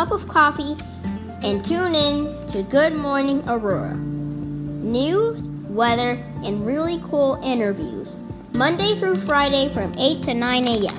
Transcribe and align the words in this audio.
cup 0.00 0.12
of 0.12 0.26
coffee 0.28 0.74
and 1.42 1.62
tune 1.62 1.94
in 1.94 2.24
to 2.46 2.62
Good 2.62 2.94
Morning 2.94 3.44
Aurora. 3.46 3.94
News, 3.94 5.42
weather, 5.68 6.12
and 6.42 6.64
really 6.64 7.02
cool 7.04 7.38
interviews. 7.44 8.16
Monday 8.54 8.98
through 8.98 9.16
Friday 9.16 9.68
from 9.74 9.92
8 9.98 10.22
to 10.22 10.32
9 10.32 10.68
a.m. 10.68 10.96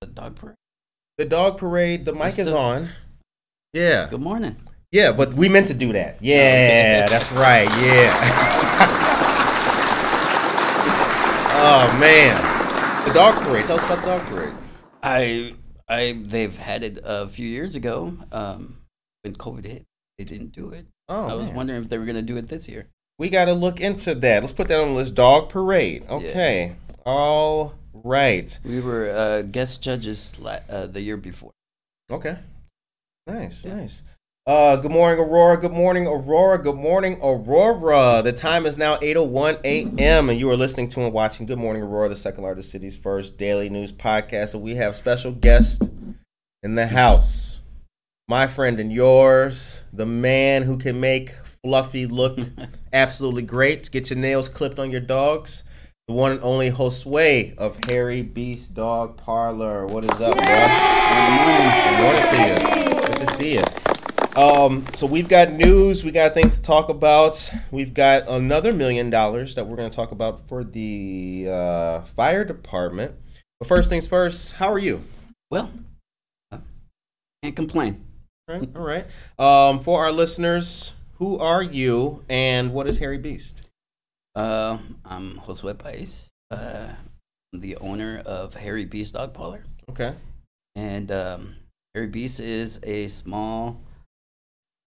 The 0.00 0.06
dog 0.06 0.34
parade. 0.36 0.56
The 1.18 1.24
dog 1.26 1.58
parade. 1.58 2.06
The 2.06 2.14
mic 2.14 2.28
It's 2.28 2.38
is 2.38 2.48
the- 2.52 2.56
on. 2.56 2.88
Yeah, 3.74 4.06
Good 4.08 4.22
morning. 4.22 4.56
yeah, 4.90 5.12
but 5.12 5.34
we 5.34 5.50
meant 5.50 5.66
to 5.66 5.74
do 5.74 5.92
that. 5.92 6.14
Oh, 6.14 6.18
yeah, 6.22 7.06
that's 7.08 7.30
right. 7.32 7.68
Yeah. 7.76 8.08
oh 11.60 11.98
man, 12.00 12.57
the 13.08 13.14
dog 13.14 13.42
parade. 13.42 13.64
Tell 13.66 13.76
us 13.78 13.84
about 13.84 14.00
the 14.00 14.06
dog 14.06 14.22
parade. 14.26 14.54
I 15.02 15.54
I 15.88 16.18
they've 16.24 16.54
had 16.56 16.82
it 16.82 16.98
a 17.02 17.26
few 17.28 17.48
years 17.48 17.74
ago. 17.74 18.16
Um, 18.32 18.78
when 19.22 19.34
COVID 19.34 19.64
hit, 19.64 19.84
they 20.18 20.24
didn't 20.24 20.52
do 20.52 20.70
it. 20.70 20.86
Oh, 21.08 21.26
I 21.26 21.34
was 21.34 21.46
man. 21.46 21.56
wondering 21.56 21.82
if 21.82 21.88
they 21.88 21.96
were 21.98 22.04
gonna 22.04 22.22
do 22.22 22.36
it 22.36 22.48
this 22.48 22.68
year. 22.68 22.88
We 23.18 23.30
got 23.30 23.46
to 23.46 23.52
look 23.52 23.80
into 23.80 24.14
that. 24.14 24.42
Let's 24.42 24.52
put 24.52 24.68
that 24.68 24.78
on 24.78 24.88
the 24.90 24.94
list. 24.94 25.14
Dog 25.14 25.48
parade. 25.48 26.04
Okay. 26.08 26.76
All 27.04 27.74
right. 27.92 28.56
We 28.64 28.80
were 28.80 29.10
uh, 29.10 29.42
guest 29.42 29.82
judges 29.82 30.38
la- 30.38 30.60
uh, 30.70 30.86
the 30.86 31.00
year 31.00 31.16
before. 31.16 31.50
Okay. 32.12 32.38
Nice, 33.26 33.64
Yeah. 33.64 33.74
nice. 33.74 34.02
Uh, 34.48 34.76
good 34.76 34.90
morning, 34.90 35.22
Aurora. 35.22 35.58
Good 35.58 35.74
morning, 35.74 36.06
Aurora. 36.06 36.56
Good 36.56 36.76
morning, 36.76 37.18
Aurora. 37.22 38.22
The 38.24 38.32
time 38.32 38.64
is 38.64 38.78
now 38.78 38.96
8.01 38.96 39.60
a.m. 39.62 40.30
and 40.30 40.40
you 40.40 40.50
are 40.50 40.56
listening 40.56 40.88
to 40.88 41.02
and 41.02 41.12
watching 41.12 41.44
Good 41.44 41.58
Morning, 41.58 41.82
Aurora, 41.82 42.08
the 42.08 42.16
second 42.16 42.44
largest 42.44 42.70
city's 42.70 42.96
first 42.96 43.36
daily 43.36 43.68
news 43.68 43.92
podcast. 43.92 44.54
And 44.54 44.62
we 44.62 44.76
have 44.76 44.96
special 44.96 45.32
guest 45.32 45.90
in 46.62 46.76
the 46.76 46.86
house. 46.86 47.60
My 48.26 48.46
friend 48.46 48.80
and 48.80 48.90
yours, 48.90 49.82
the 49.92 50.06
man 50.06 50.62
who 50.62 50.78
can 50.78 50.98
make 50.98 51.34
Fluffy 51.62 52.06
look 52.06 52.38
absolutely 52.94 53.42
great. 53.42 53.90
Get 53.90 54.08
your 54.08 54.18
nails 54.18 54.48
clipped 54.48 54.78
on 54.78 54.90
your 54.90 55.02
dogs. 55.02 55.62
The 56.06 56.14
one 56.14 56.32
and 56.32 56.42
only 56.42 56.70
Josue 56.70 57.54
of 57.58 57.76
Harry 57.84 58.22
Beast 58.22 58.72
Dog 58.72 59.18
Parlor. 59.18 59.84
What 59.84 60.04
is 60.04 60.10
up, 60.12 60.18
bro? 60.18 60.32
Good 60.32 62.00
morning 62.00 62.24
to 62.30 62.36
you. 62.48 63.08
Good 63.08 63.26
to 63.26 63.34
see 63.34 63.54
you. 63.56 63.64
Um, 64.38 64.86
so 64.94 65.04
we've 65.08 65.28
got 65.28 65.50
news, 65.50 66.04
we 66.04 66.12
got 66.12 66.32
things 66.32 66.54
to 66.58 66.62
talk 66.62 66.88
about. 66.90 67.50
We've 67.72 67.92
got 67.92 68.28
another 68.28 68.72
million 68.72 69.10
dollars 69.10 69.56
that 69.56 69.66
we're 69.66 69.74
going 69.74 69.90
to 69.90 69.96
talk 69.96 70.12
about 70.12 70.46
for 70.46 70.62
the 70.62 71.48
uh, 71.50 72.00
fire 72.02 72.44
department. 72.44 73.16
But 73.58 73.66
first 73.66 73.88
things 73.88 74.06
first, 74.06 74.52
how 74.52 74.72
are 74.72 74.78
you? 74.78 75.02
Well, 75.50 75.72
uh, 76.52 76.58
can't 77.42 77.56
complain. 77.56 78.04
All 78.48 78.60
right. 78.60 78.76
All 78.76 78.82
right. 78.86 79.06
Um, 79.40 79.80
for 79.80 80.04
our 80.04 80.12
listeners, 80.12 80.92
who 81.14 81.36
are 81.40 81.64
you 81.64 82.22
and 82.28 82.72
what 82.72 82.88
is 82.88 82.98
Harry 82.98 83.18
Beast? 83.18 83.62
Uh, 84.36 84.78
I'm 85.04 85.40
Josue 85.40 85.76
Pais, 85.76 86.28
uh, 86.52 86.90
I'm 87.52 87.60
the 87.60 87.74
owner 87.78 88.22
of 88.24 88.54
Harry 88.54 88.84
Beast 88.84 89.14
Dog 89.14 89.34
Parlor, 89.34 89.64
Okay. 89.90 90.14
and 90.76 91.10
um, 91.10 91.56
Harry 91.92 92.06
Beast 92.06 92.38
is 92.38 92.78
a 92.84 93.08
small 93.08 93.80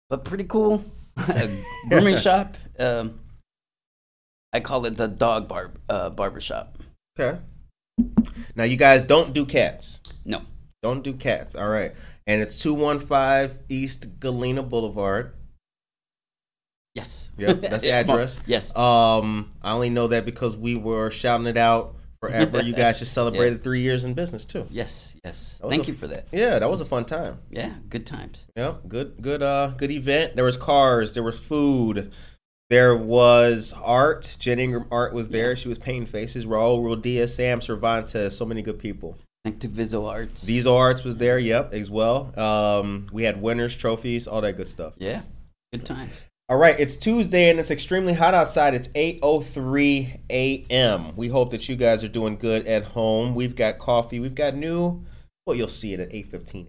but 0.09 0.25
pretty 0.25 0.45
cool 0.45 0.85
grooming 1.89 2.17
shop. 2.17 2.57
Um, 2.79 3.21
I 4.53 4.61
call 4.61 4.85
it 4.87 4.97
the 4.97 5.09
dog 5.09 5.49
bar 5.49 5.73
uh, 5.89 6.11
barber 6.11 6.41
shop. 6.41 6.79
Okay. 7.19 7.39
Now 8.55 8.65
you 8.65 8.77
guys 8.77 9.05
don't 9.05 9.33
do 9.33 9.45
cats. 9.47 10.01
No, 10.25 10.43
Don't 10.83 11.03
do 11.03 11.15
cats. 11.15 11.55
All 11.55 11.69
right. 11.69 11.95
And 12.27 12.43
it's 12.43 12.59
215 12.61 13.59
East 13.69 14.19
Galena 14.21 14.63
Boulevard. 14.63 15.33
yes, 16.95 17.31
Yep, 17.39 17.61
that's 17.63 17.83
the 17.85 17.91
address. 17.93 18.39
yes, 18.47 18.75
Um, 18.77 19.53
I 19.63 19.73
only 19.73 19.91
know 19.91 20.09
that 20.09 20.25
because 20.25 20.57
we 20.57 20.75
were 20.77 21.11
shouting 21.11 21.47
it 21.47 21.57
out 21.57 21.96
forever. 22.21 22.63
you 22.63 22.73
guys 22.73 22.99
just 23.01 23.13
celebrated 23.13 23.63
three 23.63 23.81
years 23.81 24.05
in 24.05 24.15
business 24.15 24.45
too. 24.45 24.67
yes, 24.71 25.15
yes. 25.25 25.61
Thank 25.69 25.85
a- 25.85 25.87
you 25.89 25.95
for 25.95 26.07
that. 26.09 26.27
Yeah, 26.33 26.59
that 26.59 26.69
was 26.69 26.81
a 26.81 26.85
fun 26.87 27.05
time. 27.05 27.39
Yeah, 27.51 27.75
good 27.89 28.07
times. 28.07 28.47
Yep, 28.57 28.89
good, 28.89 29.23
good, 29.23 29.43
uh, 29.43 29.69
good 29.77 29.91
event. 29.91 30.37
There 30.37 30.45
was 30.45 30.57
cars, 30.57 31.15
there 31.15 31.23
was 31.23 31.39
food, 31.39 32.13
there 32.71 32.97
was 32.97 33.73
art. 33.83 34.37
Jen 34.41 34.59
Ingram 34.59 34.87
art 34.91 35.13
was 35.13 35.29
there. 35.29 35.55
She 35.55 35.69
was 35.69 35.79
painting 35.79 36.07
faces. 36.07 36.47
Raul 36.47 36.81
Rodia, 36.83 37.29
Sam 37.29 37.61
Cervantes, 37.61 38.37
so 38.37 38.45
many 38.45 38.61
good 38.63 38.79
people. 38.79 39.17
Thank 39.45 39.61
to 39.61 39.69
Viso 39.69 40.05
Arts. 40.07 40.43
These 40.43 40.67
arts 40.67 41.05
was 41.05 41.19
there. 41.19 41.39
Yep, 41.39 41.73
as 41.73 41.89
well. 41.89 42.33
Um, 42.37 43.07
we 43.13 43.23
had 43.23 43.41
winners, 43.41 43.77
trophies, 43.77 44.27
all 44.27 44.41
that 44.41 44.57
good 44.57 44.67
stuff. 44.69 44.95
yeah, 44.99 45.21
good 45.73 45.87
times. 45.87 46.25
All 46.49 46.59
right, 46.59 46.79
it's 46.79 46.95
Tuesday 46.95 47.51
and 47.51 47.59
it's 47.59 47.73
extremely 47.73 48.13
hot 48.13 48.33
outside. 48.33 48.73
It's 48.73 48.87
8:03 48.89 50.21
a.m. 50.31 51.17
We 51.17 51.27
hope 51.27 51.51
that 51.51 51.69
you 51.69 51.75
guys 51.75 52.05
are 52.05 52.09
doing 52.09 52.37
good 52.37 52.69
at 52.69 52.85
home. 52.85 53.35
We've 53.35 53.57
got 53.57 53.81
coffee. 53.81 54.21
We've 54.21 54.35
got 54.35 54.55
new. 54.55 55.05
Well, 55.45 55.57
you'll 55.57 55.67
see 55.67 55.93
it 55.93 55.99
at 55.99 56.11
8:15. 56.11 56.69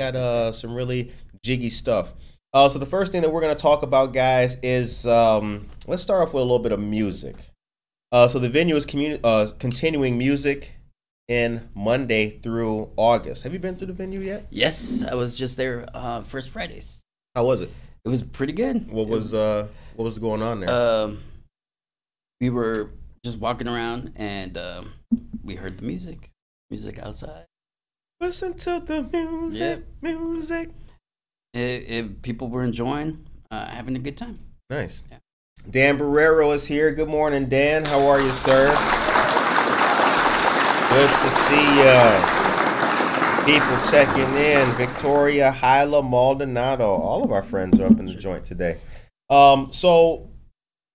Got 0.00 0.16
uh 0.16 0.50
some 0.50 0.74
really 0.74 1.12
jiggy 1.44 1.70
stuff. 1.70 2.14
Uh, 2.52 2.68
so 2.68 2.80
the 2.80 2.86
first 2.86 3.12
thing 3.12 3.22
that 3.22 3.32
we're 3.32 3.40
gonna 3.40 3.54
talk 3.54 3.84
about, 3.84 4.12
guys, 4.12 4.58
is 4.64 5.06
um, 5.06 5.68
let's 5.86 6.02
start 6.02 6.26
off 6.26 6.34
with 6.34 6.40
a 6.40 6.44
little 6.44 6.58
bit 6.58 6.72
of 6.72 6.80
music. 6.80 7.36
Uh, 8.10 8.26
so 8.26 8.40
the 8.40 8.48
venue 8.48 8.74
is 8.74 8.84
communi- 8.84 9.20
uh, 9.22 9.52
continuing 9.60 10.18
music 10.18 10.72
in 11.28 11.68
Monday 11.72 12.40
through 12.40 12.90
August. 12.96 13.44
Have 13.44 13.52
you 13.52 13.60
been 13.60 13.76
to 13.76 13.86
the 13.86 13.92
venue 13.92 14.20
yet? 14.20 14.46
Yes, 14.50 15.02
I 15.02 15.14
was 15.14 15.36
just 15.36 15.56
there 15.56 15.86
uh, 15.94 16.22
first 16.22 16.50
Fridays. 16.50 17.02
How 17.36 17.44
was 17.44 17.60
it? 17.60 17.70
It 18.04 18.10
was 18.10 18.22
pretty 18.22 18.52
good. 18.52 18.90
What 18.90 19.08
was 19.08 19.32
uh 19.32 19.68
what 19.96 20.04
was 20.04 20.18
going 20.18 20.42
on 20.42 20.60
there? 20.60 20.68
Um, 20.70 21.22
we 22.40 22.50
were 22.50 22.90
just 23.24 23.38
walking 23.38 23.66
around 23.66 24.12
and 24.16 24.58
um, 24.58 24.92
we 25.42 25.54
heard 25.54 25.78
the 25.78 25.84
music, 25.84 26.30
music 26.70 26.98
outside. 26.98 27.46
Listen 28.20 28.54
to 28.54 28.82
the 28.84 29.02
music, 29.04 29.84
music. 30.02 30.70
It, 31.54 31.60
it, 31.60 32.22
people 32.22 32.48
were 32.48 32.64
enjoying, 32.64 33.26
uh, 33.50 33.66
having 33.66 33.96
a 33.96 34.00
good 34.00 34.18
time. 34.18 34.40
Nice. 34.68 35.02
Yeah. 35.10 35.18
Dan 35.70 35.98
Barrero 35.98 36.54
is 36.54 36.66
here. 36.66 36.92
Good 36.92 37.08
morning, 37.08 37.48
Dan. 37.48 37.84
How 37.86 38.06
are 38.06 38.20
you, 38.20 38.32
sir? 38.32 38.68
Good 40.90 41.10
to 41.10 41.30
see 41.30 41.78
ya. 41.82 42.33
People 43.46 43.76
checking 43.90 44.34
in. 44.36 44.70
Victoria, 44.72 45.50
Hyla, 45.50 46.02
Maldonado. 46.02 46.86
All 46.86 47.22
of 47.22 47.30
our 47.30 47.42
friends 47.42 47.78
are 47.78 47.84
up 47.84 47.98
in 47.98 48.06
the 48.06 48.14
joint 48.14 48.46
today. 48.46 48.80
Um, 49.28 49.70
so 49.70 50.30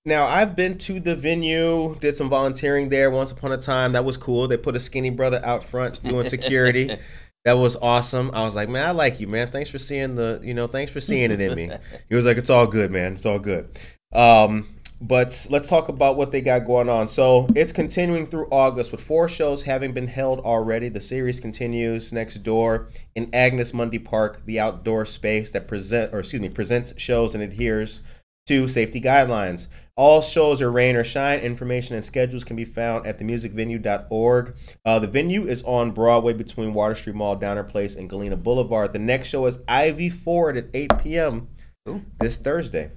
now 0.04 0.26
I've 0.26 0.56
been 0.56 0.80
to 0.80 1.00
the 1.00 1.16
venue, 1.16 1.96
did 2.00 2.16
some 2.16 2.28
volunteering 2.28 2.90
there 2.90 3.12
once 3.12 3.32
upon 3.32 3.52
a 3.52 3.58
time. 3.58 3.92
That 3.94 4.04
was 4.04 4.18
cool. 4.18 4.48
They 4.48 4.58
put 4.58 4.76
a 4.76 4.80
skinny 4.80 5.12
brother 5.12 5.40
out 5.46 5.64
front 5.64 6.02
doing 6.02 6.26
security. 6.26 6.98
that 7.46 7.54
was 7.54 7.76
awesome. 7.76 8.32
I 8.34 8.44
was 8.46 8.56
like, 8.56 8.68
man, 8.68 8.88
I 8.88 8.92
like 8.92 9.20
you, 9.20 9.28
man. 9.28 9.50
Thanks 9.50 9.70
for 9.70 9.78
seeing 9.78 10.16
the, 10.16 10.40
you 10.42 10.56
know, 10.56 10.66
thanks 10.66 10.92
for 10.92 11.02
seeing 11.02 11.30
it 11.30 11.40
in 11.40 11.54
me. 11.54 11.70
He 12.10 12.16
was 12.16 12.26
like, 12.26 12.38
it's 12.38 12.50
all 12.50 12.66
good, 12.66 12.90
man. 12.90 13.14
It's 13.14 13.28
all 13.28 13.38
good. 13.38 13.80
Um, 14.12 14.79
but 15.02 15.48
let's 15.50 15.70
talk 15.70 15.88
about 15.88 16.18
what 16.18 16.32
they 16.32 16.42
got 16.42 16.66
going 16.66 16.90
on. 16.90 17.08
So 17.08 17.48
it's 17.56 17.72
continuing 17.72 18.26
through 18.26 18.48
August 18.52 18.92
with 18.92 19.02
four 19.02 19.30
shows 19.30 19.64
having 19.64 19.94
been 19.94 20.08
held 20.08 20.40
already. 20.42 20.90
The 20.90 21.02
series 21.02 21.40
continues 21.40 22.12
next 22.12 22.44
door 22.44 22.88
in 23.16 23.34
Agnes 23.34 23.74
Mundy 23.74 24.00
Park, 24.00 24.42
the 24.46 24.60
outdoor 24.60 25.06
space 25.06 25.52
that 25.52 25.68
present 25.68 26.14
or 26.14 26.20
excuse 26.20 26.42
me 26.42 26.50
presents 26.50 26.94
shows 26.98 27.34
and 27.34 27.44
adheres 27.44 28.02
to 28.48 28.68
safety 28.68 29.00
guidelines. 29.00 29.68
All 29.96 30.22
shows 30.22 30.62
are 30.62 30.72
rain 30.72 30.96
or 30.96 31.04
shine. 31.04 31.40
Information 31.40 31.96
and 31.96 32.04
schedules 32.04 32.44
can 32.44 32.56
be 32.56 32.66
found 32.66 33.06
at 33.06 33.20
themusicvenue.org. 33.20 34.56
Uh, 34.86 35.00
the 35.00 35.08
venue 35.08 35.46
is 35.46 35.62
on 35.64 35.92
Broadway 35.92 36.34
between 36.34 36.74
Water 36.74 36.96
Street 36.96 37.16
Mall, 37.16 37.36
Downer 37.36 37.64
Place, 37.64 37.96
and 37.96 38.10
Galena 38.10 38.38
Boulevard. 38.38 38.94
The 38.94 39.00
next 39.00 39.28
show 39.28 39.46
is 39.46 39.60
Ivy 39.68 40.10
Ford 40.10 40.58
at 40.58 40.68
8 40.74 40.92
p.m. 41.04 41.50
Ooh. 41.88 42.02
this 42.20 42.38
Thursday. 42.38 42.92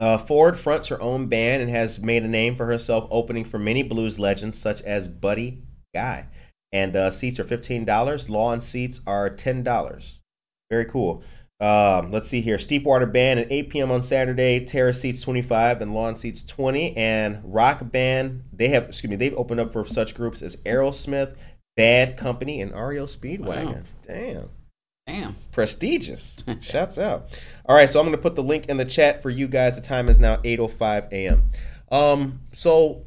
Uh, 0.00 0.18
Ford 0.18 0.58
fronts 0.58 0.88
her 0.88 1.00
own 1.00 1.26
band 1.26 1.62
and 1.62 1.70
has 1.70 2.00
made 2.00 2.24
a 2.24 2.28
name 2.28 2.56
for 2.56 2.66
herself, 2.66 3.06
opening 3.10 3.44
for 3.44 3.58
many 3.58 3.82
blues 3.82 4.18
legends 4.18 4.58
such 4.58 4.82
as 4.82 5.08
Buddy 5.08 5.62
Guy. 5.94 6.26
And 6.72 6.96
uh, 6.96 7.10
seats 7.10 7.38
are 7.38 7.44
fifteen 7.44 7.84
dollars. 7.84 8.28
Lawn 8.28 8.60
seats 8.60 9.00
are 9.06 9.30
ten 9.30 9.62
dollars. 9.62 10.20
Very 10.70 10.86
cool. 10.86 11.22
Um, 11.60 12.10
let's 12.10 12.28
see 12.28 12.40
here. 12.40 12.58
Steepwater 12.58 13.06
Band 13.06 13.38
at 13.38 13.50
8 13.50 13.70
p.m. 13.70 13.92
on 13.92 14.02
Saturday. 14.02 14.64
Terrace 14.64 15.00
seats 15.00 15.22
25 15.22 15.80
and 15.80 15.94
lawn 15.94 16.16
seats 16.16 16.42
20. 16.42 16.96
And 16.96 17.40
Rock 17.44 17.92
Band, 17.92 18.42
they 18.52 18.68
have 18.68 18.88
excuse 18.88 19.08
me, 19.08 19.16
they've 19.16 19.36
opened 19.36 19.60
up 19.60 19.72
for 19.72 19.86
such 19.86 20.16
groups 20.16 20.42
as 20.42 20.56
Aerosmith, 20.56 21.36
Bad 21.76 22.16
Company, 22.16 22.60
and 22.60 22.72
REO 22.72 23.06
Speedwagon. 23.06 23.76
Wow. 23.76 23.82
Damn 24.02 24.50
Damn. 25.06 25.36
prestigious. 25.52 26.36
Shouts 26.60 26.98
out. 26.98 27.38
All 27.66 27.76
right, 27.76 27.88
so 27.88 28.00
I'm 28.00 28.06
going 28.06 28.16
to 28.16 28.22
put 28.22 28.34
the 28.34 28.42
link 28.42 28.66
in 28.66 28.76
the 28.76 28.84
chat 28.84 29.22
for 29.22 29.30
you 29.30 29.48
guys. 29.48 29.76
The 29.76 29.82
time 29.82 30.08
is 30.08 30.18
now 30.18 30.36
8:05 30.38 31.12
a.m. 31.12 31.50
Um, 31.90 32.40
so 32.52 33.04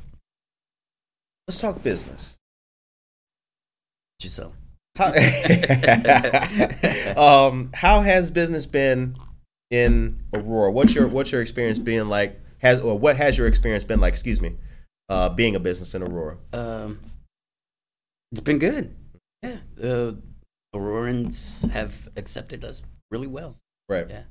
let's 1.47 1.59
talk 1.59 1.83
business. 1.83 2.37
Yourself. 4.21 4.53
How, 4.97 5.07
um, 7.17 7.69
how 7.73 8.01
has 8.01 8.31
business 8.31 8.65
been 8.65 9.15
in 9.69 10.23
Aurora? 10.33 10.71
What's 10.71 10.95
your 10.95 11.07
what's 11.07 11.31
your 11.31 11.41
experience 11.41 11.77
being 11.77 12.09
like? 12.09 12.39
Has 12.59 12.81
or 12.81 12.97
what 12.97 13.17
has 13.17 13.37
your 13.37 13.45
experience 13.45 13.83
been 13.83 13.99
like? 13.99 14.13
Excuse 14.13 14.41
me, 14.41 14.55
uh, 15.09 15.29
being 15.29 15.55
a 15.55 15.59
business 15.59 15.93
in 15.93 16.01
Aurora. 16.01 16.37
Um, 16.51 16.99
it's 18.31 18.41
been 18.41 18.57
good. 18.57 18.95
Yeah, 19.43 19.57
uh, 19.83 20.13
Aurorans 20.77 21.69
have 21.71 22.09
accepted 22.15 22.63
us 22.63 22.81
really 23.11 23.27
well. 23.27 23.55
Right. 23.89 24.07
Yeah, 24.09 24.23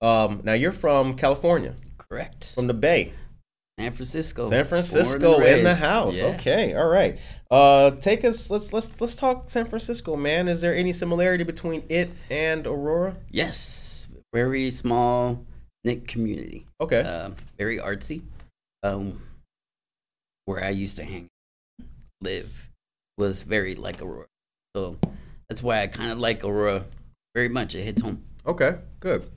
Um, 0.00 0.40
now 0.44 0.52
you're 0.52 0.72
from 0.72 1.16
California, 1.16 1.74
correct. 1.98 2.52
from 2.54 2.66
the 2.66 2.74
Bay, 2.74 3.12
San 3.78 3.92
Francisco. 3.92 4.46
San 4.46 4.64
Francisco 4.66 5.40
in 5.40 5.64
the 5.64 5.74
house. 5.74 6.16
Yeah. 6.16 6.26
Okay, 6.36 6.74
all 6.74 6.88
right. 6.88 7.18
Uh, 7.50 7.92
take 7.92 8.24
us. 8.24 8.50
Let's 8.50 8.72
let's 8.72 9.00
let's 9.00 9.14
talk 9.16 9.48
San 9.50 9.66
Francisco, 9.66 10.16
man. 10.16 10.48
Is 10.48 10.60
there 10.60 10.74
any 10.74 10.92
similarity 10.92 11.44
between 11.44 11.82
it 11.88 12.10
and 12.30 12.66
Aurora? 12.66 13.16
Yes, 13.30 14.06
very 14.34 14.70
small 14.70 15.44
knit 15.84 16.06
community. 16.06 16.66
Okay. 16.80 17.00
Uh, 17.00 17.30
very 17.58 17.78
artsy. 17.78 18.22
Um, 18.82 19.22
where 20.44 20.62
I 20.64 20.70
used 20.70 20.96
to 20.96 21.04
hang, 21.04 21.28
live, 22.20 22.68
was 23.16 23.42
very 23.42 23.74
like 23.74 24.00
Aurora. 24.02 24.26
So 24.76 24.98
that's 25.50 25.62
why 25.64 25.82
I 25.82 25.88
kind 25.88 26.12
of 26.12 26.18
like 26.18 26.44
Aurora 26.44 26.86
very 27.34 27.48
much. 27.48 27.74
It 27.74 27.82
hits 27.82 28.00
home. 28.02 28.22
Okay. 28.46 28.76
Good. 29.00 29.28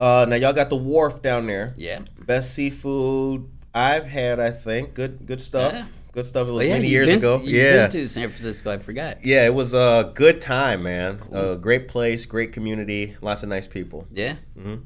Uh, 0.00 0.26
now 0.28 0.34
y'all 0.34 0.52
got 0.52 0.70
the 0.70 0.76
wharf 0.76 1.22
down 1.22 1.46
there. 1.46 1.72
Yeah. 1.76 2.00
Best 2.26 2.52
seafood 2.52 3.48
I've 3.72 4.04
had. 4.06 4.40
I 4.40 4.50
think 4.50 4.92
good 4.94 5.24
good 5.26 5.40
stuff. 5.40 5.72
Yeah. 5.72 5.86
Good 6.12 6.26
stuff. 6.26 6.48
It 6.48 6.50
Oh, 6.50 6.54
was 6.54 6.66
yeah, 6.66 6.72
many 6.72 6.88
years 6.88 7.06
been- 7.06 7.18
ago. 7.18 7.40
Yeah. 7.44 7.82
been 7.86 7.90
to 7.92 8.08
San 8.08 8.28
Francisco. 8.28 8.72
I 8.72 8.78
forgot. 8.78 9.24
Yeah, 9.24 9.46
it 9.46 9.54
was 9.54 9.72
a 9.72 10.10
good 10.16 10.40
time, 10.40 10.82
man. 10.82 11.18
Cool. 11.20 11.52
A 11.52 11.56
great 11.56 11.86
place, 11.86 12.26
great 12.26 12.52
community, 12.52 13.14
lots 13.22 13.44
of 13.44 13.48
nice 13.48 13.68
people. 13.68 14.08
Yeah. 14.10 14.34
hmm 14.60 14.76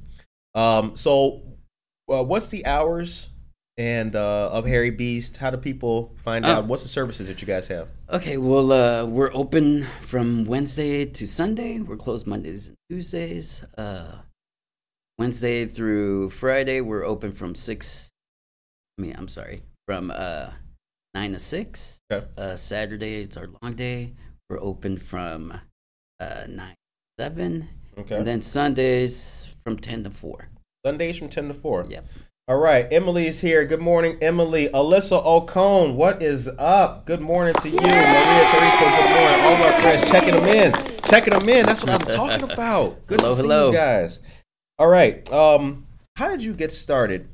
Um, 0.55 0.95
so, 0.97 1.43
uh, 2.11 2.23
what's 2.23 2.49
the 2.49 2.67
hours 2.67 3.31
and 3.77 4.15
uh, 4.15 4.51
of 4.53 4.67
Harry 4.67 4.91
Beast? 4.91 5.37
How 5.37 5.51
do 5.51 5.57
people 5.57 6.13
find 6.17 6.45
Oh. 6.47 6.49
out? 6.51 6.67
What's 6.67 6.83
the 6.83 6.89
services 6.89 7.29
that 7.29 7.41
you 7.41 7.47
guys 7.47 7.67
have? 7.69 7.89
Okay, 8.11 8.37
well, 8.37 8.73
uh, 8.73 9.05
we're 9.07 9.33
open 9.35 9.87
from 10.03 10.45
Wednesday 10.45 11.05
to 11.07 11.27
Sunday. 11.27 11.81
We're 11.81 11.97
closed 11.97 12.27
Mondays 12.27 12.69
and 12.69 12.77
Tuesdays. 12.91 13.65
Uh, 13.77 14.19
Wednesday 15.19 15.67
through 15.67 16.31
Friday, 16.31 16.81
we're 16.81 17.05
open 17.05 17.33
from 17.33 17.55
six. 17.55 18.11
I 18.99 19.03
mean, 19.03 19.15
I'm 19.17 19.29
sorry, 19.29 19.63
from 19.87 20.13
uh, 20.15 20.51
nine 21.15 21.33
to 21.33 21.39
six. 21.39 21.99
Okay. 22.13 22.27
Uh, 22.37 22.57
Saturday, 22.57 23.23
it's 23.23 23.37
our 23.37 23.49
long 23.63 23.75
day. 23.75 24.13
We're 24.51 24.61
open 24.61 24.99
from 24.99 25.53
uh, 26.21 26.45
nine 26.49 26.75
to 27.19 27.23
seven, 27.25 27.69
Okay. 27.99 28.17
and 28.17 28.27
then 28.27 28.43
Sundays 28.43 29.53
from 29.65 29.79
ten 29.79 30.05
to 30.05 30.11
four. 30.11 30.49
Sundays 30.85 31.17
from 31.19 31.29
ten 31.29 31.49
to 31.49 31.55
four. 31.55 31.87
Yep. 31.89 32.07
All 32.47 32.59
right, 32.59 32.87
Emily's 32.93 33.41
here. 33.41 33.65
Good 33.65 33.81
morning, 33.81 34.19
Emily. 34.21 34.69
Alyssa 34.69 35.25
Ocone, 35.25 35.95
what 35.95 36.23
is 36.23 36.47
up? 36.59 37.07
Good 37.07 37.23
morning 37.23 37.55
to 37.55 37.71
you. 37.71 37.81
Maria 37.81 38.45
Torito, 38.45 38.99
good 38.99 39.09
morning. 39.09 39.41
All 39.41 39.57
my 39.57 39.81
friends 39.81 40.11
checking 40.11 40.35
them 40.35 40.45
in. 40.45 41.01
Checking 41.05 41.33
them 41.33 41.49
in. 41.49 41.65
That's 41.65 41.83
what 41.83 41.95
I'm 41.95 42.01
talking 42.07 42.43
about. 42.53 43.07
Good 43.07 43.21
Hello, 43.23 43.31
to 43.33 43.37
see 43.37 43.43
hello. 43.45 43.67
you 43.69 43.73
guys. 43.73 44.21
All 44.79 44.89
right. 44.89 45.27
Um, 45.33 45.87
how 46.17 46.29
did 46.29 46.45
you 46.45 46.53
get 46.53 46.71
started 46.71 47.31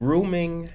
grooming 0.00 0.70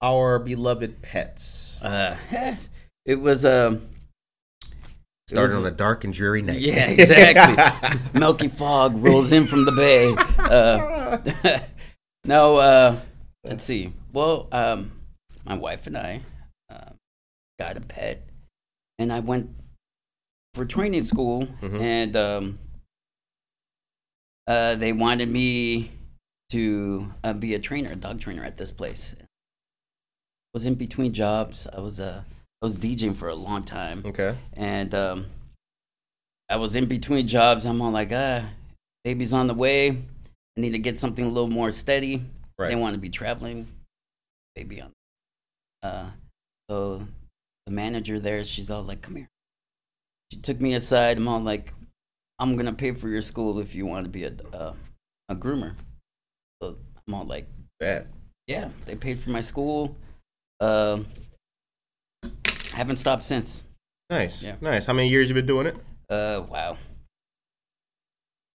our 0.00 0.38
beloved 0.38 1.02
pets? 1.02 1.82
Uh, 1.82 2.16
it 3.04 3.16
was 3.20 3.44
um. 3.44 3.86
Started 5.28 5.56
on 5.56 5.66
a 5.66 5.70
dark 5.72 6.04
and 6.04 6.14
dreary 6.14 6.40
night. 6.42 6.60
Yeah, 6.60 6.86
exactly. 6.86 7.98
Milky 8.20 8.46
fog 8.48 8.94
rolls 8.96 9.32
in 9.32 9.46
from 9.46 9.64
the 9.64 9.72
bay. 9.72 10.14
Uh, 10.38 11.60
no, 12.24 12.56
uh, 12.58 13.00
let's 13.42 13.64
see. 13.64 13.92
Well, 14.12 14.46
um, 14.52 14.92
my 15.44 15.54
wife 15.56 15.88
and 15.88 15.98
I 15.98 16.20
uh, 16.70 16.90
got 17.58 17.76
a 17.76 17.80
pet, 17.80 18.22
and 19.00 19.12
I 19.12 19.18
went 19.18 19.50
for 20.54 20.64
training 20.64 21.02
school, 21.02 21.46
Mhm. 21.60 21.80
and 21.80 22.16
um, 22.16 22.58
uh, 24.46 24.76
they 24.76 24.92
wanted 24.92 25.28
me 25.28 25.90
to 26.50 27.12
uh, 27.24 27.32
be 27.32 27.52
a 27.54 27.58
trainer, 27.58 27.90
a 27.92 27.96
dog 27.96 28.20
trainer 28.20 28.44
at 28.44 28.58
this 28.58 28.70
place. 28.70 29.16
was 30.54 30.64
in 30.64 30.76
between 30.76 31.12
jobs. 31.12 31.66
I 31.76 31.80
was 31.80 31.98
uh, 32.00 32.22
I 32.62 32.66
was 32.66 32.76
DJing 32.76 33.14
for 33.14 33.28
a 33.28 33.34
long 33.34 33.64
time 33.64 34.02
okay. 34.06 34.34
and 34.54 34.94
um, 34.94 35.26
I 36.48 36.56
was 36.56 36.74
in 36.76 36.86
between 36.86 37.28
jobs. 37.28 37.66
I'm 37.66 37.82
all 37.82 37.90
like, 37.90 38.12
ah, 38.12 38.48
baby's 39.04 39.32
on 39.32 39.46
the 39.46 39.54
way. 39.54 39.90
I 39.90 40.60
need 40.60 40.70
to 40.70 40.78
get 40.78 40.98
something 40.98 41.24
a 41.24 41.28
little 41.28 41.50
more 41.50 41.70
steady. 41.70 42.24
Right. 42.58 42.68
They 42.68 42.76
want 42.76 42.94
to 42.94 43.00
be 43.00 43.10
traveling. 43.10 43.66
Baby 44.54 44.80
on. 44.80 44.92
Uh, 45.82 46.10
so 46.70 47.06
the 47.66 47.72
manager 47.72 48.18
there, 48.18 48.42
she's 48.44 48.70
all 48.70 48.82
like, 48.82 49.02
come 49.02 49.16
here. 49.16 49.28
She 50.32 50.40
took 50.40 50.60
me 50.60 50.74
aside. 50.74 51.18
I'm 51.18 51.28
all 51.28 51.40
like, 51.40 51.72
I'm 52.38 52.56
gonna 52.56 52.72
pay 52.72 52.92
for 52.92 53.08
your 53.08 53.22
school 53.22 53.58
if 53.58 53.74
you 53.74 53.86
want 53.86 54.04
to 54.04 54.10
be 54.10 54.24
a 54.24 54.32
uh, 54.52 54.74
a 55.28 55.36
groomer. 55.36 55.74
So 56.62 56.76
I'm 57.06 57.14
all 57.14 57.24
like, 57.24 57.46
Bad. 57.78 58.06
yeah, 58.46 58.70
they 58.84 58.96
paid 58.96 59.18
for 59.18 59.30
my 59.30 59.40
school. 59.40 59.94
Um, 62.26 62.32
haven't 62.74 62.96
stopped 62.96 63.24
since. 63.24 63.64
Nice. 64.10 64.42
Yeah. 64.42 64.56
Nice. 64.60 64.86
How 64.86 64.92
many 64.92 65.08
years 65.08 65.28
you 65.28 65.34
been 65.34 65.46
doing 65.46 65.66
it? 65.66 65.76
Uh, 66.08 66.44
wow. 66.48 66.76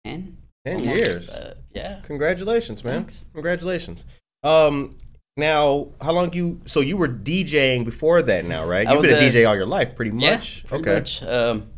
Ten? 0.05 0.37
Ten 0.65 0.79
Almost, 0.81 0.95
years. 0.97 1.29
Uh, 1.29 1.55
yeah. 1.73 1.99
Congratulations, 2.03 2.83
man. 2.83 3.01
Thanks. 3.01 3.25
Congratulations. 3.33 4.05
Um, 4.43 4.97
now, 5.37 5.89
how 6.01 6.11
long 6.13 6.33
you? 6.33 6.61
So 6.65 6.79
you 6.81 6.97
were 6.97 7.07
DJing 7.07 7.85
before 7.85 8.21
that, 8.23 8.45
now, 8.45 8.65
right? 8.65 8.87
I 8.87 8.93
You've 8.93 9.01
been 9.03 9.13
a 9.15 9.17
a- 9.17 9.21
DJ 9.29 9.47
all 9.47 9.55
your 9.55 9.65
life, 9.67 9.95
pretty 9.95 10.11
much. 10.11 10.23
Yeah, 10.63 10.67
pretty 10.69 10.81
okay. 10.83 10.93
much. 10.95 11.23
Um, 11.23 11.69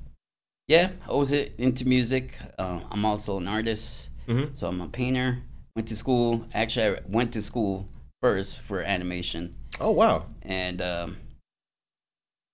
yeah, 0.67 0.91
I 1.07 1.13
was 1.13 1.33
uh, 1.33 1.45
into 1.57 1.87
music. 1.87 2.37
Uh, 2.57 2.81
I'm 2.91 3.03
also 3.05 3.37
an 3.37 3.47
artist, 3.47 4.09
Mhm. 4.27 4.55
so 4.55 4.67
I'm 4.67 4.81
a 4.81 4.87
painter. 4.87 5.39
Went 5.75 5.87
to 5.89 5.95
school. 5.95 6.45
Actually, 6.53 6.97
I 6.97 6.99
went 7.07 7.33
to 7.33 7.41
school 7.41 7.89
first 8.21 8.59
for 8.61 8.81
animation, 8.81 9.55
Oh 9.79 9.91
wow. 9.91 10.25
and 10.41 10.81
um, 10.81 11.17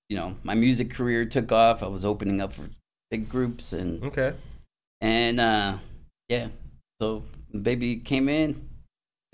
you 0.10 0.18
know, 0.18 0.36
my 0.44 0.54
music 0.54 0.92
career 0.92 1.26
took 1.26 1.52
off. 1.52 1.82
I 1.84 1.88
was 1.88 2.06
opening 2.06 2.42
up 2.42 2.54
for 2.54 2.70
big 3.12 3.30
groups, 3.30 3.74
and 3.74 4.04
Okay. 4.04 4.34
and 5.02 5.40
uh, 5.40 5.78
yeah, 6.30 6.48
so 7.02 7.24
baby 7.62 7.98
came 7.98 8.30
in. 8.30 8.70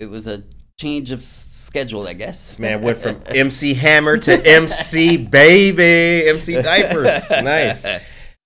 It 0.00 0.06
was 0.06 0.26
a 0.26 0.42
change 0.80 1.12
of 1.12 1.22
schedule, 1.22 2.08
I 2.08 2.14
guess. 2.14 2.58
Man 2.58 2.82
went 2.82 2.98
from 2.98 3.22
MC 3.26 3.74
Hammer 3.74 4.18
to 4.18 4.46
MC 4.46 5.16
Baby, 5.16 6.28
MC 6.28 6.60
Diapers. 6.60 7.30
Nice. 7.42 7.86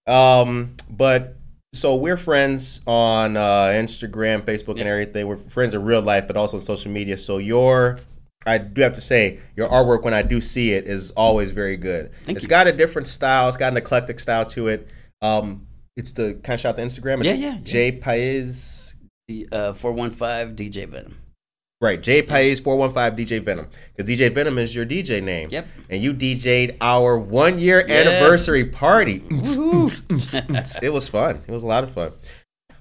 Um, 0.06 0.76
but 0.90 1.36
so 1.72 1.96
we're 1.96 2.16
friends 2.16 2.80
on 2.86 3.36
uh, 3.36 3.66
Instagram, 3.74 4.42
Facebook, 4.42 4.78
and 4.78 4.88
everything. 4.88 5.26
We're 5.26 5.36
friends 5.36 5.74
in 5.74 5.82
real 5.84 6.02
life, 6.02 6.26
but 6.26 6.36
also 6.36 6.56
on 6.58 6.62
social 6.62 6.90
media. 6.90 7.18
So 7.18 7.38
your, 7.38 7.98
I 8.46 8.58
do 8.58 8.80
have 8.82 8.94
to 8.94 9.00
say, 9.00 9.40
your 9.56 9.68
artwork 9.68 10.02
when 10.02 10.14
I 10.14 10.22
do 10.22 10.40
see 10.40 10.72
it 10.72 10.86
is 10.86 11.10
always 11.12 11.50
very 11.50 11.76
good. 11.76 12.12
Thank 12.24 12.36
It's 12.36 12.44
you. 12.44 12.48
got 12.48 12.66
a 12.66 12.72
different 12.72 13.08
style. 13.08 13.48
It's 13.48 13.56
got 13.56 13.72
an 13.72 13.76
eclectic 13.76 14.20
style 14.20 14.46
to 14.46 14.68
it. 14.68 14.88
Um, 15.20 15.66
it's 15.96 16.12
the 16.12 16.34
kind 16.44 16.54
of 16.54 16.60
shout 16.60 16.70
out 16.70 16.76
the 16.76 16.82
Instagram. 16.82 17.24
It's 17.24 17.38
Yeah, 17.40 17.48
yeah, 17.48 17.54
yeah. 17.56 17.60
J 17.62 17.92
Paez. 17.92 18.94
The 19.28 19.48
uh, 19.50 19.72
415 19.72 20.54
DJ 20.54 20.88
Venom. 20.88 21.16
Right, 21.80 22.00
J 22.02 22.22
Paez 22.22 22.58
four 22.60 22.76
one 22.76 22.92
five 22.92 23.14
DJ 23.16 23.42
Venom 23.44 23.66
because 23.94 24.08
DJ 24.08 24.32
Venom 24.32 24.56
is 24.56 24.74
your 24.74 24.86
DJ 24.86 25.22
name. 25.22 25.50
Yep. 25.50 25.66
And 25.90 26.02
you 26.02 26.14
DJ'd 26.14 26.76
our 26.80 27.18
one 27.18 27.58
year 27.58 27.84
Yeah. 27.86 27.96
anniversary 27.96 28.64
party. 28.64 29.22
it 29.30 30.90
was 30.92 31.08
fun. 31.08 31.42
It 31.46 31.50
was 31.52 31.62
a 31.62 31.66
lot 31.66 31.84
of 31.84 31.90
fun. 31.90 32.12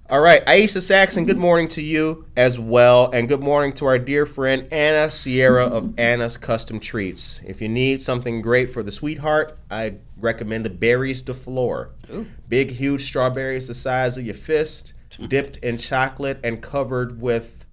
All 0.08 0.22
right, 0.22 0.46
Aisha 0.46 0.84
Saxon, 0.84 1.26
good 1.26 1.40
morning 1.40 1.68
to 1.70 1.82
you 1.82 2.28
as 2.38 2.60
well. 2.60 3.10
And 3.12 3.28
good 3.28 3.42
morning 3.42 3.74
to 3.74 3.88
our 3.88 3.98
dear 3.98 4.28
friend 4.28 4.68
Anna 4.72 5.10
Sierra 5.10 5.66
of 5.66 6.00
Anna's 6.00 6.38
Custom 6.38 6.80
Treats. 6.80 7.40
If 7.44 7.60
you 7.60 7.68
need 7.68 8.04
something 8.04 8.44
great 8.44 8.72
for 8.72 8.84
the 8.84 8.92
sweetheart, 8.92 9.58
I 9.72 9.96
recommend 10.16 10.64
the 10.64 10.70
Berries 10.70 11.24
de 11.24 11.34
Flor. 11.34 11.90
Ooh. 12.14 12.28
Big, 12.48 12.70
huge 12.70 13.04
strawberries 13.04 13.68
the 13.68 13.74
size 13.74 14.16
of 14.16 14.26
your 14.26 14.36
fist, 14.36 14.94
dipped 15.28 15.58
in 15.58 15.80
chocolate 15.80 16.40
and 16.44 16.62
covered 16.62 17.20
with, 17.20 17.66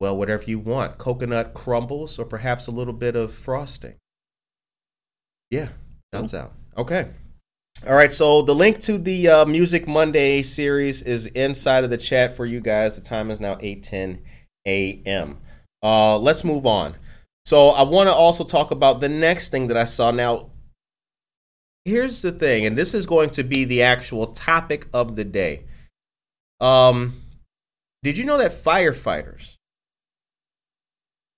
well, 0.00 0.16
whatever 0.16 0.44
you 0.44 0.58
want 0.58 0.96
coconut 0.96 1.52
crumbles 1.52 2.18
or 2.18 2.24
perhaps 2.24 2.68
a 2.68 2.70
little 2.70 2.94
bit 2.94 3.16
of 3.16 3.34
frosting. 3.34 3.96
Yeah, 5.50 5.68
shouts 6.14 6.32
out. 6.32 6.54
Okay. 6.78 7.08
All 7.86 7.94
right, 7.94 8.12
so 8.12 8.40
the 8.40 8.54
link 8.54 8.80
to 8.82 8.96
the 8.96 9.28
uh, 9.28 9.44
Music 9.44 9.86
Monday 9.86 10.40
series 10.40 11.02
is 11.02 11.26
inside 11.26 11.84
of 11.84 11.90
the 11.90 11.98
chat 11.98 12.34
for 12.34 12.46
you 12.46 12.58
guys. 12.58 12.94
The 12.94 13.02
time 13.02 13.30
is 13.30 13.40
now 13.40 13.56
8:10 13.56 14.20
a.m. 14.66 15.38
Uh, 15.82 16.18
let's 16.18 16.44
move 16.44 16.64
on. 16.64 16.96
So 17.44 17.70
I 17.70 17.82
want 17.82 18.08
to 18.08 18.12
also 18.14 18.42
talk 18.42 18.70
about 18.70 19.00
the 19.00 19.10
next 19.10 19.50
thing 19.50 19.66
that 19.66 19.76
I 19.76 19.84
saw. 19.84 20.10
Now, 20.10 20.50
here's 21.84 22.22
the 22.22 22.32
thing, 22.32 22.64
and 22.64 22.78
this 22.78 22.94
is 22.94 23.04
going 23.04 23.28
to 23.30 23.42
be 23.42 23.66
the 23.66 23.82
actual 23.82 24.28
topic 24.28 24.86
of 24.94 25.16
the 25.16 25.24
day. 25.24 25.64
Um, 26.60 27.20
did 28.02 28.16
you 28.16 28.24
know 28.24 28.38
that 28.38 28.64
firefighters 28.64 29.58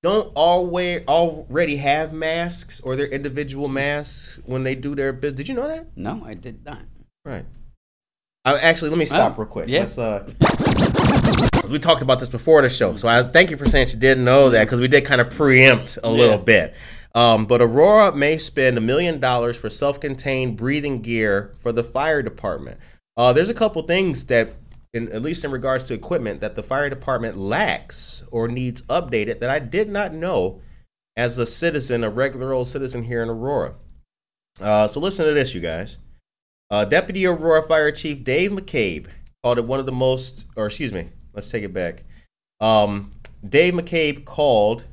don't 0.06 0.30
always 0.36 1.02
already 1.08 1.76
have 1.78 2.12
masks 2.12 2.80
or 2.80 2.94
their 2.94 3.06
individual 3.06 3.66
masks 3.66 4.38
when 4.46 4.62
they 4.62 4.76
do 4.76 4.94
their 4.94 5.12
business? 5.12 5.36
Did 5.38 5.48
you 5.48 5.54
know 5.54 5.66
that? 5.66 5.86
No, 5.96 6.22
I 6.24 6.34
did 6.34 6.64
not. 6.64 6.82
Right. 7.24 7.44
I, 8.44 8.56
actually, 8.58 8.90
let 8.90 8.98
me 8.98 9.06
stop 9.06 9.32
Oh, 9.36 9.42
real 9.42 9.48
quick. 9.48 9.68
yeah. 9.68 9.80
Let's, 9.80 9.98
uh, 9.98 10.30
we 11.70 11.80
talked 11.80 12.02
about 12.02 12.20
this 12.20 12.28
before 12.28 12.62
the 12.62 12.70
show, 12.70 12.94
so 12.94 13.08
I 13.08 13.24
thank 13.24 13.50
you 13.50 13.56
for 13.56 13.66
saying 13.66 13.88
you 13.88 13.96
didn't 13.96 14.24
know 14.24 14.50
that 14.50 14.64
because 14.66 14.78
we 14.78 14.86
did 14.86 15.04
kind 15.04 15.20
of 15.20 15.30
preempt 15.30 15.98
a 16.04 16.10
little 16.10 16.38
bit. 16.38 16.74
Um, 17.16 17.46
but 17.46 17.60
Aurora 17.60 18.14
may 18.14 18.38
spend 18.38 18.78
a 18.78 18.80
million 18.80 19.18
dollars 19.18 19.56
for 19.56 19.68
self-contained 19.68 20.56
breathing 20.56 21.02
gear 21.02 21.52
for 21.58 21.72
the 21.72 21.82
fire 21.82 22.22
department. 22.22 22.78
Uh, 23.16 23.32
there's 23.32 23.50
a 23.50 23.54
couple 23.54 23.82
things 23.82 24.26
that, 24.26 24.52
in, 24.96 25.12
at 25.12 25.22
least 25.22 25.44
in 25.44 25.50
regards 25.50 25.84
to 25.84 25.94
equipment, 25.94 26.40
that 26.40 26.56
the 26.56 26.62
fire 26.62 26.90
department 26.90 27.36
lacks 27.36 28.22
or 28.30 28.48
needs 28.48 28.82
updated 28.82 29.40
that 29.40 29.50
I 29.50 29.58
did 29.58 29.88
not 29.88 30.12
know 30.12 30.60
as 31.16 31.38
a 31.38 31.46
citizen, 31.46 32.02
a 32.02 32.10
regular 32.10 32.52
old 32.52 32.68
citizen 32.68 33.04
here 33.04 33.22
in 33.22 33.28
Aurora. 33.28 33.74
Uh, 34.60 34.88
so 34.88 35.00
listen 35.00 35.26
to 35.26 35.32
this, 35.32 35.54
you 35.54 35.60
guys. 35.60 35.98
Uh, 36.70 36.84
Deputy 36.84 37.26
Aurora 37.26 37.66
Fire 37.66 37.92
Chief 37.92 38.24
Dave 38.24 38.50
McCabe 38.50 39.06
called 39.42 39.58
it 39.58 39.64
one 39.64 39.78
of 39.78 39.86
the 39.86 39.92
most, 39.92 40.46
or 40.56 40.66
excuse 40.66 40.92
me, 40.92 41.10
let's 41.32 41.50
take 41.50 41.62
it 41.62 41.72
back. 41.72 42.04
Um, 42.60 43.12
Dave 43.48 43.74
McCabe 43.74 44.24
called 44.24 44.84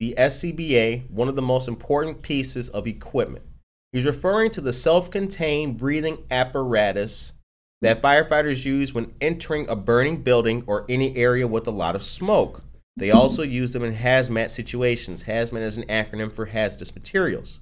the 0.00 0.14
SCBA 0.18 1.08
one 1.10 1.28
of 1.28 1.36
the 1.36 1.42
most 1.42 1.68
important 1.68 2.22
pieces 2.22 2.68
of 2.68 2.86
equipment. 2.86 3.44
He's 3.92 4.04
referring 4.04 4.50
to 4.52 4.60
the 4.60 4.72
self 4.72 5.10
contained 5.10 5.76
breathing 5.76 6.24
apparatus 6.30 7.34
that 7.82 8.00
firefighters 8.00 8.64
use 8.64 8.94
when 8.94 9.12
entering 9.20 9.68
a 9.68 9.76
burning 9.76 10.22
building 10.22 10.62
or 10.66 10.86
any 10.88 11.16
area 11.16 11.46
with 11.46 11.66
a 11.66 11.72
lot 11.72 11.96
of 11.96 12.02
smoke. 12.02 12.64
They 12.96 13.10
also 13.10 13.42
use 13.42 13.72
them 13.72 13.82
in 13.82 13.96
hazmat 13.96 14.50
situations. 14.50 15.24
Hazmat 15.24 15.62
is 15.62 15.76
an 15.76 15.84
acronym 15.84 16.32
for 16.32 16.46
hazardous 16.46 16.94
materials. 16.94 17.58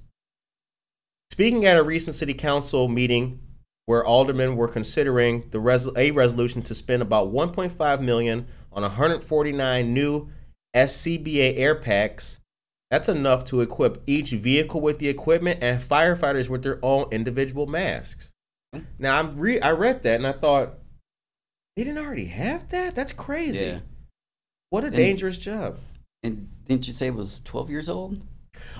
Speaking 1.31 1.65
at 1.65 1.77
a 1.77 1.83
recent 1.83 2.15
city 2.15 2.35
council 2.35 2.87
meeting 2.87 3.39
where 3.87 4.05
aldermen 4.05 4.55
were 4.55 4.67
considering 4.67 5.49
res- 5.53 5.89
a 5.95 6.11
resolution 6.11 6.61
to 6.63 6.75
spend 6.75 7.01
about 7.01 7.33
1.5 7.33 8.01
million 8.01 8.47
on 8.71 8.83
149 8.83 9.93
new 9.93 10.29
SCBA 10.75 11.57
air 11.57 11.73
packs, 11.73 12.37
that's 12.91 13.09
enough 13.09 13.43
to 13.45 13.61
equip 13.61 14.03
each 14.05 14.31
vehicle 14.31 14.81
with 14.81 14.99
the 14.99 15.09
equipment 15.09 15.63
and 15.63 15.81
firefighters 15.81 16.47
with 16.47 16.61
their 16.61 16.79
own 16.83 17.07
individual 17.11 17.65
masks. 17.65 18.30
Now 18.99 19.19
I'm 19.19 19.37
re- 19.37 19.59
I 19.61 19.71
read 19.71 20.03
that 20.03 20.15
and 20.15 20.27
I 20.27 20.31
thought 20.31 20.73
they 21.75 21.83
didn't 21.83 22.03
already 22.03 22.25
have 22.25 22.69
that. 22.69 22.95
That's 22.95 23.11
crazy. 23.11 23.65
Yeah. 23.65 23.79
What 24.69 24.83
a 24.83 24.87
And- 24.87 24.95
dangerous 24.95 25.37
job. 25.37 25.77
And 26.23 26.49
didn't 26.67 26.87
you 26.87 26.93
say 26.93 27.07
it 27.07 27.15
was 27.15 27.41
12 27.43 27.69
years 27.69 27.89
old? 27.89 28.21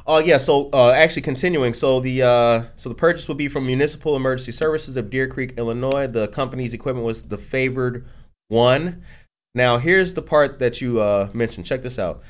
Oh 0.05 0.19
yeah, 0.19 0.37
so 0.37 0.69
uh, 0.73 0.91
actually 0.91 1.23
continuing, 1.23 1.73
so 1.73 1.99
the 1.99 2.21
uh, 2.21 2.63
so 2.75 2.87
the 2.87 2.93
purchase 2.95 3.27
will 3.27 3.35
be 3.35 3.47
from 3.47 3.65
Municipal 3.65 4.15
Emergency 4.15 4.51
Services 4.51 4.95
of 4.95 5.09
Deer 5.09 5.27
Creek, 5.27 5.53
Illinois. 5.57 6.05
The 6.07 6.27
company's 6.27 6.73
equipment 6.73 7.05
was 7.05 7.23
the 7.23 7.37
favored 7.37 8.05
one. 8.49 9.01
Now 9.55 9.77
here's 9.79 10.13
the 10.13 10.21
part 10.21 10.59
that 10.59 10.81
you 10.81 11.01
uh, 11.01 11.29
mentioned. 11.33 11.65
Check 11.65 11.81
this 11.81 11.97
out. 11.97 12.21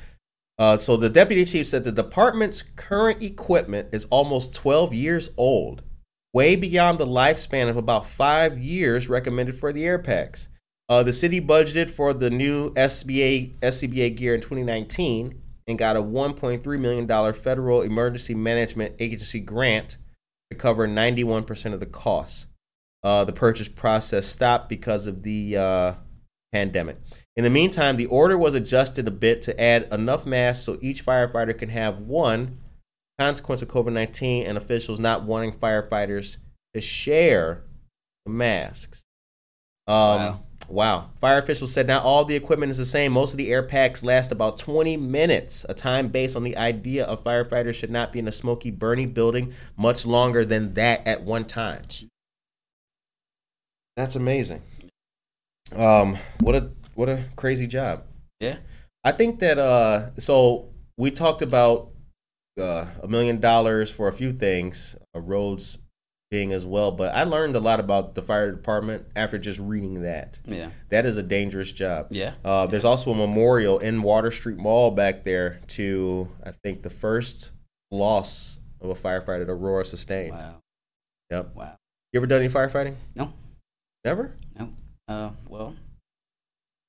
Uh, 0.58 0.78
so 0.78 0.96
the 0.96 1.10
deputy 1.10 1.44
chief 1.44 1.66
said 1.68 1.84
the 1.84 1.92
department's 1.92 2.64
current 2.76 3.22
equipment 3.22 3.90
is 3.92 4.06
almost 4.06 4.54
12 4.54 4.94
years 4.94 5.32
old, 5.36 5.82
way 6.34 6.56
beyond 6.56 7.00
the 7.00 7.06
lifespan 7.06 7.70
of 7.70 7.78
about 7.78 8.06
five 8.06 8.58
years 8.58 9.10
recommended 9.10 9.60
for 9.60 9.74
the 9.74 9.86
air 9.86 10.00
packs. 10.00 10.50
Uh, 10.88 11.04
the 11.04 11.14
city 11.14 11.40
budgeted 11.40 11.90
for 11.90 12.14
the 12.14 12.30
new 12.30 12.74
SBA 12.74 13.58
SCBA 13.60 14.16
gear 14.16 14.36
in 14.36 14.42
2019 14.42 15.42
and 15.68 15.80
got 15.80 15.96
a 15.96 16.02
1.3 16.02 16.80
million 16.80 17.06
dollar 17.06 17.34
federal 17.34 17.82
emergency 17.82 18.36
management 18.36 18.96
agency 19.00 19.40
grant 19.40 19.98
to 20.50 20.58
cover 20.58 20.88
91% 20.88 21.74
of 21.74 21.80
the 21.80 21.86
costs. 21.86 22.48
Uh, 23.04 23.24
the 23.24 23.34
purchase 23.34 23.68
process 23.68 24.28
stopped 24.28 24.70
because 24.70 25.08
of 25.08 25.24
the 25.24 25.58
uh, 25.58 25.94
pandemic. 26.52 26.98
In 27.36 27.44
the 27.44 27.50
meantime, 27.50 27.96
the 27.96 28.06
order 28.08 28.38
was 28.38 28.54
adjusted 28.54 29.08
a 29.08 29.12
bit 29.12 29.42
to 29.44 29.60
add 29.60 29.88
enough 29.92 30.26
masks 30.26 30.66
so 30.66 30.78
each 30.82 31.06
firefighter 31.06 31.58
can 31.58 31.70
have 31.70 32.00
one. 32.00 32.58
Consequence 33.20 33.62
of 33.62 33.68
COVID 33.68 33.94
19 33.94 34.46
and 34.46 34.58
officials 34.58 35.00
not 35.00 35.24
wanting 35.24 35.54
firefighters 35.54 36.38
to 36.74 36.82
share 36.82 37.64
the 38.26 38.32
masks. 38.32 39.04
Um, 39.88 39.96
Wow. 40.20 40.40
Wow. 40.70 41.10
Fire 41.20 41.38
officials 41.40 41.74
said 41.74 41.88
not 41.88 42.04
all 42.04 42.24
the 42.24 42.36
equipment 42.36 42.70
is 42.70 42.78
the 42.78 42.86
same. 42.86 43.12
Most 43.12 43.34
of 43.34 43.38
the 43.38 43.52
air 43.52 43.64
packs 43.64 44.04
last 44.04 44.32
about 44.32 44.58
20 44.58 44.96
minutes, 44.96 45.66
a 45.68 45.74
time 45.74 46.08
based 46.08 46.36
on 46.36 46.44
the 46.44 46.56
idea 46.56 47.06
of 47.06 47.24
firefighters 47.24 47.74
should 47.74 47.92
not 47.92 48.14
be 48.14 48.20
in 48.20 48.28
a 48.28 48.32
smoky, 48.32 48.72
burning 48.72 49.12
building 49.12 49.54
much 49.76 50.06
longer 50.06 50.46
than 50.46 50.74
that 50.76 51.06
at 51.06 51.24
one 51.24 51.46
time. 51.46 51.82
That's 53.98 54.16
amazing. 54.16 54.62
Um, 55.76 56.18
what 56.40 56.56
a 56.56 56.72
what 56.96 57.10
a 57.10 57.26
crazy 57.36 57.68
job. 57.68 58.04
Yeah. 58.40 58.58
I 59.04 59.12
think 59.12 59.40
that 59.40 59.58
uh 59.58 60.16
so 60.20 60.70
we 60.98 61.12
talked 61.12 61.42
about 61.42 61.91
a 62.62 63.08
million 63.08 63.40
dollars 63.40 63.90
for 63.90 64.08
a 64.08 64.14
few 64.14 64.34
things, 64.34 64.96
uh, 65.16 65.20
roads 65.20 65.78
being 66.30 66.54
as 66.54 66.66
well, 66.66 66.92
but 66.92 67.14
I 67.14 67.24
learned 67.24 67.58
a 67.58 67.60
lot 67.60 67.82
about 67.82 68.16
the 68.16 68.22
fire 68.22 68.52
department 68.52 69.06
after 69.18 69.38
just 69.38 69.60
reading 69.60 70.04
that. 70.04 70.40
Yeah. 70.46 70.70
That 70.90 71.06
is 71.06 71.18
a 71.18 71.24
dangerous 71.24 71.72
job. 71.74 72.08
Yeah. 72.10 72.34
Uh, 72.46 72.66
there's 72.68 72.86
also 72.86 73.12
a 73.12 73.16
memorial 73.16 73.80
in 73.80 74.02
Water 74.02 74.32
Street 74.32 74.58
Mall 74.58 74.92
back 74.92 75.26
there 75.26 75.60
to 75.68 76.30
I 76.44 76.52
think 76.52 76.84
the 76.84 76.90
first 76.90 77.52
loss 77.92 78.60
of 78.80 78.90
a 78.90 78.96
firefighter 78.96 79.46
that 79.46 79.52
Aurora 79.52 79.84
sustained. 79.84 80.32
Wow. 80.32 80.56
Yep. 81.32 81.56
Wow. 81.56 81.76
You 82.14 82.20
ever 82.20 82.28
done 82.28 82.42
any 82.42 82.52
firefighting? 82.52 82.96
No. 83.14 83.34
Never? 84.06 84.36
No. 84.58 84.70
Uh, 85.08 85.32
well, 85.50 85.76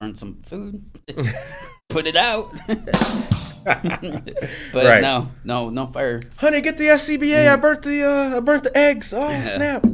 earn 0.03 0.15
some 0.17 0.39
food, 0.43 0.83
put 1.89 2.07
it 2.07 2.17
out. 2.17 2.53
but 3.65 4.75
Right. 4.75 5.01
no, 5.01 5.31
no, 5.45 5.71
no 5.71 5.87
fire. 5.87 6.21
Honey, 6.37 6.61
get 6.61 6.77
the 6.77 6.87
SCBA. 6.89 7.49
I 7.49 7.57
burnt 7.57 7.83
the 7.83 8.03
uh, 8.03 8.37
I 8.37 8.41
burnt 8.41 8.65
the 8.65 8.77
eggs. 8.77 9.15
Oh 9.15 9.41
snap! 9.41 9.87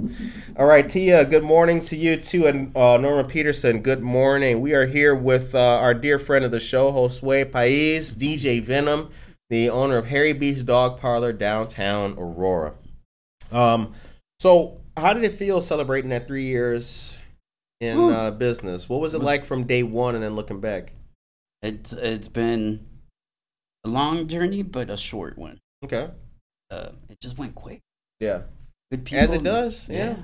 All 0.57 0.67
right, 0.67 0.89
Tia. 0.89 1.25
Good 1.27 1.43
morning 1.45 1.85
to 1.87 1.97
you 1.97 2.17
too, 2.17 2.47
and 2.47 2.75
uh, 2.77 2.97
Norma 2.97 3.25
Peterson. 3.29 3.81
Good 3.81 4.03
morning. 4.03 4.61
We 4.61 4.73
are 4.75 4.87
here 4.87 5.15
with 5.15 5.55
uh, 5.55 5.79
our 5.79 5.93
dear 5.95 6.19
friend 6.19 6.45
of 6.45 6.51
the 6.51 6.61
show, 6.61 6.91
Josue 6.91 7.51
Pais, 7.53 8.15
DJ 8.15 8.63
Venom, 8.63 9.11
the 9.51 9.69
owner 9.69 9.99
of 9.99 10.07
Harry 10.07 10.33
Beast 10.33 10.65
Dog 10.65 10.99
Parlor 10.99 11.35
downtown 11.35 12.15
Aurora. 12.19 12.73
Um, 13.53 13.93
so 14.41 14.81
how 14.97 15.13
did 15.13 15.25
it 15.25 15.33
feel 15.39 15.61
celebrating 15.61 16.11
that 16.11 16.27
three 16.27 16.45
years 16.45 17.18
in 17.81 17.99
uh, 17.99 18.31
business? 18.33 18.89
What 18.89 19.01
was 19.01 19.15
it 19.15 19.21
like 19.23 19.45
from 19.45 19.65
day 19.65 19.83
one 19.83 20.15
and 20.15 20.25
then 20.25 20.35
looking 20.35 20.61
back? 20.61 20.93
It's 21.63 21.93
it's 21.93 22.29
been 22.29 22.87
a 23.85 23.89
long 23.89 24.29
journey, 24.29 24.63
but 24.63 24.91
a 24.91 24.97
short 24.97 25.39
one. 25.39 25.59
Okay. 25.85 26.11
Uh, 26.71 26.91
it 27.09 27.21
just 27.21 27.39
went 27.39 27.55
quick. 27.55 27.81
Yeah. 28.21 28.43
Good 28.91 29.05
people. 29.05 29.25
As 29.25 29.33
it 29.33 29.43
does, 29.43 29.89
yeah. 29.89 30.17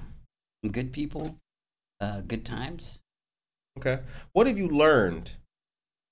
Some 0.63 0.73
good 0.73 0.93
people. 0.93 1.37
Uh, 2.01 2.21
good 2.23 2.45
times. 2.45 3.01
Okay. 3.79 4.01
What 4.33 4.47
have 4.47 4.59
you 4.59 4.69
learned 4.69 5.33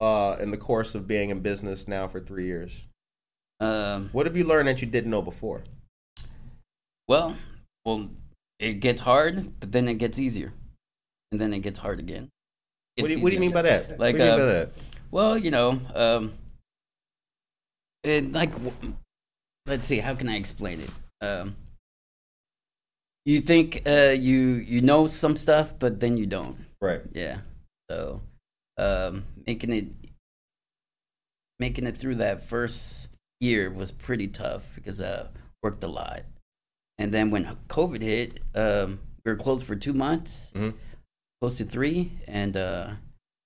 uh, 0.00 0.36
in 0.40 0.50
the 0.50 0.56
course 0.56 0.94
of 0.94 1.06
being 1.06 1.30
in 1.30 1.40
business 1.40 1.86
now 1.88 2.08
for 2.08 2.20
three 2.20 2.46
years? 2.46 2.86
Um, 3.60 4.10
What 4.12 4.26
have 4.26 4.36
you 4.36 4.44
learned 4.44 4.68
that 4.68 4.80
you 4.82 4.88
didn't 4.88 5.10
know 5.10 5.22
before? 5.22 5.62
well, 7.08 7.36
well, 7.84 8.08
it 8.58 8.74
gets 8.80 9.02
hard, 9.02 9.60
but 9.60 9.70
then 9.72 9.86
it 9.86 9.94
gets 9.94 10.18
easier, 10.18 10.52
and 11.32 11.40
then 11.40 11.52
it 11.52 11.60
gets 11.60 11.78
hard 11.78 11.98
again. 11.98 12.28
What 12.98 13.08
do, 13.08 13.14
you, 13.14 13.22
what 13.22 13.30
do 13.30 13.34
you 13.34 13.40
mean 13.40 13.52
by 13.52 13.62
that? 13.62 13.98
Like, 13.98 14.14
what 14.14 14.18
do 14.18 14.18
you 14.18 14.24
mean 14.24 14.32
uh, 14.32 14.36
by 14.36 14.44
that? 14.52 14.72
Well, 15.10 15.38
you 15.38 15.50
know, 15.50 15.80
um, 15.94 16.32
it, 18.04 18.32
like, 18.32 18.52
w- 18.52 18.94
let's 19.66 19.86
see, 19.86 19.98
how 19.98 20.14
can 20.14 20.28
I 20.28 20.36
explain 20.36 20.80
it? 20.80 20.90
Um, 21.24 21.56
you 23.24 23.40
think 23.40 23.82
uh, 23.86 24.14
you 24.18 24.38
you 24.54 24.80
know 24.80 25.06
some 25.06 25.36
stuff, 25.36 25.72
but 25.78 26.00
then 26.00 26.16
you 26.16 26.26
don't. 26.26 26.58
Right. 26.80 27.00
Yeah. 27.12 27.38
So, 27.88 28.20
um, 28.76 29.24
making 29.46 29.70
it 29.72 29.86
making 31.60 31.86
it 31.86 31.96
through 31.96 32.16
that 32.16 32.48
first 32.48 33.08
year 33.40 33.70
was 33.70 33.92
pretty 33.92 34.26
tough 34.26 34.64
because 34.74 35.00
I 35.00 35.28
worked 35.62 35.84
a 35.84 35.88
lot, 35.88 36.22
and 36.98 37.12
then 37.14 37.30
when 37.30 37.44
COVID 37.68 38.02
hit, 38.02 38.40
um, 38.56 38.98
we 39.24 39.30
were 39.30 39.38
closed 39.38 39.64
for 39.64 39.76
two 39.76 39.92
months, 39.92 40.50
Mhm. 40.54 40.74
Close 41.42 41.58
to 41.58 41.64
three, 41.64 42.12
and 42.28 42.56
uh, 42.56 42.86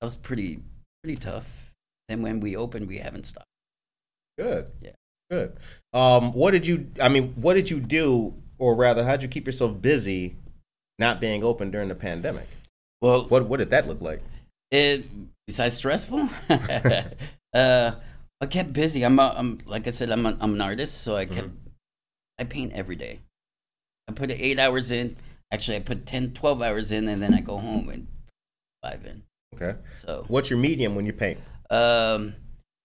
that 0.01 0.05
was 0.05 0.17
pretty 0.17 0.61
pretty 1.03 1.17
tough. 1.19 1.73
Then 2.11 2.21
when 2.21 2.41
we 2.41 2.55
opened, 2.55 2.89
we 2.89 2.99
haven't 2.99 3.25
stopped. 3.25 3.47
Good. 4.39 4.71
Yeah. 4.83 4.91
Good. 5.31 5.57
Um, 5.95 6.35
what 6.35 6.51
did 6.51 6.67
you? 6.67 6.91
I 7.01 7.09
mean, 7.09 7.33
what 7.37 7.55
did 7.55 7.71
you 7.71 7.81
do, 7.81 8.35
or 8.59 8.75
rather, 8.75 9.03
how'd 9.03 9.23
you 9.23 9.29
keep 9.29 9.47
yourself 9.47 9.81
busy, 9.81 10.37
not 10.99 11.23
being 11.23 11.43
open 11.43 11.71
during 11.71 11.89
the 11.89 11.95
pandemic? 11.95 12.47
Well, 13.01 13.25
What 13.29 13.47
What 13.49 13.57
did 13.57 13.71
that 13.71 13.89
look 13.89 14.03
like? 14.03 14.21
it 14.71 15.07
besides 15.47 15.77
stressful, 15.77 16.29
uh, 16.51 17.93
I 18.43 18.47
kept 18.51 18.75
busy. 18.75 19.05
I'm, 19.05 19.19
a, 19.19 19.33
I'm 19.35 19.59
like 19.65 19.87
I 19.87 19.91
said, 19.91 20.11
I'm, 20.11 20.27
a, 20.27 20.37
I'm 20.39 20.53
an 20.53 20.61
artist, 20.61 21.01
so 21.01 21.17
I 21.17 21.25
kept 21.25 21.49
I 22.39 22.45
paint 22.45 22.75
every 22.75 22.97
day. 22.97 23.21
I 24.07 24.13
put 24.13 24.31
eight 24.31 24.59
hours 24.59 24.93
in. 24.93 25.17
Actually, 25.53 25.77
I 25.79 25.81
put 25.81 26.07
10, 26.07 26.33
12 26.33 26.63
hours 26.63 26.93
in, 26.93 27.09
and 27.09 27.23
then 27.23 27.33
I 27.35 27.41
go 27.41 27.57
home 27.59 27.89
and 27.89 28.07
five 28.83 29.05
in. 29.07 29.23
Okay. 29.55 29.79
So 29.97 30.25
What's 30.29 30.51
your 30.51 30.59
medium 30.59 30.95
when 30.95 31.07
you 31.07 31.13
paint? 31.13 31.41
um, 31.71 32.35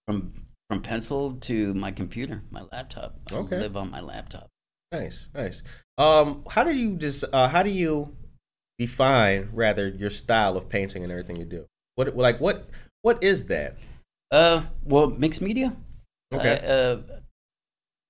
from 0.06 0.32
from 0.68 0.80
pencil 0.82 1.34
to 1.34 1.74
my 1.74 1.90
computer, 1.90 2.42
my 2.50 2.62
laptop. 2.72 3.16
I 3.30 3.34
Okay. 3.34 3.58
live 3.58 3.76
on 3.76 3.90
my 3.90 4.00
laptop. 4.00 4.48
Nice, 4.90 5.28
nice. 5.34 5.62
Um, 5.98 6.44
how 6.48 6.64
do 6.64 6.72
you 6.74 6.96
just? 6.96 7.24
Uh, 7.32 7.48
how 7.48 7.62
do 7.62 7.70
you 7.70 8.16
define 8.78 9.50
rather 9.52 9.88
your 9.88 10.10
style 10.10 10.56
of 10.56 10.68
painting 10.68 11.02
and 11.02 11.10
everything 11.12 11.36
you 11.36 11.44
do? 11.44 11.66
What 11.96 12.16
like 12.16 12.40
what 12.40 12.68
what 13.02 13.22
is 13.22 13.46
that? 13.46 13.76
Uh, 14.30 14.62
well, 14.84 15.08
mixed 15.10 15.42
media. 15.42 15.76
Okay. 16.32 16.58
I, 16.58 16.66
uh, 16.66 17.02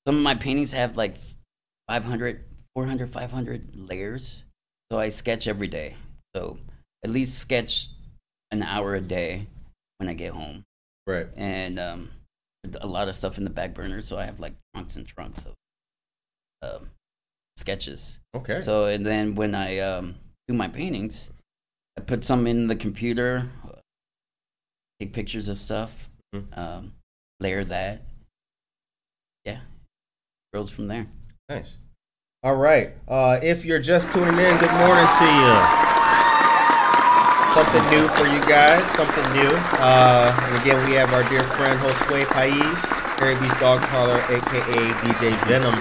some 0.06 0.16
of 0.16 0.22
my 0.22 0.36
paintings 0.36 0.72
have 0.72 0.96
like 0.96 1.16
500, 1.88 2.44
400, 2.74 3.12
500 3.12 3.70
layers. 3.74 4.44
So 4.92 4.98
I 4.98 5.08
sketch 5.08 5.48
every 5.48 5.68
day. 5.68 5.96
So 6.36 6.58
at 7.02 7.08
least 7.08 7.38
sketch 7.38 7.88
an 8.50 8.62
hour 8.62 8.94
a 8.94 9.00
day 9.00 9.46
when 9.96 10.06
I 10.06 10.12
get 10.12 10.34
home. 10.34 10.64
Right. 11.06 11.28
And 11.34 11.78
um, 11.78 12.10
a 12.78 12.86
lot 12.86 13.08
of 13.08 13.14
stuff 13.14 13.38
in 13.38 13.44
the 13.44 13.48
back 13.48 13.72
burner. 13.72 14.02
So 14.02 14.18
I 14.18 14.26
have 14.26 14.38
like 14.38 14.52
trunks 14.74 14.96
and 14.96 15.06
trunks 15.06 15.46
of 15.46 15.54
um, 16.60 16.90
sketches. 17.56 18.18
Okay. 18.36 18.60
So 18.60 18.84
and 18.84 19.06
then 19.06 19.34
when 19.34 19.54
I 19.54 19.78
um, 19.78 20.16
do 20.46 20.52
my 20.52 20.68
paintings, 20.68 21.30
I 21.96 22.02
put 22.02 22.22
some 22.22 22.46
in 22.46 22.66
the 22.66 22.76
computer, 22.76 23.48
take 25.00 25.14
pictures 25.14 25.48
of 25.48 25.58
stuff, 25.58 26.10
Mhm. 26.34 26.58
um, 26.58 26.92
layer 27.40 27.64
that. 27.64 28.02
Yeah, 29.46 29.60
grows 30.52 30.68
from 30.68 30.86
there. 30.86 31.06
Nice. 31.48 31.78
All 32.44 32.56
right. 32.56 32.90
Uh, 33.06 33.38
if 33.40 33.64
you're 33.64 33.78
just 33.78 34.10
tuning 34.10 34.26
in, 34.30 34.58
good 34.58 34.74
morning 34.74 35.06
to 35.06 35.26
you. 35.30 35.54
Something 37.54 37.84
new 37.88 38.08
for 38.18 38.26
you 38.26 38.40
guys. 38.50 38.84
Something 38.96 39.22
new. 39.32 39.52
Uh, 39.78 40.36
and 40.42 40.60
again, 40.60 40.84
we 40.84 40.92
have 40.94 41.12
our 41.12 41.22
dear 41.28 41.44
friend 41.44 41.78
Josue 41.78 42.26
Pais, 42.26 42.84
Harry 43.20 43.36
Beast 43.38 43.56
Dog 43.60 43.80
Parlor, 43.82 44.18
aka 44.22 44.92
DJ 45.04 45.46
Venom, 45.46 45.74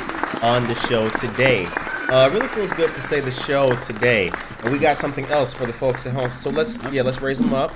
on 0.44 0.68
the 0.68 0.76
show 0.76 1.10
today. 1.10 1.66
Uh, 2.10 2.30
really 2.32 2.48
feels 2.50 2.72
good 2.74 2.94
to 2.94 3.02
say 3.02 3.20
the 3.22 3.32
show 3.32 3.76
today, 3.78 4.32
and 4.60 4.72
we 4.72 4.78
got 4.78 4.98
something 4.98 5.26
else 5.30 5.52
for 5.52 5.66
the 5.66 5.74
folks 5.74 6.06
at 6.06 6.14
home. 6.14 6.32
So 6.32 6.52
let's 6.52 6.78
yeah, 6.92 7.02
let's 7.02 7.22
raise 7.22 7.40
them 7.40 7.56
up. 7.56 7.74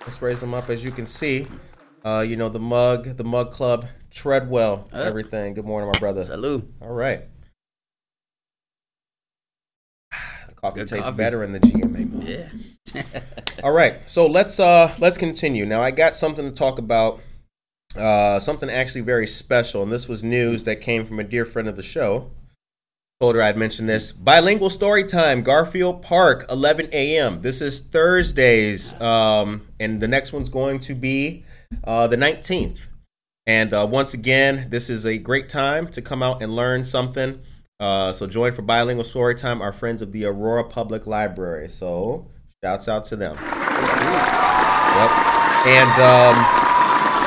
Let's 0.00 0.20
raise 0.20 0.40
them 0.40 0.54
up. 0.54 0.70
As 0.70 0.82
you 0.82 0.90
can 0.90 1.06
see, 1.06 1.46
uh, 2.04 2.24
you 2.26 2.34
know 2.34 2.48
the 2.48 2.58
mug, 2.58 3.16
the 3.16 3.22
mug 3.22 3.52
club, 3.52 3.86
Treadwell, 4.10 4.88
everything. 4.92 5.54
Good 5.54 5.66
morning, 5.66 5.88
my 5.94 6.00
brother. 6.00 6.24
Salute. 6.24 6.68
All 6.80 6.90
right. 6.90 7.28
Coffee 10.64 10.80
Good 10.80 10.88
tastes 10.88 11.04
coffee. 11.04 11.16
better 11.16 11.44
in 11.44 11.52
the 11.52 11.60
GMA 11.60 12.10
mug. 12.10 12.24
Yeah. 12.24 13.02
All 13.62 13.72
right, 13.72 14.08
so 14.08 14.26
let's 14.26 14.58
uh 14.58 14.94
let's 14.98 15.18
continue. 15.18 15.66
Now 15.66 15.82
I 15.82 15.90
got 15.90 16.16
something 16.16 16.48
to 16.48 16.54
talk 16.54 16.78
about. 16.78 17.20
Uh, 17.94 18.40
something 18.40 18.68
actually 18.68 19.02
very 19.02 19.26
special, 19.26 19.80
and 19.80 19.92
this 19.92 20.08
was 20.08 20.24
news 20.24 20.64
that 20.64 20.80
came 20.80 21.06
from 21.06 21.20
a 21.20 21.24
dear 21.24 21.44
friend 21.44 21.68
of 21.68 21.76
the 21.76 21.82
show. 21.82 22.32
Told 23.20 23.36
her 23.36 23.42
I'd 23.42 23.56
mention 23.56 23.86
this. 23.86 24.10
Bilingual 24.10 24.68
story 24.68 25.04
time, 25.04 25.42
Garfield 25.42 26.02
Park, 26.02 26.44
11 26.50 26.88
a.m. 26.92 27.42
This 27.42 27.60
is 27.60 27.78
Thursdays, 27.78 29.00
um, 29.00 29.68
and 29.78 30.00
the 30.00 30.08
next 30.08 30.32
one's 30.32 30.48
going 30.48 30.80
to 30.80 30.94
be 30.94 31.44
uh, 31.84 32.08
the 32.08 32.16
19th. 32.16 32.88
And 33.46 33.72
uh, 33.72 33.86
once 33.88 34.12
again, 34.12 34.66
this 34.70 34.90
is 34.90 35.06
a 35.06 35.18
great 35.18 35.48
time 35.48 35.86
to 35.88 36.02
come 36.02 36.20
out 36.20 36.42
and 36.42 36.56
learn 36.56 36.84
something. 36.84 37.42
Uh, 37.84 38.14
so 38.14 38.26
join 38.26 38.50
for 38.50 38.62
bilingual 38.62 39.04
story 39.04 39.34
time, 39.34 39.60
our 39.60 39.70
friends 39.70 40.00
of 40.00 40.10
the 40.10 40.24
Aurora 40.24 40.64
Public 40.64 41.06
Library. 41.06 41.68
So 41.68 42.30
shouts 42.64 42.88
out 42.88 43.04
to 43.06 43.16
them. 43.16 43.36
Yep. 43.36 43.44
And 45.68 45.92
um, 46.00 46.32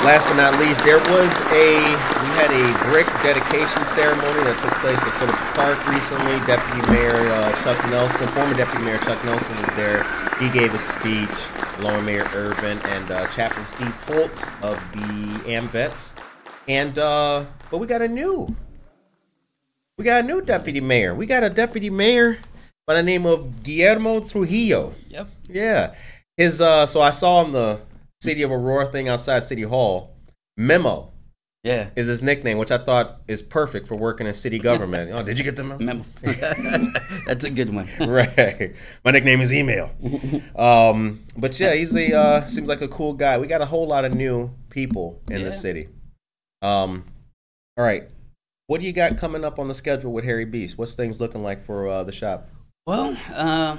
last 0.02 0.26
but 0.26 0.34
not 0.34 0.58
least, 0.58 0.84
there 0.84 0.98
was 0.98 1.30
a 1.54 1.78
we 1.78 2.30
had 2.34 2.50
a 2.50 2.74
brick 2.90 3.06
dedication 3.22 3.86
ceremony 3.86 4.42
that 4.50 4.58
took 4.58 4.74
place 4.82 4.98
at 4.98 5.14
Phillips 5.22 5.38
Park 5.54 5.78
recently. 5.94 6.40
Deputy 6.48 6.82
Mayor 6.92 7.30
uh, 7.30 7.54
Chuck 7.64 7.78
Nelson, 7.92 8.28
former 8.30 8.56
Deputy 8.56 8.84
Mayor 8.84 8.98
Chuck 8.98 9.24
Nelson, 9.26 9.56
was 9.58 9.70
there. 9.76 10.08
He 10.40 10.50
gave 10.50 10.74
a 10.74 10.80
speech. 10.80 11.54
With 11.78 12.04
Mayor 12.06 12.28
Irvin 12.34 12.80
and 12.80 13.12
uh, 13.12 13.28
Chaplain 13.28 13.68
Steve 13.68 13.94
Holt 14.08 14.44
of 14.64 14.82
the 14.94 15.44
AMVETS. 15.46 16.14
And 16.68 16.98
uh, 16.98 17.46
but 17.70 17.78
we 17.78 17.86
got 17.86 18.02
a 18.02 18.08
new, 18.08 18.56
we 19.98 20.04
got 20.04 20.24
a 20.24 20.28
new 20.28 20.42
deputy 20.42 20.82
mayor. 20.82 21.14
We 21.16 21.26
got 21.26 21.44
a 21.44 21.50
deputy 21.50 21.90
mayor 21.90 22.38
by 22.86 22.94
the 22.96 23.04
name 23.04 23.26
of 23.26 23.64
Guillermo 23.64 24.22
Trujillo. 24.22 24.94
Yep. 25.10 25.28
Yeah. 25.48 25.96
His 26.38 26.62
uh 26.62 26.86
so 26.86 27.02
I 27.02 27.10
saw 27.10 27.38
on 27.38 27.52
the 27.52 27.80
City 28.22 28.42
of 28.44 28.52
Aurora 28.52 28.88
thing 28.88 29.08
outside 29.10 29.44
City 29.44 29.62
Hall, 29.64 30.16
Memo 30.56 31.12
Yeah. 31.64 31.90
is 31.96 32.08
his 32.08 32.22
nickname, 32.24 32.58
which 32.58 32.72
I 32.72 32.78
thought 32.80 33.22
is 33.28 33.42
perfect 33.44 33.88
for 33.88 33.96
working 33.96 34.26
in 34.28 34.34
city 34.34 34.58
government. 34.60 35.12
oh, 35.12 35.22
did 35.24 35.38
you 35.38 35.44
get 35.44 35.56
the 35.56 35.64
memo? 35.64 35.84
Memo. 35.84 36.06
That's 37.28 37.44
a 37.44 37.50
good 37.50 37.74
one. 37.74 37.88
right. 38.00 38.74
My 39.04 39.12
nickname 39.12 39.42
is 39.42 39.52
Email. 39.54 39.92
Um, 40.56 41.24
but 41.36 41.60
yeah, 41.60 41.74
he's 41.74 41.96
a 41.96 42.14
uh, 42.16 42.48
seems 42.48 42.68
like 42.68 42.82
a 42.82 42.88
cool 42.88 43.14
guy. 43.14 43.38
We 43.40 43.48
got 43.48 43.62
a 43.62 43.66
whole 43.66 43.88
lot 43.88 44.06
of 44.06 44.14
new 44.14 44.52
people 44.70 45.22
in 45.30 45.40
the 45.40 45.50
Yeah. 45.50 45.52
city. 45.52 45.88
Um, 46.62 47.04
all 47.78 47.84
right. 47.86 48.04
What 48.68 48.82
do 48.82 48.88
you 48.88 48.94
got 48.94 49.18
coming 49.18 49.44
up 49.46 49.60
on 49.60 49.68
the 49.68 49.74
schedule 49.74 50.12
with 50.12 50.26
Harry 50.26 50.46
Beast? 50.46 50.78
What's 50.78 50.94
things 50.96 51.20
looking 51.22 51.42
like 51.44 51.66
for 51.66 51.88
uh, 51.88 52.04
the 52.04 52.12
shop? 52.12 52.50
Well, 52.86 53.18
uh, 53.34 53.78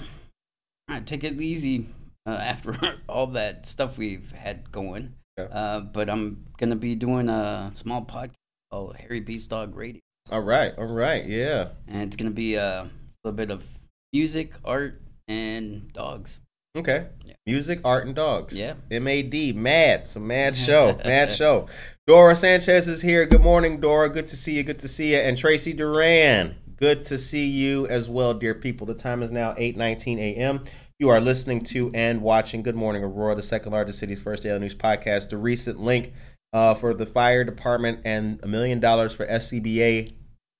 I 0.89 1.01
take 1.01 1.25
it 1.25 1.39
easy 1.41 1.89
uh, 2.27 2.31
after 2.31 2.77
all 3.09 3.27
that 3.29 3.67
stuff 3.67 3.99
we've 3.99 4.33
had 4.33 4.73
going. 4.73 5.15
Okay. 5.39 5.51
Uh, 5.53 5.81
but 5.81 6.09
I'm 6.11 6.47
gonna 6.57 6.75
be 6.77 6.95
doing 6.95 7.29
a 7.29 7.71
small 7.75 8.03
podcast 8.05 8.33
called 8.71 8.97
Harry 8.97 9.21
Beast 9.21 9.51
Dog 9.51 9.75
Radio, 9.77 10.01
All 10.31 10.41
right. 10.43 10.73
All 10.77 10.87
right. 10.87 11.25
Yeah. 11.25 11.69
and 11.87 12.03
it's 12.03 12.17
gonna 12.17 12.31
be 12.31 12.55
a 12.55 12.91
little 13.25 13.37
bit 13.37 13.51
of 13.51 13.65
music, 14.13 14.55
art, 14.65 15.01
and 15.29 15.93
dogs. 15.93 16.41
Okay. 16.77 17.07
Music, 17.49 17.81
art, 17.83 18.05
and 18.05 18.15
dogs. 18.15 18.55
Yeah. 18.55 18.75
M-A-D, 18.91 19.55
mad. 19.55 20.07
Some 20.07 20.27
mad 20.35 20.55
show. 20.55 21.01
mad 21.03 21.33
show. 21.33 21.67
Dora 22.07 22.37
Sanchez 22.37 22.87
is 22.89 23.01
here. 23.01 23.25
Good 23.25 23.41
morning, 23.41 23.81
Dora. 23.81 24.11
Good 24.11 24.27
to 24.27 24.37
see 24.37 24.53
you. 24.53 24.63
Good 24.63 24.81
to 24.81 24.89
see 24.89 25.13
you. 25.13 25.17
And 25.17 25.39
Tracy 25.39 25.73
Duran. 25.73 26.57
Good 26.77 27.05
to 27.05 27.19
see 27.19 27.47
you 27.47 27.87
as 27.87 28.07
well, 28.07 28.35
dear 28.35 28.55
people. 28.55 28.87
The 28.87 28.93
time 28.93 29.23
is 29.23 29.31
now 29.31 29.55
8:19 29.55 30.19
a.m. 30.19 30.63
You 30.99 31.09
are 31.09 31.23
listening 31.23 31.63
to 31.65 31.91
and 31.95 32.21
watching 32.21 32.63
Good 32.63 32.77
Morning 32.77 33.03
Aurora, 33.03 33.35
the 33.35 33.43
second 33.43 33.73
largest 33.73 33.99
city's 33.99 34.21
first 34.21 34.43
daily 34.43 34.59
news 34.59 34.75
podcast. 34.75 35.31
The 35.31 35.39
recent 35.39 35.81
link 35.81 36.13
uh, 36.53 36.75
for 36.75 36.93
the 36.93 37.07
fire 37.07 37.45
department 37.45 38.01
and 38.05 38.41
a 38.43 38.47
million 38.47 38.79
dollars 38.79 39.15
for 39.15 39.27
SCBA 39.27 40.13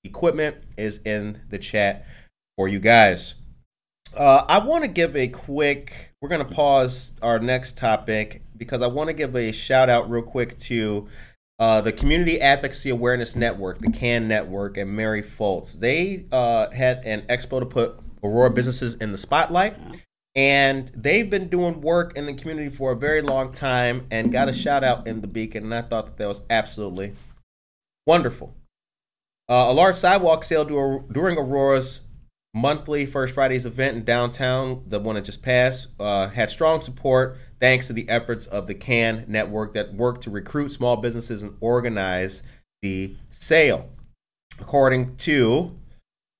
equipment 0.03 0.57
is 0.75 1.01
in 1.05 1.41
the 1.49 1.59
chat 1.59 2.07
for 2.57 2.67
you 2.67 2.79
guys. 2.79 3.35
Uh, 4.19 4.43
I 4.49 4.59
want 4.59 4.83
to 4.83 4.89
give 4.89 5.15
a 5.15 5.29
quick. 5.29 6.11
We're 6.19 6.27
going 6.27 6.45
to 6.45 6.53
pause 6.53 7.13
our 7.21 7.39
next 7.39 7.77
topic 7.77 8.41
because 8.57 8.81
I 8.81 8.87
want 8.87 9.07
to 9.07 9.13
give 9.13 9.33
a 9.33 9.53
shout 9.53 9.89
out 9.89 10.11
real 10.11 10.23
quick 10.23 10.59
to 10.59 11.07
uh, 11.57 11.79
the 11.79 11.93
Community 11.93 12.41
Advocacy 12.41 12.89
Awareness 12.89 13.37
Network, 13.37 13.79
the 13.79 13.89
CAN 13.89 14.27
Network, 14.27 14.75
and 14.75 14.93
Mary 14.93 15.23
Foltz. 15.23 15.79
They 15.79 16.25
uh, 16.33 16.69
had 16.71 17.05
an 17.05 17.21
expo 17.29 17.61
to 17.61 17.65
put 17.65 17.97
Aurora 18.21 18.49
businesses 18.49 18.95
in 18.95 19.13
the 19.13 19.17
spotlight, 19.17 19.77
and 20.35 20.91
they've 20.93 21.29
been 21.29 21.47
doing 21.47 21.79
work 21.79 22.17
in 22.17 22.25
the 22.25 22.33
community 22.33 22.67
for 22.67 22.91
a 22.91 22.97
very 22.97 23.21
long 23.21 23.53
time 23.53 24.05
and 24.11 24.33
got 24.33 24.49
a 24.49 24.53
shout 24.53 24.83
out 24.83 25.07
in 25.07 25.21
the 25.21 25.27
Beacon, 25.27 25.63
and 25.63 25.73
I 25.73 25.81
thought 25.81 26.07
that 26.07 26.17
that 26.17 26.27
was 26.27 26.41
absolutely 26.49 27.13
wonderful. 28.05 28.53
Uh, 29.47 29.67
a 29.69 29.73
large 29.73 29.95
sidewalk 29.95 30.43
sale 30.43 30.65
during 30.65 31.37
Aurora's 31.37 32.01
monthly 32.53 33.05
First 33.05 33.33
Fridays 33.33 33.65
event 33.65 33.97
in 33.97 34.03
downtown, 34.03 34.83
the 34.87 34.99
one 34.99 35.15
that 35.15 35.25
just 35.25 35.41
passed, 35.41 35.87
uh, 35.99 36.29
had 36.29 36.49
strong 36.49 36.81
support 36.81 37.37
thanks 37.59 37.87
to 37.87 37.93
the 37.93 38.09
efforts 38.09 38.45
of 38.45 38.67
the 38.67 38.73
CAN 38.73 39.25
network 39.27 39.73
that 39.73 39.93
worked 39.93 40.23
to 40.23 40.29
recruit 40.29 40.69
small 40.71 40.97
businesses 40.97 41.43
and 41.43 41.55
organize 41.59 42.41
the 42.81 43.15
sale. 43.29 43.89
According 44.59 45.15
to 45.17 45.77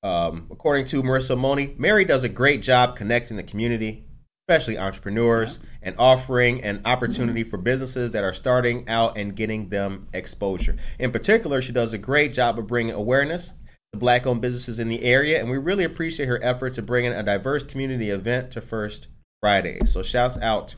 um, 0.02 0.48
according 0.50 0.86
to 0.86 1.04
Marissa 1.04 1.38
Moni, 1.38 1.76
Mary 1.78 2.06
does 2.06 2.24
a 2.24 2.30
great 2.30 2.62
job 2.62 2.96
connecting 2.96 3.36
the 3.38 3.44
community. 3.44 4.06
especially 4.50 4.80
entrepreneurs, 4.80 5.60
and 5.84 5.94
offering 6.00 6.64
an 6.64 6.82
opportunity 6.84 7.44
for 7.44 7.58
businesses 7.58 8.10
that 8.12 8.24
are 8.24 8.34
starting 8.34 8.90
out 8.90 9.16
and 9.16 9.36
getting 9.36 9.70
them 9.70 10.08
exposure. 10.12 10.76
In 10.98 11.12
particular, 11.12 11.62
she 11.62 11.72
does 11.72 11.94
a 11.94 12.00
great 12.00 12.34
job 12.34 12.58
of 12.58 12.66
bringing 12.66 12.96
awareness 12.96 13.54
to 13.94 14.00
black 14.00 14.26
owned 14.26 14.42
businesses 14.42 14.80
in 14.80 14.90
the 14.90 15.04
area, 15.04 15.40
and 15.40 15.50
we 15.50 15.58
really 15.58 15.84
appreciate 15.84 16.28
her 16.28 16.44
efforts 16.44 16.78
of 16.78 16.86
bringing 16.86 17.12
a 17.12 17.24
diverse 17.24 17.64
community 17.64 18.10
event 18.10 18.52
to 18.52 18.62
First 18.62 19.08
Friday. 19.42 19.80
So, 19.86 20.04
shouts 20.04 20.38
out 20.38 20.76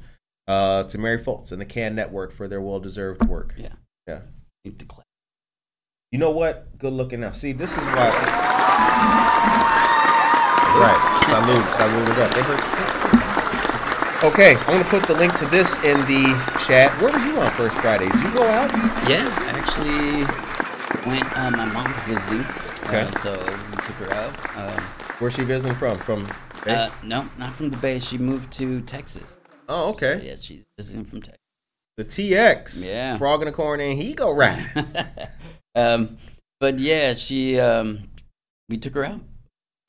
uh, 0.47 0.83
to 0.83 0.97
Mary 0.97 1.17
Foltz 1.17 1.51
and 1.51 1.61
the 1.61 1.65
Can 1.65 1.95
Network 1.95 2.31
for 2.31 2.47
their 2.47 2.61
well 2.61 2.79
deserved 2.79 3.23
work. 3.25 3.53
Yeah. 3.57 3.73
Yeah. 4.07 4.21
Need 4.65 4.79
to 4.79 4.85
clap. 4.85 5.05
You 6.11 6.19
know 6.19 6.31
what? 6.31 6.77
Good 6.77 6.93
looking 6.93 7.21
now. 7.21 7.31
See, 7.31 7.53
this 7.53 7.71
is 7.71 7.77
why. 7.77 8.11
Right. 10.75 11.21
Salute. 11.25 11.75
Salute 11.75 12.09
it 12.09 12.17
up. 12.19 12.33
They 12.33 12.41
heard 12.41 12.81
Okay, 14.23 14.55
I'm 14.55 14.77
gonna 14.77 14.83
put 14.83 15.01
the 15.07 15.15
link 15.15 15.33
to 15.39 15.47
this 15.47 15.77
in 15.77 15.97
the 16.01 16.37
chat. 16.63 16.93
Where 17.01 17.11
were 17.11 17.25
you 17.25 17.39
on 17.41 17.49
First 17.51 17.75
Friday? 17.77 18.05
Did 18.05 18.21
you 18.21 18.31
go 18.31 18.43
out? 18.43 18.69
Yeah, 19.09 19.25
I 19.25 19.57
actually 19.57 20.21
went. 21.09 21.25
Uh, 21.35 21.49
my 21.49 21.65
mom's 21.65 21.99
visiting, 22.01 22.45
Okay. 22.83 23.01
uh, 23.01 23.19
so 23.19 23.31
we 23.31 23.75
took 23.77 23.95
her 23.95 24.13
out. 24.13 24.57
Um, 24.57 24.83
Where's 25.19 25.35
she 25.35 25.43
visiting 25.43 25.75
from? 25.77 25.97
From. 25.99 26.31
uh, 26.65 26.89
no, 27.03 27.29
not 27.37 27.55
from 27.55 27.69
the 27.69 27.77
Bay. 27.77 27.99
She 27.99 28.17
moved 28.17 28.51
to 28.53 28.81
Texas. 28.81 29.37
oh, 29.69 29.89
okay. 29.89 30.19
So, 30.19 30.25
yeah, 30.25 30.35
she's 30.39 30.63
visiting 30.77 31.05
from 31.05 31.21
Texas. 31.21 31.37
The 31.97 32.05
TX. 32.05 32.85
Yeah. 32.85 33.17
Frog 33.17 33.41
in 33.41 33.45
the 33.45 33.51
corner, 33.51 33.83
and 33.83 33.93
he 33.93 34.13
go 34.13 34.33
right. 34.33 34.67
um, 35.75 36.17
but 36.59 36.79
yeah, 36.79 37.13
she. 37.13 37.59
Um, 37.59 38.09
we 38.69 38.77
took 38.77 38.95
her 38.95 39.03
out, 39.03 39.21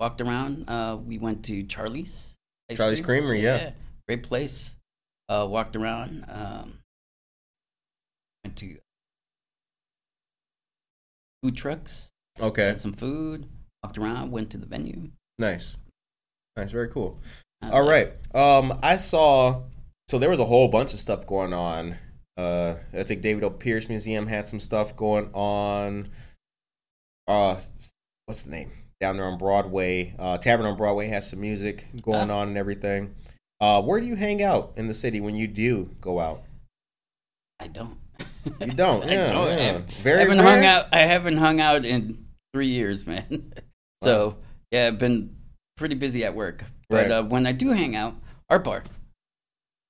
walked 0.00 0.20
around. 0.20 0.68
Uh, 0.68 0.98
we 1.02 1.18
went 1.18 1.44
to 1.44 1.62
Charlie's. 1.62 2.34
Ice 2.70 2.76
Charlie's 2.76 3.00
Cream. 3.00 3.22
Creamery, 3.22 3.40
yeah. 3.42 3.70
great 4.06 4.22
place. 4.22 4.76
Uh, 5.28 5.46
walked 5.48 5.76
around. 5.76 6.24
Um, 6.28 6.78
went 8.44 8.56
to 8.56 8.76
food 11.42 11.56
trucks. 11.56 12.11
Okay. 12.40 12.66
Had 12.66 12.80
some 12.80 12.92
food. 12.92 13.46
Walked 13.84 13.98
around. 13.98 14.30
Went 14.30 14.50
to 14.50 14.58
the 14.58 14.66
venue. 14.66 15.10
Nice. 15.38 15.76
Nice. 16.56 16.70
Very 16.70 16.88
cool. 16.88 17.20
Uh, 17.62 17.70
All 17.72 17.88
right. 17.88 18.12
Um, 18.34 18.78
I 18.82 18.96
saw. 18.96 19.62
So 20.08 20.18
there 20.18 20.30
was 20.30 20.40
a 20.40 20.44
whole 20.44 20.68
bunch 20.68 20.94
of 20.94 21.00
stuff 21.00 21.26
going 21.26 21.52
on. 21.52 21.96
Uh, 22.36 22.74
I 22.94 23.02
think 23.02 23.22
David 23.22 23.44
O. 23.44 23.50
Pierce 23.50 23.88
Museum 23.88 24.26
had 24.26 24.46
some 24.46 24.60
stuff 24.60 24.96
going 24.96 25.30
on. 25.32 26.08
Uh, 27.28 27.58
what's 28.26 28.42
the 28.42 28.50
name? 28.50 28.72
Down 29.00 29.16
there 29.16 29.26
on 29.26 29.38
Broadway. 29.38 30.14
Uh, 30.18 30.38
Tavern 30.38 30.66
on 30.66 30.76
Broadway 30.76 31.08
has 31.08 31.28
some 31.28 31.40
music 31.40 31.86
going 32.02 32.30
Ah. 32.30 32.38
on 32.40 32.48
and 32.48 32.56
everything. 32.58 33.14
Uh, 33.60 33.80
where 33.82 34.00
do 34.00 34.06
you 34.06 34.16
hang 34.16 34.42
out 34.42 34.72
in 34.76 34.88
the 34.88 34.94
city 34.94 35.20
when 35.20 35.36
you 35.36 35.46
do 35.46 35.90
go 36.00 36.18
out? 36.20 36.42
I 37.60 37.68
don't. 37.68 37.98
You 38.60 38.66
don't. 38.68 39.04
I 39.08 39.12
Yeah, 39.12 39.32
don't. 39.32 39.46
yeah. 39.48 39.54
I 39.54 39.60
haven't- 39.60 39.92
Very 40.02 40.16
I 40.16 40.20
haven't 40.22 40.38
rare? 40.38 40.46
hung 40.56 40.64
out. 40.64 40.86
I 40.92 41.00
haven't 41.00 41.36
hung 41.38 41.60
out 41.60 41.84
in 41.84 42.26
three 42.52 42.68
years, 42.68 43.06
man. 43.12 43.52
so 44.02 44.36
yeah, 44.70 44.86
I've 44.88 44.98
been 44.98 45.34
pretty 45.76 45.94
busy 45.94 46.24
at 46.24 46.34
work. 46.34 46.64
But 46.88 46.96
Right. 46.96 47.10
uh, 47.10 47.22
when 47.24 47.46
I 47.46 47.52
do 47.52 47.70
hang 47.70 47.96
out, 47.96 48.14
art 48.50 48.64
bar. 48.64 48.82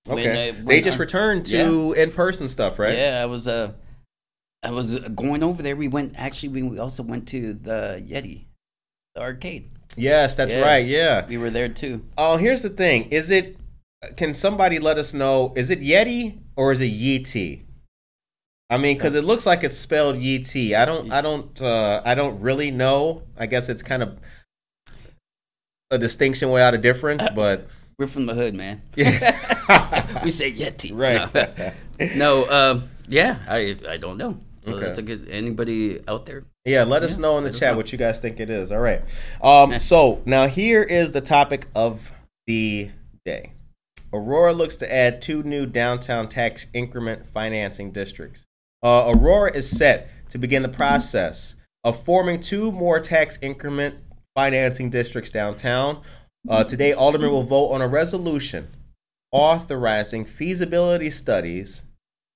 When 0.07 0.19
Okay. 0.19 0.49
I- 0.49 0.51
they 0.53 0.81
just 0.81 0.99
I- 0.99 1.01
returned 1.01 1.47
to 1.47 1.93
in-person 1.95 2.49
stuff, 2.49 2.79
right? 2.79 2.97
Yeah, 2.97 3.21
I 3.23 3.27
was. 3.27 3.47
Uh, 3.47 3.73
I 4.65 4.71
was 4.71 4.95
uh, 4.97 5.09
going 5.09 5.43
over 5.43 5.63
there. 5.63 5.75
We 5.75 5.89
went. 5.89 6.15
Actually, 6.17 6.61
we 6.63 6.79
also 6.79 7.03
went 7.03 7.27
to 7.29 7.55
the 7.55 8.03
Yeti, 8.07 8.45
the 9.15 9.23
arcade. 9.23 9.71
Yes, 9.97 10.37
that's 10.37 10.53
Yeah. 10.53 10.61
right. 10.63 10.87
Yeah. 10.87 11.27
We 11.27 11.37
were 11.37 11.51
there 11.51 11.69
too. 11.69 12.05
Oh, 12.17 12.37
here's 12.37 12.63
the 12.63 12.69
thing. 12.69 13.11
Is 13.11 13.31
it? 13.31 13.57
Can 14.17 14.35
somebody 14.35 14.79
let 14.79 14.99
us 14.99 15.13
know? 15.15 15.53
Is 15.57 15.71
it 15.71 15.81
Yeti 15.81 16.39
or 16.57 16.73
is 16.73 16.81
it 16.81 16.93
Yeti? 16.93 17.63
I 18.73 18.79
mean, 18.79 18.97
because 18.97 19.15
it 19.15 19.25
looks 19.25 19.45
like 19.47 19.65
it's 19.65 19.77
spelled 19.77 20.17
Yeti. 20.17 20.75
I 20.75 20.85
don't. 20.85 21.13
I 21.13 21.21
don't. 21.21 21.61
Uh, 21.61 22.01
I 22.05 22.15
don't 22.15 22.41
really 22.41 22.71
know. 22.71 23.23
I 23.37 23.47
guess 23.47 23.69
it's 23.69 23.83
kind 23.83 24.03
of 24.03 24.19
a 25.91 25.99
distinction 25.99 26.51
without 26.51 26.75
a 26.75 26.79
difference, 26.79 27.29
but 27.35 27.69
We're 27.99 28.07
from 28.07 28.27
the 28.27 28.35
hood, 28.35 28.55
man. 28.55 28.83
yeah. 28.97 30.23
we 30.25 30.31
say 30.31 30.53
Yeti. 30.53 30.91
right. 30.95 31.75
No, 32.17 32.51
um, 32.51 32.89
yeah, 33.07 33.39
I 33.47 33.77
I 33.89 33.97
don't 33.97 34.19
know. 34.19 34.37
So 34.65 34.73
Okay. 34.73 34.81
that's 34.81 34.99
a 34.99 35.03
good. 35.03 35.29
Anybody 35.31 36.01
out 36.09 36.27
there? 36.27 36.43
Yeah, 36.65 36.83
let 36.83 37.03
us 37.05 37.13
Yeah, 37.13 37.23
know 37.23 37.39
in 37.39 37.45
the 37.45 37.53
chat 37.53 37.77
what 37.77 37.93
you 37.93 37.99
guys 37.99 38.19
think 38.19 38.41
it 38.41 38.51
is. 38.51 38.73
All 38.73 38.81
right. 38.81 39.03
Um, 39.41 39.79
so 39.79 40.21
now 40.25 40.49
here 40.49 40.83
is 40.83 41.13
the 41.13 41.21
topic 41.21 41.69
of 41.77 42.11
the 42.49 42.91
day. 43.25 43.53
Aurora 44.13 44.53
looks 44.53 44.75
to 44.77 44.93
add 44.93 45.23
two 45.23 45.43
new 45.45 45.65
downtown 45.65 46.29
tax 46.29 46.67
increment 46.75 47.25
financing 47.27 47.93
districts. 47.93 48.45
Uh, 48.83 49.13
Aurora 49.15 49.55
is 49.55 49.71
set 49.71 50.09
to 50.31 50.39
begin 50.39 50.63
the 50.63 50.69
process 50.69 51.55
of 51.85 52.05
forming 52.05 52.41
two 52.41 52.73
more 52.73 52.99
tax 52.99 53.39
increment 53.41 53.95
financing 54.35 54.91
districts 54.91 55.31
downtown. 55.31 56.03
Uh, 56.49 56.65
today, 56.65 56.93
Aldermen 56.93 57.31
will 57.31 57.45
vote 57.45 57.69
on 57.69 57.81
a 57.81 57.87
resolution 57.87 58.67
authorizing 59.31 60.25
feasibility 60.25 61.11
studies 61.11 61.85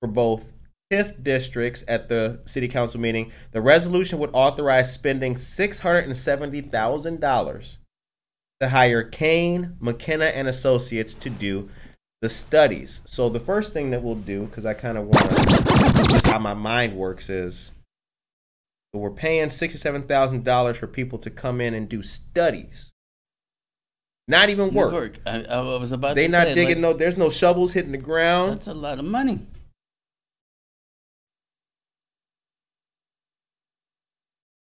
for 0.01 0.07
both 0.07 0.47
TIF 0.91 1.21
districts 1.21 1.83
at 1.87 2.09
the 2.09 2.39
city 2.45 2.67
council 2.67 2.99
meeting. 2.99 3.31
The 3.51 3.61
resolution 3.61 4.17
would 4.19 4.31
authorize 4.33 4.93
spending 4.93 5.35
$670,000 5.35 7.77
to 8.59 8.69
hire 8.69 9.03
Kane, 9.03 9.75
McKenna, 9.79 10.25
and 10.25 10.47
Associates 10.47 11.13
to 11.15 11.29
do 11.29 11.69
the 12.21 12.29
studies. 12.29 13.01
So 13.05 13.29
the 13.29 13.39
first 13.39 13.73
thing 13.73 13.91
that 13.91 14.03
we'll 14.03 14.15
do, 14.15 14.45
because 14.45 14.65
I 14.65 14.73
kind 14.73 14.97
of 14.97 15.05
want 15.05 15.29
to, 15.29 16.07
just 16.09 16.27
how 16.27 16.39
my 16.39 16.53
mind 16.53 16.95
works 16.95 17.29
is, 17.29 17.71
we're 18.93 19.11
paying 19.11 19.47
$67,000 19.47 20.75
for 20.75 20.87
people 20.87 21.19
to 21.19 21.29
come 21.29 21.61
in 21.61 21.73
and 21.73 21.87
do 21.87 22.01
studies. 22.01 22.91
Not 24.27 24.49
even 24.49 24.73
work. 24.73 24.91
Work. 24.91 25.19
I, 25.25 25.43
I 25.43 25.61
was 25.61 25.93
about. 25.93 26.15
They 26.15 26.27
not 26.27 26.47
say, 26.47 26.53
digging 26.53 26.81
like, 26.81 26.93
no. 26.93 26.93
There's 26.93 27.15
no 27.15 27.29
shovels 27.29 27.71
hitting 27.71 27.93
the 27.93 27.97
ground. 27.97 28.53
That's 28.53 28.67
a 28.67 28.73
lot 28.73 28.99
of 28.99 29.05
money. 29.05 29.45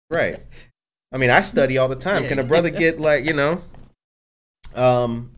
Right. 0.09 0.39
I 1.11 1.17
mean, 1.17 1.29
I 1.29 1.41
study 1.41 1.77
all 1.77 1.89
the 1.89 1.95
time. 1.97 2.23
Yeah. 2.23 2.29
Can 2.29 2.39
a 2.39 2.43
brother 2.43 2.69
get 2.69 2.99
like 2.99 3.25
you 3.25 3.33
know? 3.33 3.61
Um. 4.73 5.31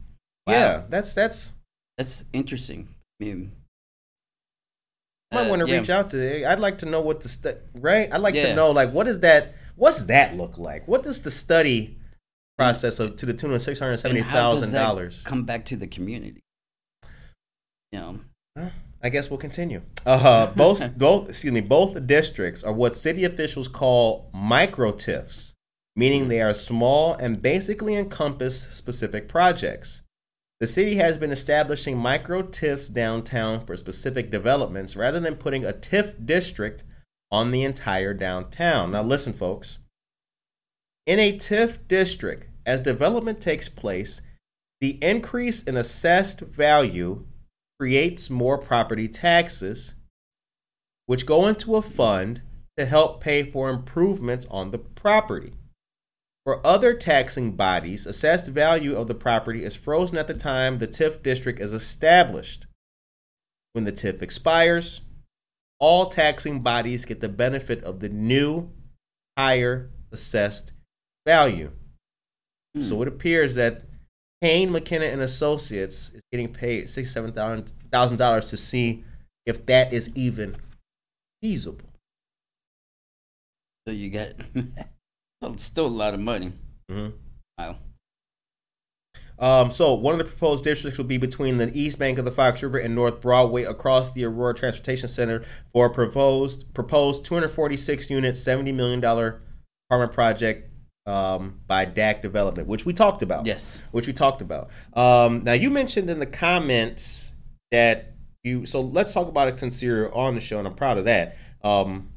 Wow. 0.46 0.54
Yeah, 0.54 0.84
that's 0.90 1.16
that's. 1.16 1.54
That's 1.98 2.26
interesting. 2.34 2.90
I 3.22 3.24
mean, 3.24 3.52
I 5.32 5.46
uh, 5.46 5.50
want 5.50 5.66
to 5.66 5.72
yeah. 5.72 5.80
reach 5.80 5.90
out 5.90 6.10
to. 6.10 6.50
I'd 6.50 6.60
like 6.60 6.80
to 6.80 6.86
know 6.86 7.02
what 7.02 7.22
the 7.22 7.30
stu- 7.30 7.58
right. 7.74 8.12
I'd 8.12 8.22
like 8.22 8.36
to 8.36 8.56
know 8.56 8.72
like 8.72 8.92
what 8.92 9.08
is 9.08 9.20
that? 9.22 9.56
What's 9.76 10.04
that 10.04 10.36
look 10.36 10.58
like? 10.58 10.88
What 10.88 11.04
does 11.04 11.22
the 11.22 11.32
study 11.32 11.98
process 12.58 13.00
of 13.00 13.18
to 13.18 13.26
the 13.26 13.34
tune 13.34 13.54
of 13.54 13.62
six 13.62 13.80
hundred 13.80 13.98
seventy 13.98 14.22
thousand 14.22 14.74
dollars? 14.74 15.22
Come 15.24 15.44
back 15.44 15.66
to 15.66 15.76
the 15.76 15.88
community. 15.88 16.42
You 17.92 18.00
know, 18.00 18.20
I 19.02 19.10
guess 19.10 19.30
we'll 19.30 19.40
continue. 19.40 19.82
Uh, 20.06 20.48
both 20.56 20.98
both 20.98 21.30
excuse 21.30 21.54
me, 21.54 21.62
both 21.62 22.06
districts 22.06 22.64
are 22.64 22.74
what 22.74 22.96
city 22.96 23.24
officials 23.26 23.68
call 23.68 24.30
micro 24.34 24.92
TIFs, 24.92 25.54
meaning 25.96 26.28
they 26.28 26.42
are 26.42 26.54
small 26.54 27.14
and 27.14 27.42
basically 27.42 27.96
encompass 27.96 28.62
specific 28.62 29.28
projects. 29.28 30.03
The 30.64 30.68
city 30.68 30.96
has 30.96 31.18
been 31.18 31.34
establishing 31.34 31.98
micro 31.98 32.42
TIFs 32.42 32.88
downtown 32.88 33.66
for 33.66 33.76
specific 33.76 34.32
developments 34.32 34.96
rather 34.96 35.20
than 35.20 35.36
putting 35.36 35.66
a 35.66 35.74
TIF 35.74 36.26
district 36.26 36.86
on 37.30 37.52
the 37.52 37.64
entire 37.64 38.14
downtown. 38.14 38.92
Now 38.92 39.04
listen 39.04 39.34
folks. 39.34 39.80
In 41.06 41.20
a 41.20 41.38
TIF 41.38 41.86
district, 41.90 42.48
as 42.66 42.82
development 42.82 43.42
takes 43.42 43.68
place, 43.68 44.22
the 44.80 44.98
increase 45.02 45.64
in 45.64 45.76
assessed 45.76 46.40
value 46.40 47.26
creates 47.78 48.30
more 48.30 48.58
property 48.58 49.10
taxes, 49.10 49.96
which 51.08 51.26
go 51.26 51.46
into 51.46 51.76
a 51.76 51.82
fund 51.82 52.42
to 52.78 52.86
help 52.86 53.20
pay 53.20 53.44
for 53.44 53.70
improvements 53.70 54.48
on 54.50 54.72
the 54.72 54.78
property. 54.80 55.56
For 56.46 56.66
other 56.66 56.94
taxing 56.94 57.54
bodies, 57.54 58.06
assessed 58.06 58.48
value 58.48 58.96
of 58.96 59.08
the 59.08 59.16
property 59.16 59.64
is 59.64 59.76
frozen 59.76 60.18
at 60.18 60.28
the 60.28 60.34
time 60.34 60.78
the 60.78 60.88
TIF 60.88 61.24
district 61.24 61.60
is 61.60 61.72
established. 61.72 62.66
When 63.72 63.86
the 63.86 63.94
TIF 63.94 64.22
expires, 64.22 65.02
all 65.80 66.08
taxing 66.08 66.60
bodies 66.60 67.06
get 67.06 67.22
the 67.22 67.30
benefit 67.30 67.84
of 67.84 68.02
the 68.02 68.10
new, 68.10 68.72
higher 69.38 69.90
assessed 70.12 70.74
value. 71.26 71.72
Hmm. 72.76 72.84
So 72.84 73.02
it 73.02 73.08
appears 73.08 73.56
that 73.56 73.84
Kane, 74.42 74.72
McKenna, 74.72 75.06
and 75.06 75.22
Associates 75.22 76.12
is 76.14 76.22
getting 76.32 76.52
paid 76.52 76.90
sixty-seven 76.90 77.32
thousand 77.32 78.18
dollars 78.18 78.50
to 78.50 78.58
see 78.58 79.06
if 79.46 79.66
that 79.68 79.94
is 79.94 80.12
even 80.16 80.58
feasible. 81.42 81.90
so 83.88 83.94
you 83.94 84.10
got 84.10 84.34
still 85.58 85.88
a 85.88 85.88
lot 85.88 86.14
of 86.14 86.20
money. 86.20 86.54
hmm 86.90 87.10
Wow. 87.58 87.78
Um, 89.40 89.72
so 89.72 89.94
one 89.94 90.14
of 90.14 90.20
the 90.20 90.26
proposed 90.26 90.64
districts 90.64 90.98
will 90.98 91.06
be 91.06 91.18
between 91.18 91.58
the 91.58 91.70
east 91.78 92.00
bank 92.00 92.18
of 92.18 92.26
the 92.26 92.32
Fox 92.32 92.62
River 92.64 92.78
and 92.78 92.96
North 92.96 93.20
Broadway 93.20 93.64
across 93.64 94.12
the 94.12 94.24
Aurora 94.26 94.54
Transportation 94.54 95.10
Center 95.10 95.44
for 95.72 95.88
a 95.88 95.90
proposed 95.90 96.72
proposed 96.74 97.26
246 97.26 98.10
unit, 98.10 98.38
70 98.38 98.72
million 98.72 99.00
dollar 99.00 99.42
apartment 99.90 100.14
project 100.14 100.70
um, 101.06 101.60
by 101.68 101.86
DAC 101.86 102.22
Development, 102.22 102.68
which 102.68 102.86
we 102.86 102.94
talked 102.94 103.22
about. 103.22 103.46
Yes. 103.46 103.82
which 103.92 104.08
we 104.08 104.14
talked 104.14 104.42
about. 104.42 104.70
Um, 104.94 105.44
now 105.44 105.54
you 105.54 105.70
mentioned 105.70 106.10
in 106.10 106.20
the 106.20 106.26
comments 106.26 107.34
that 107.72 108.14
you. 108.44 108.66
So 108.66 108.82
let's 108.82 109.14
talk 109.14 109.28
about 109.28 109.48
it 109.48 109.60
since 109.60 109.82
you're 109.82 110.14
on 110.16 110.36
the 110.36 110.42
show, 110.42 110.60
and 110.60 110.68
I'm 110.68 110.76
proud 110.76 110.98
of 110.98 111.06
that. 111.06 111.38
Um, 111.64 112.10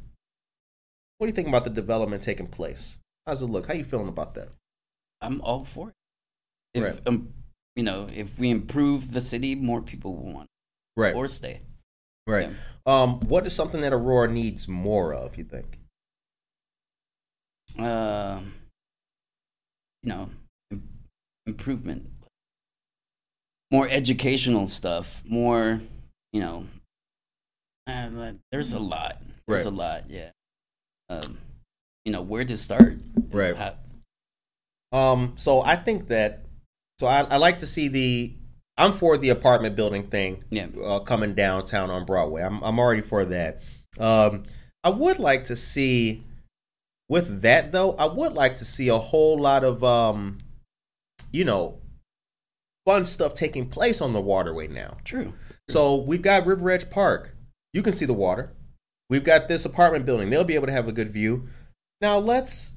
what 1.18 1.26
do 1.26 1.30
you 1.30 1.34
think 1.34 1.48
about 1.48 1.64
the 1.64 1.70
development 1.70 2.22
taking 2.22 2.46
place? 2.46 2.98
How's 3.26 3.42
it 3.42 3.46
look? 3.46 3.66
How 3.66 3.74
you 3.74 3.84
feeling 3.84 4.08
about 4.08 4.34
that? 4.34 4.48
I'm 5.20 5.40
all 5.40 5.64
for 5.64 5.88
it. 5.88 5.94
If, 6.74 6.84
Right. 6.84 7.06
um, 7.06 7.32
you 7.74 7.82
know, 7.82 8.08
if 8.12 8.38
we 8.38 8.50
improve 8.50 9.12
the 9.12 9.20
city, 9.20 9.54
more 9.54 9.82
people 9.82 10.14
will 10.16 10.32
want 10.32 10.48
Right. 10.96 11.14
or 11.14 11.26
stay. 11.28 11.62
Right. 12.26 12.50
Um, 12.86 13.20
what 13.20 13.46
is 13.46 13.54
something 13.54 13.80
that 13.82 13.92
Aurora 13.92 14.30
needs 14.30 14.68
more 14.68 15.14
of? 15.14 15.36
You 15.36 15.44
think? 15.44 15.78
Um, 17.78 18.54
you 20.02 20.08
know, 20.08 20.30
im- 20.70 21.08
improvement, 21.46 22.08
more 23.70 23.88
educational 23.88 24.68
stuff, 24.68 25.24
more, 25.24 25.80
you 26.32 26.40
know, 26.40 26.66
uh, 27.86 28.32
there's 28.50 28.72
a 28.72 28.78
lot. 28.78 29.20
There's 29.46 29.64
Right. 29.64 29.72
a 29.72 29.76
lot, 29.76 30.10
yeah. 30.10 30.30
Um, 31.08 31.38
you 32.06 32.12
know, 32.12 32.22
where 32.22 32.44
to 32.44 32.56
start. 32.56 33.02
Right. 33.32 33.54
how- 33.56 33.74
Um, 34.96 35.34
so 35.36 35.60
I 35.60 35.76
think 35.76 36.06
that. 36.08 36.44
So 37.00 37.06
I, 37.06 37.22
I 37.22 37.36
like 37.36 37.58
to 37.58 37.66
see 37.66 37.88
the. 37.88 38.32
I'm 38.78 38.92
for 38.92 39.16
the 39.18 39.30
apartment 39.30 39.74
building 39.74 40.08
thing. 40.08 40.42
Yeah. 40.50 40.68
Uh, 40.82 41.00
coming 41.00 41.34
downtown 41.34 41.90
on 41.90 42.06
Broadway. 42.06 42.42
I'm 42.42 42.62
I'm 42.62 42.78
already 42.78 43.02
for 43.02 43.24
that. 43.26 43.60
Um, 43.98 44.44
I 44.84 44.90
would 44.90 45.18
like 45.18 45.44
to 45.46 45.56
see. 45.56 46.22
With 47.08 47.42
that 47.42 47.70
though, 47.72 47.92
I 47.94 48.06
would 48.06 48.32
like 48.32 48.56
to 48.58 48.64
see 48.64 48.88
a 48.88 48.98
whole 48.98 49.38
lot 49.38 49.62
of 49.64 49.82
um, 49.84 50.38
you 51.32 51.44
know, 51.44 51.78
fun 52.84 53.04
stuff 53.04 53.34
taking 53.34 53.68
place 53.68 54.00
on 54.00 54.12
the 54.12 54.20
waterway 54.20 54.66
now. 54.68 54.96
True. 55.04 55.32
So 55.68 55.96
we've 55.96 56.22
got 56.22 56.46
River 56.46 56.70
Edge 56.70 56.88
Park. 56.90 57.36
You 57.72 57.82
can 57.82 57.92
see 57.92 58.06
the 58.06 58.12
water. 58.14 58.52
We've 59.10 59.24
got 59.24 59.46
this 59.48 59.64
apartment 59.64 60.04
building. 60.06 60.30
They'll 60.30 60.44
be 60.44 60.54
able 60.54 60.66
to 60.66 60.72
have 60.72 60.88
a 60.88 60.92
good 60.92 61.12
view. 61.12 61.46
Now 62.00 62.18
let's. 62.18 62.72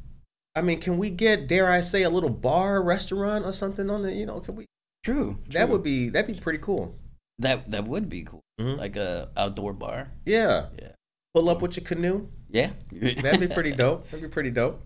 I 0.56 0.62
mean, 0.62 0.80
can 0.82 0.98
we 0.98 1.10
get, 1.10 1.48
dare 1.48 1.70
I 1.70 1.82
say, 1.82 2.04
a 2.04 2.10
little 2.10 2.30
bar, 2.30 2.82
restaurant, 2.82 3.46
or 3.46 3.54
something 3.54 3.90
on 3.90 4.04
the? 4.04 4.14
You 4.14 4.26
know, 4.26 4.40
can 4.40 4.56
we? 4.56 4.66
True. 5.04 5.38
That 5.52 5.66
true. 5.66 5.72
would 5.74 5.84
be 5.84 6.10
that'd 6.10 6.34
be 6.36 6.42
pretty 6.42 6.60
cool. 6.60 6.96
that 7.38 7.70
that 7.72 7.86
would 7.88 8.10
be 8.10 8.24
cool. 8.24 8.42
Mhm. 8.60 8.78
Like 8.78 8.96
a 8.98 9.30
outdoor 9.38 9.74
bar. 9.74 10.12
Yeah. 10.26 10.68
Yeah. 10.78 10.92
Pull 11.34 11.50
up 11.50 11.62
with 11.62 11.78
your 11.78 11.86
canoe. 11.86 12.28
Yeah. 12.50 12.72
That'd 12.92 13.40
be 13.40 13.48
pretty 13.48 13.72
dope. 13.72 14.06
That'd 14.10 14.24
be 14.24 14.28
pretty 14.28 14.50
dope. 14.50 14.82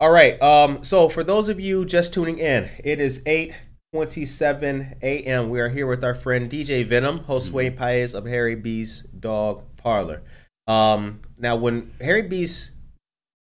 All 0.00 0.10
right. 0.10 0.40
Um. 0.42 0.82
So 0.82 1.08
for 1.08 1.22
those 1.22 1.48
of 1.48 1.60
you 1.60 1.84
just 1.84 2.14
tuning 2.14 2.38
in, 2.38 2.70
it 2.82 2.98
is 2.98 3.22
eight 3.26 3.52
twenty-seven 3.92 4.96
a.m. 5.02 5.50
We 5.50 5.60
are 5.60 5.68
here 5.68 5.86
with 5.86 6.02
our 6.04 6.14
friend 6.14 6.50
DJ 6.50 6.84
Venom, 6.84 7.18
host 7.24 7.52
Wayne 7.52 7.76
Paez 7.76 8.14
of 8.14 8.24
Harry 8.26 8.54
B's 8.54 9.02
Dog 9.02 9.64
Parlor. 9.76 10.22
Um. 10.66 11.20
Now, 11.38 11.56
when 11.56 11.92
Harry 12.00 12.22
B's 12.22 12.70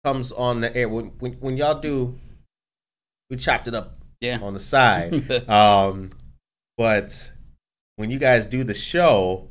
comes 0.03 0.31
on 0.31 0.61
the 0.61 0.75
air, 0.75 0.89
when 0.89 1.07
when, 1.19 1.33
when 1.33 1.57
y'all 1.57 1.79
do, 1.79 2.17
we 3.29 3.37
chopped 3.37 3.67
it 3.67 3.75
up 3.75 3.97
yeah. 4.19 4.39
on 4.41 4.53
the 4.53 4.59
side. 4.59 5.31
um. 5.49 6.11
But 6.77 7.31
when 7.97 8.09
you 8.09 8.17
guys 8.17 8.45
do 8.47 8.63
the 8.63 8.73
show, 8.73 9.49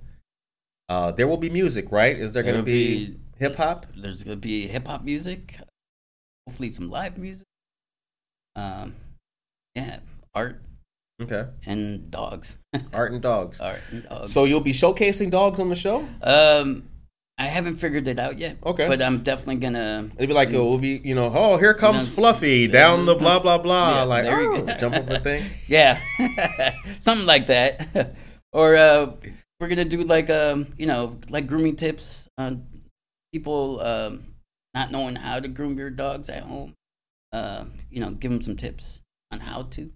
uh, 0.88 1.12
there 1.12 1.28
will 1.28 1.36
be 1.36 1.50
music, 1.50 1.92
right? 1.92 2.18
Is 2.18 2.32
there 2.32 2.42
going 2.42 2.56
to 2.56 2.62
be, 2.62 3.06
be- 3.06 3.20
hip 3.38 3.54
hop? 3.54 3.86
There's 3.96 4.24
gonna 4.24 4.36
be 4.36 4.66
hip 4.66 4.88
hop 4.88 5.04
music, 5.04 5.56
hopefully 6.46 6.70
some 6.70 6.90
live 6.90 7.18
music. 7.18 7.46
Um, 8.56 8.96
yeah, 9.76 10.00
art 10.34 10.60
Okay. 11.22 11.46
and 11.66 12.10
dogs. 12.10 12.56
Art 12.92 13.12
and 13.12 13.22
dogs. 13.22 13.60
art 13.60 13.80
and 13.92 14.08
dogs. 14.08 14.32
So 14.32 14.44
you'll 14.44 14.60
be 14.60 14.72
showcasing 14.72 15.30
dogs 15.30 15.60
on 15.60 15.68
the 15.68 15.74
show? 15.76 16.08
um, 16.22 16.88
I 17.40 17.46
haven't 17.46 17.76
figured 17.76 18.06
it 18.06 18.18
out 18.18 18.38
yet. 18.38 18.58
Okay. 18.66 18.86
but 18.86 19.00
I'm 19.00 19.22
definitely 19.22 19.56
gonna. 19.56 20.10
It'd 20.16 20.28
be 20.28 20.34
like, 20.34 20.50
it 20.50 20.58
will 20.58 20.76
be, 20.76 21.00
you 21.02 21.14
know, 21.14 21.32
oh, 21.34 21.56
here 21.56 21.72
comes 21.72 22.06
No, 22.06 22.14
Fluffy 22.14 22.66
down 22.66 23.06
the 23.06 23.14
blah, 23.14 23.38
blah, 23.38 23.56
blah. 23.56 23.94
Yeah, 23.94 24.02
like, 24.02 24.26
oh, 24.26 24.66
jump 24.78 24.94
up 24.94 25.06
the 25.06 25.20
thing. 25.28 25.46
Yeah, 25.66 25.98
something 27.00 27.26
like 27.26 27.46
that. 27.46 28.14
or 28.52 28.76
uh, 28.76 29.12
we're 29.58 29.68
gonna 29.68 29.86
do 29.86 30.04
like 30.04 30.28
um, 30.28 30.74
you 30.76 30.84
know, 30.84 31.16
like 31.30 31.46
grooming 31.46 31.76
tips 31.76 32.28
on 32.36 32.66
people 33.32 33.80
um 33.80 34.24
not 34.74 34.92
knowing 34.92 35.16
how 35.16 35.40
to 35.40 35.48
groom 35.48 35.78
your 35.78 35.90
dogs 35.90 36.28
at 36.28 36.42
home. 36.42 36.74
Uh, 37.32 37.64
you 37.90 38.00
know, 38.00 38.10
give 38.10 38.30
them 38.30 38.42
some 38.42 38.56
tips 38.56 39.00
on 39.32 39.40
how 39.40 39.62
to. 39.62 39.90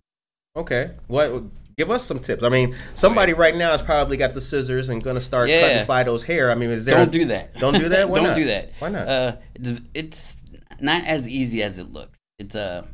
Okay. 0.56 0.92
What? 1.08 1.42
Give 1.76 1.90
us 1.90 2.04
some 2.04 2.18
tips. 2.20 2.42
I 2.42 2.48
mean, 2.48 2.74
somebody 2.94 3.32
right 3.32 3.54
now 3.54 3.72
has 3.72 3.82
probably 3.82 4.16
got 4.16 4.32
the 4.34 4.40
scissors 4.40 4.88
and 4.88 5.02
going 5.02 5.16
to 5.16 5.20
start 5.20 5.48
Yeah. 5.48 5.60
cutting 5.60 5.86
Fido's 5.86 6.22
hair. 6.22 6.50
I 6.50 6.54
mean, 6.54 6.70
is 6.70 6.84
there. 6.84 6.96
Don't 6.96 7.10
do 7.12 7.24
that. 7.26 7.54
Don't 7.58 7.74
do 7.78 7.88
that? 7.88 8.08
Why 8.10 8.14
Don't 8.16 8.24
not? 8.28 8.36
do 8.36 8.44
that. 8.46 8.70
Why 8.78 8.88
not? 8.90 9.08
Uh, 9.08 9.36
it's, 9.54 9.80
it's 9.94 10.36
not 10.80 11.04
as 11.04 11.28
easy 11.28 11.62
as 11.62 11.78
it 11.78 11.92
looks. 11.92 12.18
It's 12.38 12.54
uh, 12.54 12.84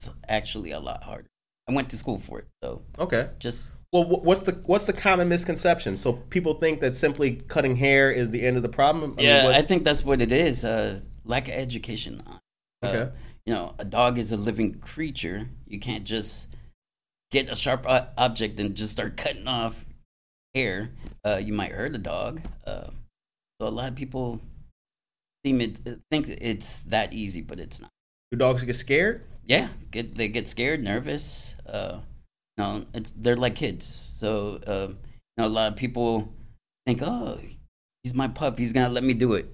it's 0.00 0.08
actually 0.28 0.70
a 0.70 0.80
lot 0.80 1.02
harder. 1.02 1.26
I 1.68 1.72
went 1.72 1.88
to 1.90 1.96
school 1.98 2.18
for 2.18 2.38
it, 2.38 2.46
so 2.62 2.82
Okay. 2.98 3.28
just 3.38 3.72
Well, 3.92 4.04
what's 4.04 4.40
the 4.42 4.52
what's 4.66 4.86
the 4.86 4.92
common 4.92 5.28
misconception? 5.28 5.96
So 5.96 6.14
people 6.14 6.54
think 6.54 6.80
that 6.80 6.96
simply 6.96 7.36
cutting 7.48 7.76
hair 7.76 8.10
is 8.10 8.30
the 8.30 8.42
end 8.46 8.56
of 8.56 8.62
the 8.62 8.68
problem. 8.68 9.12
I 9.12 9.14
mean, 9.16 9.26
yeah. 9.26 9.44
what- 9.44 9.54
I 9.54 9.62
think 9.62 9.84
that's 9.84 10.04
what 10.04 10.20
it 10.22 10.32
is. 10.32 10.64
Uh, 10.64 11.00
lack 11.24 11.48
of 11.48 11.54
education. 11.54 12.22
Uh, 12.26 12.36
Okay. 12.82 13.10
You 13.46 13.54
know, 13.54 13.74
a 13.78 13.84
dog 13.84 14.16
is 14.18 14.32
a 14.32 14.36
living 14.36 14.74
creature. 14.80 15.48
You 15.66 15.78
can't 15.80 16.04
just 16.04 16.49
get 17.30 17.50
a 17.50 17.56
sharp 17.56 17.86
object 18.16 18.58
and 18.60 18.74
just 18.74 18.92
start 18.92 19.16
cutting 19.16 19.46
off 19.46 19.84
hair. 20.54 20.90
Uh, 21.24 21.40
you 21.42 21.52
might 21.52 21.72
hurt 21.72 21.92
the 21.92 21.98
dog. 21.98 22.40
Uh, 22.66 22.90
so 23.60 23.66
a 23.66 23.68
lot 23.68 23.88
of 23.88 23.94
people 23.94 24.40
seem 25.44 25.60
it 25.60 25.76
think 26.10 26.28
it's 26.28 26.80
that 26.82 27.12
easy, 27.12 27.40
but 27.40 27.60
it's 27.60 27.80
not. 27.80 27.90
do 28.30 28.38
dogs 28.38 28.62
get 28.62 28.76
scared? 28.76 29.22
Yeah, 29.44 29.68
get 29.90 30.14
they 30.14 30.28
get 30.28 30.48
scared, 30.48 30.82
nervous. 30.82 31.54
Uh, 31.66 32.00
no, 32.56 32.86
it's 32.94 33.12
they're 33.16 33.36
like 33.36 33.54
kids. 33.54 34.08
So 34.16 34.60
uh, 34.66 34.88
you 34.88 34.96
know, 35.38 35.46
a 35.46 35.48
lot 35.48 35.72
of 35.72 35.76
people 35.76 36.32
think, 36.86 37.02
oh, 37.02 37.38
he's 38.02 38.14
my 38.14 38.28
pup. 38.28 38.58
He's 38.58 38.72
gonna 38.72 38.88
let 38.88 39.04
me 39.04 39.14
do 39.14 39.34
it. 39.34 39.46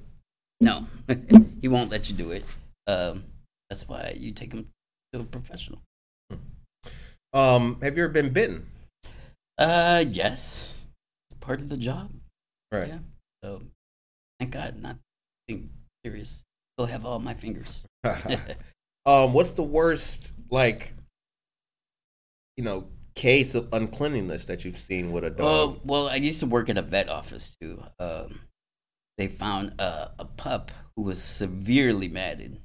No, 0.61 0.87
he 1.61 1.69
won't 1.69 1.91
let 1.91 2.09
you 2.09 2.17
do 2.17 2.31
it. 2.31 2.45
Um, 2.87 3.25
that's 3.69 3.89
why 3.89 4.15
you 4.17 4.33
take 4.33 4.53
him 4.53 4.69
to 5.13 5.21
a 5.21 5.25
professional. 5.25 5.81
Um, 7.33 7.79
have 7.83 7.97
you 7.97 8.05
ever 8.05 8.13
been 8.13 8.33
bitten? 8.33 8.67
Uh, 9.59 10.05
yes, 10.07 10.77
part 11.41 11.61
of 11.61 11.69
the 11.69 11.77
job. 11.77 12.11
Right. 12.73 12.89
Yeah. 12.89 12.99
So 13.43 13.63
thank 14.39 14.53
God, 14.53 14.77
nothing 14.81 15.71
serious. 16.05 16.45
Still 16.77 16.87
have 16.87 17.07
all 17.07 17.19
my 17.19 17.35
fingers. 17.35 17.87
um, 19.07 19.33
what's 19.33 19.53
the 19.53 19.63
worst 19.63 20.33
like, 20.51 20.93
you 22.57 22.65
know, 22.65 22.89
case 23.15 23.55
of 23.55 23.69
uncleanliness 23.73 24.47
that 24.47 24.65
you've 24.65 24.79
seen 24.79 25.11
with 25.11 25.25
a 25.25 25.31
dog? 25.31 25.41
Oh, 25.41 25.81
well, 25.85 26.09
I 26.09 26.17
used 26.17 26.41
to 26.41 26.47
work 26.47 26.69
at 26.69 26.79
a 26.79 26.83
vet 26.83 27.09
office 27.09 27.57
too. 27.61 27.83
Um, 27.99 28.41
they 29.19 29.29
found 29.29 29.81
a, 29.81 30.11
a 30.19 30.25
pup 30.25 30.71
who 30.95 31.03
was 31.03 31.23
severely 31.23 32.09
matted. 32.09 32.61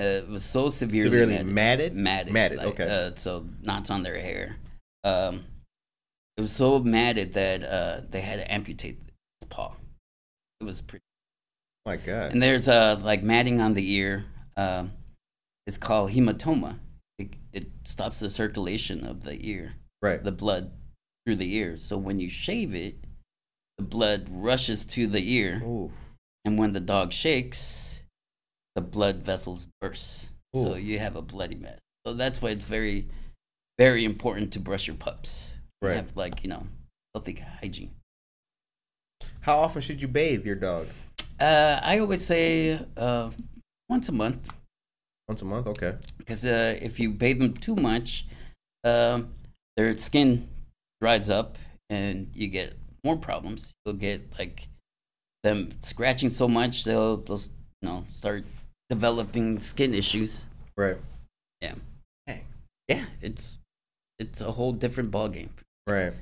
Uh, 0.00 0.04
it 0.04 0.28
was 0.28 0.44
so 0.44 0.70
severely, 0.70 1.10
Severely 1.10 1.32
matted. 1.34 1.52
matted? 1.52 1.94
Matted. 1.94 2.32
Matted, 2.32 2.58
like, 2.58 2.66
okay. 2.68 2.88
Uh, 2.88 3.10
so 3.16 3.46
knots 3.60 3.90
on 3.90 4.02
their 4.02 4.18
hair. 4.18 4.56
Um, 5.04 5.44
it 6.36 6.40
was 6.40 6.52
so 6.52 6.78
matted 6.78 7.34
that 7.34 7.62
uh, 7.62 8.00
they 8.08 8.22
had 8.22 8.38
to 8.40 8.50
amputate 8.50 8.98
its 9.42 9.48
paw. 9.50 9.74
It 10.60 10.64
was 10.64 10.80
pretty. 10.80 11.02
My 11.84 11.96
God. 11.96 12.32
And 12.32 12.42
there's 12.42 12.68
uh, 12.68 12.98
like 13.02 13.22
matting 13.22 13.60
on 13.60 13.74
the 13.74 13.92
ear. 13.92 14.24
Um, 14.56 14.92
it's 15.66 15.76
called 15.76 16.12
hematoma. 16.12 16.78
It, 17.18 17.34
it 17.52 17.66
stops 17.84 18.20
the 18.20 18.30
circulation 18.30 19.04
of 19.04 19.24
the 19.24 19.38
ear 19.46 19.74
right. 20.02 20.22
the 20.22 20.32
blood 20.32 20.72
through 21.24 21.36
the 21.36 21.54
ear. 21.54 21.76
So 21.76 21.96
when 21.96 22.20
you 22.20 22.28
shave 22.28 22.74
it, 22.74 22.96
the 23.78 23.84
blood 23.84 24.28
rushes 24.30 24.84
to 24.86 25.06
the 25.06 25.32
ear, 25.34 25.62
Ooh. 25.64 25.92
and 26.44 26.58
when 26.58 26.72
the 26.72 26.80
dog 26.80 27.12
shakes, 27.12 27.89
the 28.74 28.80
blood 28.80 29.22
vessels 29.22 29.68
burst. 29.80 30.28
So 30.54 30.74
you 30.74 30.98
have 30.98 31.14
a 31.14 31.22
bloody 31.22 31.54
mess. 31.54 31.78
So 32.04 32.14
that's 32.14 32.42
why 32.42 32.50
it's 32.50 32.64
very, 32.64 33.06
very 33.78 34.04
important 34.04 34.52
to 34.54 34.58
brush 34.60 34.86
your 34.88 34.96
pups. 34.96 35.54
Right. 35.80 35.94
Have 35.94 36.16
like 36.16 36.42
you 36.42 36.50
know 36.50 36.66
healthy 37.14 37.42
hygiene. 37.60 37.92
How 39.42 39.58
often 39.58 39.80
should 39.82 40.02
you 40.02 40.08
bathe 40.08 40.44
your 40.44 40.56
dog? 40.56 40.88
Uh, 41.38 41.80
I 41.82 41.98
always 42.00 42.24
say 42.24 42.78
uh, 42.96 43.30
once 43.88 44.08
a 44.08 44.12
month 44.12 44.52
Once 45.28 45.40
a 45.42 45.44
month. 45.46 45.66
Okay. 45.68 45.94
because 46.18 46.44
uh, 46.44 46.78
if 46.82 47.00
you 47.00 47.10
bathe 47.10 47.38
them 47.38 47.54
too 47.54 47.74
much, 47.76 48.26
um, 48.84 49.32
their 49.76 49.96
skin 49.96 50.48
dries 51.00 51.30
up 51.30 51.56
and 51.88 52.30
you 52.34 52.48
get 52.48 52.74
more 53.04 53.16
problems. 53.16 53.72
You'll 53.86 53.94
get 53.94 54.38
like 54.38 54.68
them 55.42 55.70
scratching 55.80 56.28
so 56.28 56.46
much 56.48 56.84
they'll 56.84 57.16
they'll 57.18 57.38
you 57.80 57.88
know 57.88 58.04
start 58.08 58.44
developing 58.90 59.58
skin 59.60 59.94
issues. 59.94 60.44
Right. 60.76 60.98
Yeah. 61.62 61.74
Hey. 62.26 62.42
Yeah, 62.88 63.04
it's 63.22 63.58
it's 64.18 64.40
a 64.42 64.50
whole 64.52 64.72
different 64.72 65.10
ball 65.10 65.28
game. 65.28 65.50
Right. 65.86 66.12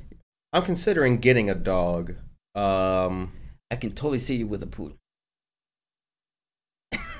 I'm 0.52 0.62
considering 0.62 1.16
getting 1.18 1.50
a 1.50 1.54
dog. 1.54 2.14
Um, 2.54 3.32
I 3.70 3.76
can 3.76 3.90
totally 3.90 4.18
see 4.20 4.36
you 4.36 4.46
with 4.46 4.62
a 4.62 4.66
poodle. 4.66 4.96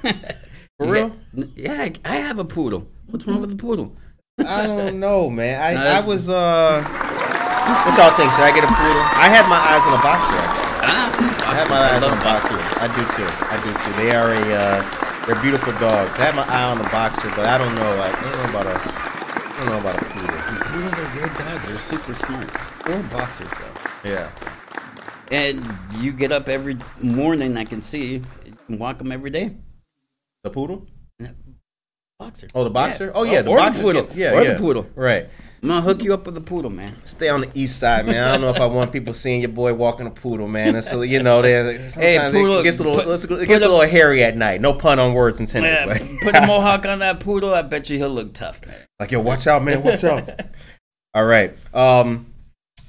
For 0.03 0.87
real? 0.87 1.09
get- 1.35 1.49
yeah, 1.57 1.83
I, 1.83 1.93
I 2.05 2.17
have 2.17 2.39
a 2.39 2.45
poodle. 2.45 2.87
What's 3.11 3.27
wrong 3.27 3.41
with 3.41 3.51
the 3.51 3.57
poodle? 3.57 3.97
I 4.39 4.67
don't 4.67 5.01
know, 5.05 5.29
man. 5.29 5.61
I, 5.61 5.75
No, 5.75 5.91
I 5.91 6.07
was 6.07 6.29
uh 6.29 6.83
what 7.85 7.97
y'all 7.99 8.13
think? 8.17 8.33
Should 8.33 8.45
I 8.45 8.53
get 8.55 8.65
a 8.65 8.69
poodle? 8.69 9.03
I 9.17 9.29
had 9.29 9.49
my 9.49 9.59
eyes 9.59 9.85
on 9.85 9.93
a 9.99 10.03
boxer. 10.03 10.37
actually. 10.37 10.69
Ah, 10.89 11.51
I 11.51 11.55
had 11.55 11.69
my 11.69 11.79
eyes 11.79 12.03
on 12.03 12.13
a 12.17 12.23
boxer. 12.23 12.57
boxers. 12.57 12.79
I 12.81 12.87
do 12.97 13.03
too. 13.17 13.29
I 13.45 13.57
do 13.65 13.71
too. 13.85 13.93
They 14.01 14.15
are 14.15 14.31
a 14.33 14.55
uh 14.55 15.08
they're 15.29 15.43
beautiful 15.43 15.75
dogs. 15.75 16.19
I 16.19 16.25
have 16.25 16.35
my 16.35 16.49
eye 16.49 16.65
on 16.65 16.81
a 16.81 16.89
boxer, 16.89 17.29
but 17.37 17.45
I 17.45 17.59
don't 17.59 17.75
know. 17.75 18.01
I 18.01 18.11
don't 18.13 18.33
know 18.33 18.45
about 18.49 18.67
a 18.67 18.81
I 18.81 19.57
don't 19.59 19.67
know 19.67 19.81
about 19.81 20.01
a 20.01 20.05
poodle. 20.07 20.37
Poodles 20.73 20.95
are 20.95 21.13
great 21.13 21.39
dogs. 21.39 21.67
They're 21.67 21.79
super 21.79 22.15
smart. 22.15 22.49
They're 22.87 23.03
boxers 23.03 23.51
though. 23.51 24.09
Yeah. 24.09 24.31
And 25.31 25.79
you 25.99 26.13
get 26.13 26.33
up 26.33 26.49
every 26.49 26.79
morning. 27.03 27.59
I 27.59 27.67
can 27.67 27.83
see 27.83 28.15
you 28.15 28.25
can 28.67 28.79
walk 28.79 28.97
them 28.97 29.13
every 29.13 29.29
day. 29.29 29.55
The 30.45 30.51
poodle? 30.51 30.87
Boxer. 32.19 32.49
Oh, 32.53 32.65
the 32.65 32.71
boxer? 32.71 33.05
Yeah. 33.07 33.11
Oh 33.15 33.23
yeah, 33.23 33.43
the 33.43 33.51
or 33.51 33.59
boxer. 33.59 33.79
The 33.79 33.85
poodle. 33.85 34.09
yeah, 34.13 34.33
or 34.33 34.43
yeah. 34.43 34.55
the 34.55 34.59
poodle. 34.59 34.87
Right. 34.97 35.29
I'm 35.63 35.69
gonna 35.69 35.81
hook 35.83 36.03
you 36.03 36.13
up 36.13 36.27
with 36.27 36.37
a 36.37 36.41
poodle, 36.41 36.71
man. 36.71 36.97
Stay 37.05 37.29
on 37.29 37.43
the 37.43 37.51
east 37.55 37.79
side, 37.79 38.07
man. 38.07 38.27
I 38.27 38.33
don't 38.33 38.41
know 38.41 38.51
if 38.51 38.61
I 38.61 38.67
want 38.67 38.91
people 38.93 39.15
seeing 39.15 39.41
your 39.41 39.51
boy 39.51 39.73
walking 39.73 40.05
a 40.07 40.11
poodle, 40.11 40.49
man. 40.49 40.75
It's 40.75 40.93
a, 40.93 41.07
you 41.07 41.23
know, 41.23 41.43
sometimes 41.87 42.33
poodle, 42.33 42.59
it 42.59 42.65
gets 42.65 42.81
a 42.81 42.83
little, 42.83 43.01
put- 43.01 43.41
it 43.43 43.47
gets 43.47 43.63
a 43.63 43.67
a- 43.67 43.71
little 43.71 43.89
hairy 43.89 44.25
at 44.25 44.37
night. 44.37 44.61
No 44.61 44.73
pun 44.73 44.99
on 44.99 45.15
words 45.15 45.39
intended. 45.39 45.69
Yeah, 45.69 45.87
but- 45.87 46.03
put 46.23 46.35
a 46.35 46.41
mohawk 46.47 46.87
on 46.87 46.99
that 46.99 47.21
poodle. 47.21 47.55
I 47.55 47.63
bet 47.63 47.89
you 47.89 47.99
he'll 47.99 48.09
look 48.11 48.35
tough, 48.35 48.67
man. 48.67 48.75
Like, 48.99 49.13
yo, 49.13 49.21
watch 49.21 49.47
out, 49.47 49.63
man. 49.63 49.85
Watch 49.85 50.03
out. 50.03 50.29
All 51.15 51.25
right. 51.25 51.55
Um, 51.73 52.33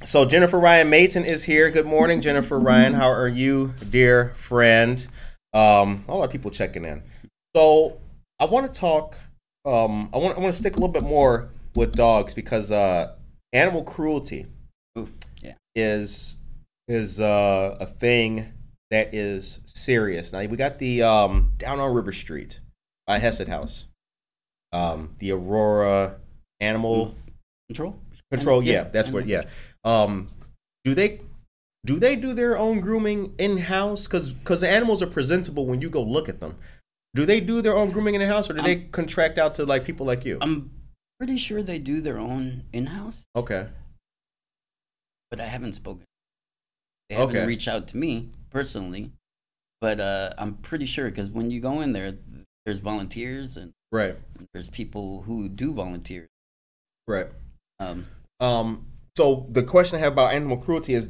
so 0.06 0.26
Jennifer 0.26 0.60
Ryan 0.60 0.89
Mason 0.89 1.24
is 1.24 1.44
here. 1.44 1.70
Good 1.70 1.86
morning, 1.86 2.22
Jennifer 2.22 2.60
Ryan. 2.60 2.94
How 2.96 3.12
are 3.12 3.28
you, 3.28 3.74
dear 3.92 4.30
friend? 4.36 5.08
Um, 5.54 6.04
a 6.08 6.15
lot 6.15 6.24
of 6.26 6.32
people 6.32 6.50
checking 6.50 6.84
in. 6.86 7.04
So 7.56 8.00
I 8.39 8.45
want 8.45 8.73
to 8.73 8.80
talk. 8.80 9.17
Um, 9.65 10.10
I 10.13 10.17
want 10.17 10.38
I 10.38 10.41
want 10.41 10.54
to 10.54 10.60
stick 10.60 10.73
a 10.73 10.80
little 10.80 10.93
bit 10.93 11.04
more 11.04 11.49
with 11.75 11.93
dogs 11.95 12.34
because 12.34 12.71
uh, 12.71 13.15
animal 13.54 13.84
cruelty 13.84 14.45
Ooh, 14.97 15.10
yeah. 15.41 15.54
is 15.75 16.38
is 16.88 17.19
uh, 17.19 17.78
a 17.80 17.86
thing 17.86 18.54
that 18.91 19.13
is 19.13 19.60
serious. 19.65 20.32
Now 20.32 20.39
we 20.45 20.58
got 20.58 20.80
the 20.80 21.04
um, 21.04 21.54
down 21.58 21.80
on 21.80 21.93
River 21.93 22.12
Street 22.12 22.60
by 23.06 23.19
Hesed 23.19 23.47
House, 23.47 23.86
um, 24.71 25.15
the 25.19 25.32
Aurora 25.32 26.15
Animal 26.60 27.15
Control. 27.67 27.99
Control. 28.32 28.63
Yeah, 28.63 28.73
Yeah, 28.73 28.84
that's 28.86 29.10
what. 29.10 29.28
Yeah. 29.28 29.43
Um, 29.84 30.30
do 30.84 30.95
they 30.95 31.21
do 31.86 31.99
they 31.99 32.15
do 32.15 32.34
their 32.34 32.58
own 32.58 32.80
grooming 32.80 33.34
in 33.38 33.58
house? 33.58 34.08
Because 34.08 34.34
because 34.34 34.62
the 34.62 34.69
animals 34.69 35.02
are 35.02 35.08
presentable 35.08 35.65
when 35.65 35.82
you 35.82 35.89
go 35.89 36.02
look 36.02 36.30
at 36.30 36.39
them. 36.39 36.56
Do 37.15 37.26
they 37.26 37.39
do 37.39 37.62
their 37.62 37.76
own 37.76 37.91
grooming 37.91 38.15
in 38.15 38.22
the 38.22 38.28
house, 38.28 38.50
or 38.50 38.54
do 38.54 38.62
they 38.62 38.76
contract 38.76 39.38
out 39.38 39.56
to 39.56 39.65
like 39.65 39.84
people 39.84 40.06
like 40.06 40.26
you? 40.26 40.38
I'm 40.41 40.72
pretty 41.19 41.38
sure 41.38 41.62
they 41.63 41.80
do 41.80 42.02
their 42.02 42.19
own 42.19 42.63
in-house, 42.72 43.26
okay. 43.36 43.67
but 45.32 45.39
I 45.39 45.45
haven't 45.45 45.74
spoken. 45.74 46.06
They 47.10 47.15
haven't 47.15 47.36
Okay. 47.36 47.45
reached 47.45 47.67
out 47.67 47.88
to 47.89 47.98
me 47.98 48.30
personally, 48.52 49.12
but 49.82 50.00
uh, 50.00 50.34
I'm 50.38 50.56
pretty 50.56 50.86
sure 50.86 51.10
because 51.10 51.30
when 51.32 51.50
you 51.50 51.60
go 51.60 51.82
in 51.82 51.93
there, 51.93 52.15
there's 52.65 52.80
volunteers 52.80 53.58
and 53.58 53.74
Right. 53.91 54.15
there's 54.54 54.69
people 54.69 55.24
who 55.24 55.50
do 55.50 55.74
volunteer. 55.74 56.28
Right. 57.08 57.28
Um, 57.80 58.06
Um. 58.39 58.86
So 59.17 59.48
the 59.50 59.63
question 59.63 59.98
I 59.98 60.00
have 60.00 60.13
about 60.13 60.34
animal 60.34 60.56
cruelty 60.58 60.93
is, 60.93 61.10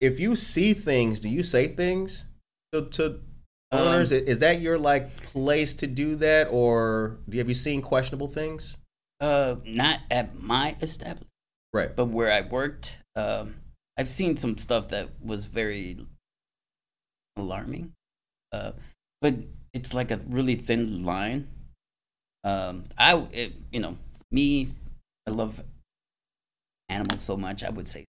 if 0.00 0.18
you 0.18 0.34
see 0.34 0.72
things, 0.74 1.20
do 1.20 1.28
you 1.28 1.42
say 1.44 1.68
things 1.68 2.26
to, 2.72 2.86
to 2.90 3.20
owners? 3.72 4.12
Um, 4.12 4.18
is 4.18 4.38
that 4.40 4.60
your 4.60 4.78
like 4.78 5.16
place 5.24 5.74
to 5.74 5.86
do 5.86 6.16
that, 6.16 6.48
or 6.50 7.18
have 7.32 7.48
you 7.48 7.54
seen 7.54 7.82
questionable 7.82 8.28
things? 8.28 8.76
uh, 9.20 9.56
not 9.64 10.00
at 10.10 10.38
my 10.42 10.76
establishment, 10.82 11.30
Right. 11.72 11.94
but 11.96 12.06
where 12.06 12.30
I 12.30 12.42
worked, 12.42 12.98
um, 13.16 13.54
I've 13.96 14.10
seen 14.10 14.36
some 14.36 14.58
stuff 14.58 14.88
that 14.88 15.08
was 15.22 15.46
very 15.46 16.04
alarming. 17.36 17.92
Uh, 18.52 18.72
but 19.20 19.34
it's 19.72 19.94
like 19.94 20.10
a 20.10 20.18
really 20.28 20.56
thin 20.56 21.04
line. 21.04 21.48
Um, 22.42 22.84
I, 22.98 23.16
it, 23.32 23.52
you 23.72 23.80
know, 23.80 23.96
me, 24.30 24.68
I 25.26 25.30
love 25.30 25.62
animals 26.88 27.22
so 27.22 27.36
much. 27.36 27.62
I 27.64 27.70
would 27.70 27.88
say, 27.88 28.04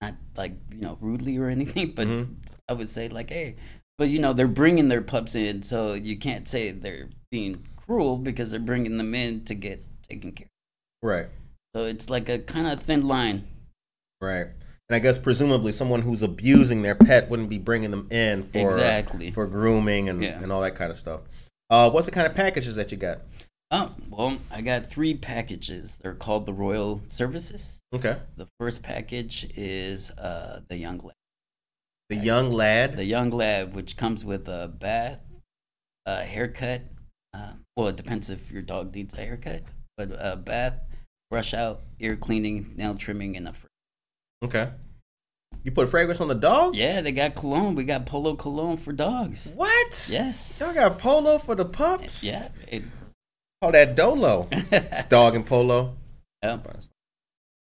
not 0.00 0.14
like 0.36 0.52
you 0.70 0.78
know, 0.82 0.98
rudely 1.00 1.36
or 1.38 1.48
anything, 1.48 1.92
but 1.96 2.06
Mhm. 2.06 2.36
I 2.68 2.74
would 2.74 2.88
say 2.88 3.08
like, 3.08 3.30
hey, 3.30 3.56
but 4.00 4.08
you 4.08 4.18
know, 4.18 4.32
they're 4.32 4.48
bringing 4.48 4.88
their 4.88 5.02
pups 5.02 5.34
in, 5.34 5.62
so 5.62 5.92
you 5.92 6.16
can't 6.16 6.48
say 6.48 6.70
they're 6.70 7.10
being 7.30 7.66
cruel 7.76 8.16
because 8.16 8.50
they're 8.50 8.58
bringing 8.58 8.96
them 8.96 9.14
in 9.14 9.44
to 9.44 9.54
get 9.54 9.84
taken 10.08 10.32
care. 10.32 10.46
of. 11.02 11.06
Right. 11.06 11.26
So 11.76 11.84
it's 11.84 12.08
like 12.08 12.30
a 12.30 12.38
kind 12.38 12.66
of 12.66 12.80
thin 12.80 13.06
line. 13.06 13.46
Right. 14.22 14.46
And 14.88 14.96
I 14.96 15.00
guess 15.00 15.18
presumably 15.18 15.70
someone 15.72 16.00
who's 16.00 16.22
abusing 16.22 16.80
their 16.80 16.94
pet 16.94 17.28
wouldn't 17.28 17.50
be 17.50 17.58
bringing 17.58 17.90
them 17.90 18.08
in 18.10 18.44
for 18.44 18.70
Exactly. 18.70 19.32
for 19.32 19.46
grooming 19.46 20.08
and, 20.08 20.22
Yeah. 20.22 20.42
and 20.42 20.50
all 20.50 20.62
that 20.62 20.76
kind 20.76 20.90
of 20.90 20.96
stuff. 20.96 21.20
Uh, 21.68 21.90
what's 21.90 22.06
the 22.06 22.12
kind 22.12 22.26
of 22.26 22.34
packages 22.34 22.76
that 22.76 22.90
you 22.90 22.96
got? 22.96 23.20
Oh, 23.70 23.94
well, 24.08 24.38
I 24.50 24.62
got 24.62 24.86
three 24.86 25.12
packages. 25.12 25.98
They're 26.02 26.14
called 26.14 26.46
the 26.46 26.54
Royal 26.54 27.02
Services. 27.06 27.78
Okay. 27.94 28.16
The 28.36 28.48
first 28.58 28.82
package 28.82 29.46
is 29.54 30.10
uh, 30.12 30.60
the 30.68 30.78
Young 30.78 30.98
Lab. 31.00 31.12
The 32.10 32.16
young 32.16 32.50
lad. 32.50 32.96
The 32.96 33.04
Young 33.04 33.30
lad, 33.30 33.74
which 33.74 33.96
comes 33.96 34.24
with 34.24 34.48
a 34.48 34.68
bath, 34.68 35.20
a 36.06 36.22
haircut. 36.24 36.82
Uh, 37.32 37.52
well, 37.76 37.86
it 37.88 37.96
depends 37.96 38.28
if 38.28 38.50
your 38.50 38.62
dog 38.62 38.94
needs 38.94 39.14
a 39.14 39.18
haircut, 39.18 39.62
but 39.96 40.10
a 40.18 40.36
bath, 40.36 40.74
brush 41.30 41.54
out, 41.54 41.82
ear 42.00 42.16
cleaning, 42.16 42.74
nail 42.76 42.96
trimming, 42.96 43.36
and 43.36 43.46
a 43.48 43.52
fr- 43.52 43.66
okay. 44.44 44.70
You 45.62 45.70
put 45.70 45.88
fragrance 45.88 46.20
on 46.20 46.28
the 46.28 46.34
dog? 46.34 46.74
Yeah, 46.74 47.00
they 47.00 47.12
got 47.12 47.34
cologne. 47.36 47.74
We 47.74 47.84
got 47.84 48.06
Polo 48.06 48.34
cologne 48.34 48.76
for 48.76 48.92
dogs. 48.92 49.52
What? 49.54 50.08
Yes. 50.10 50.58
Y'all 50.60 50.72
got 50.74 50.98
polo 50.98 51.38
for 51.38 51.54
the 51.54 51.64
pups? 51.64 52.24
Yeah. 52.24 52.48
It, 52.68 52.82
Oh, 53.62 53.70
that 53.70 53.94
dolo. 53.94 54.48
it's 54.52 55.04
dog 55.04 55.34
and 55.36 55.44
polo. 55.44 55.94
yeah. 56.42 56.58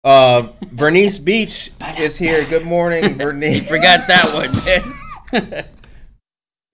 Uh, 0.04 0.48
Vernice 0.66 1.22
Beach 1.24 1.70
is 1.98 2.16
here. 2.16 2.44
Good 2.44 2.64
morning, 2.66 3.16
Vernice. 3.16 3.66
Forgot 3.68 4.06
that 4.06 4.32
one. 4.34 4.52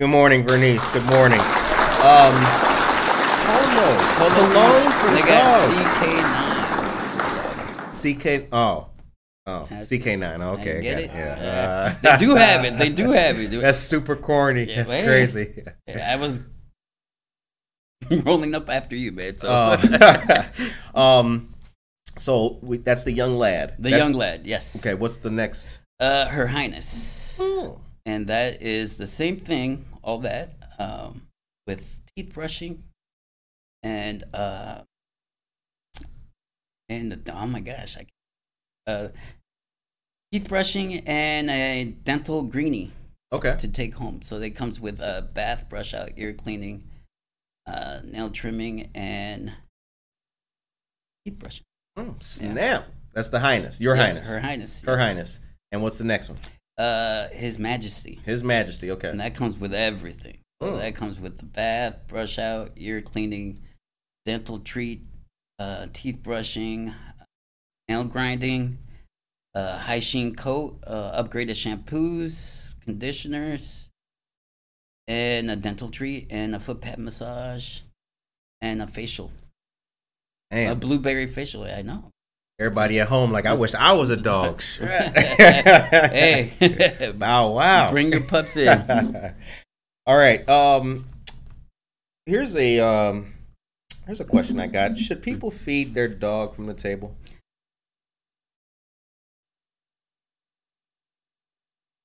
Good 0.00 0.08
morning, 0.08 0.44
Vernice. 0.44 0.92
Good 0.92 1.04
morning. 1.06 1.38
Um, 1.40 2.34
polo. 3.46 3.88
Cologne 4.16 4.90
for 4.92 5.10
they 5.14 5.22
dogs. 5.22 5.74
got 5.74 5.76
CK9. 7.92 8.42
CK. 8.42 8.48
Oh. 8.52 8.86
Oh, 9.46 9.66
CK9. 9.70 10.22
I 10.40 10.44
Okay, 10.50 10.80
get 10.82 10.94
got 10.94 11.02
it. 11.04 11.10
Yeah. 11.10 11.42
Yeah. 11.42 11.96
Uh, 12.06 12.16
They 12.18 12.24
do 12.24 12.34
have 12.34 12.64
it. 12.64 12.78
They 12.78 12.88
do 12.90 13.10
have 13.12 13.38
it. 13.38 13.50
That's 13.60 13.78
super 13.78 14.16
corny. 14.16 14.64
Yeah, 14.64 14.76
That's 14.78 14.92
hey. 14.92 15.04
crazy. 15.06 15.62
I 15.94 16.16
was 16.16 16.40
rolling 18.10 18.54
up 18.54 18.68
after 18.70 18.96
you, 18.96 19.12
man. 19.12 19.38
So 19.38 19.48
Uh, 19.48 20.44
um, 20.94 21.54
so 22.18 22.58
we, 22.62 22.78
that's 22.78 23.04
the 23.04 23.12
young 23.12 23.36
lad. 23.38 23.74
the 23.78 23.90
That's- 23.90 24.00
young 24.08 24.12
lad, 24.18 24.46
yes. 24.46 24.76
Okay, 24.76 24.94
what's 24.94 25.18
the 25.18 25.30
next? 25.30 25.80
Uh, 25.98 26.26
Her 26.28 26.46
Highness, 26.48 27.36
Oh, 27.38 27.80
and 28.06 28.26
that 28.28 28.62
is 28.62 28.96
the 28.96 29.06
same 29.06 29.40
thing. 29.40 29.84
All 30.02 30.18
that 30.20 30.54
um, 30.78 31.22
with 31.66 31.98
teeth 32.16 32.32
brushing, 32.32 32.84
and 33.82 34.24
uh, 34.34 34.82
and 36.88 37.30
oh 37.32 37.46
my 37.46 37.60
gosh, 37.60 37.96
I 37.98 38.06
uh, 38.90 39.08
teeth 40.32 40.48
brushing 40.48 41.00
and 41.06 41.50
a 41.50 41.84
dental 42.04 42.42
greenie. 42.42 42.92
okay. 43.32 43.56
to 43.58 43.68
take 43.68 43.94
home. 43.94 44.22
So 44.22 44.38
it 44.40 44.50
comes 44.56 44.80
with 44.80 45.00
a 45.00 45.28
bath, 45.34 45.68
brush 45.68 45.92
out, 45.94 46.10
ear 46.16 46.32
cleaning, 46.32 46.84
uh, 47.66 48.00
nail 48.04 48.30
trimming, 48.30 48.88
and 48.94 49.52
teeth 51.26 51.38
brushing. 51.38 51.64
Oh, 52.00 52.14
snap. 52.20 52.86
That's 53.12 53.28
the 53.28 53.40
highness. 53.40 53.80
Your 53.80 53.96
Yeah, 53.96 54.06
highness. 54.06 54.28
Her 54.28 54.40
Highness. 54.40 54.82
Her 54.82 54.92
yeah. 54.92 54.98
highness. 55.06 55.40
And 55.72 55.82
what's 55.82 55.98
the 55.98 56.04
next 56.04 56.28
one? 56.28 56.38
Uh, 56.78 57.28
His 57.28 57.58
Majesty. 57.58 58.20
His 58.24 58.42
Majesty. 58.42 58.90
Okay. 58.92 59.08
And 59.10 59.20
that 59.20 59.34
comes 59.34 59.56
with 59.58 59.74
everything. 59.74 60.38
So 60.62 60.70
Oh. 60.70 60.76
that 60.76 60.94
comes 60.94 61.18
with 61.18 61.38
the 61.38 61.44
bath, 61.44 62.06
brush 62.06 62.38
out, 62.38 62.72
ear 62.76 63.00
cleaning, 63.02 63.60
dental 64.26 64.58
treat, 64.60 65.02
uh, 65.58 65.86
teeth 65.92 66.22
brushing, 66.22 66.94
nail 67.88 68.04
grinding, 68.04 68.78
uh, 69.54 69.78
high 69.78 70.00
sheen 70.00 70.34
coat, 70.36 70.78
uh, 70.86 71.22
upgraded 71.22 71.50
shampoos, 71.56 72.74
conditioners, 72.80 73.88
and 75.08 75.50
a 75.50 75.56
dental 75.56 75.90
treat, 75.90 76.26
and 76.30 76.54
a 76.54 76.60
foot 76.60 76.80
pad 76.80 76.98
massage, 76.98 77.80
and 78.60 78.80
a 78.80 78.86
facial. 78.86 79.32
A 80.50 80.56
Damn. 80.66 80.78
blueberry 80.80 81.26
facial, 81.26 81.62
I 81.64 81.82
know. 81.82 82.10
Everybody 82.58 83.00
at 83.00 83.08
home, 83.08 83.30
like 83.30 83.46
I 83.46 83.54
wish 83.54 83.72
I 83.74 83.92
was 83.92 84.10
a 84.10 84.16
dog. 84.20 84.62
hey, 84.78 86.52
Bow 87.16 87.52
wow. 87.52 87.90
bring 87.90 88.12
your 88.12 88.20
pups 88.22 88.56
in. 88.56 89.34
All 90.06 90.16
right. 90.16 90.46
Um 90.48 91.06
here's 92.26 92.54
a 92.56 92.80
um 92.80 93.32
here's 94.06 94.20
a 94.20 94.24
question 94.24 94.60
I 94.60 94.66
got. 94.66 94.98
Should 94.98 95.22
people 95.22 95.50
feed 95.50 95.94
their 95.94 96.08
dog 96.08 96.54
from 96.54 96.66
the 96.66 96.74
table? 96.74 97.16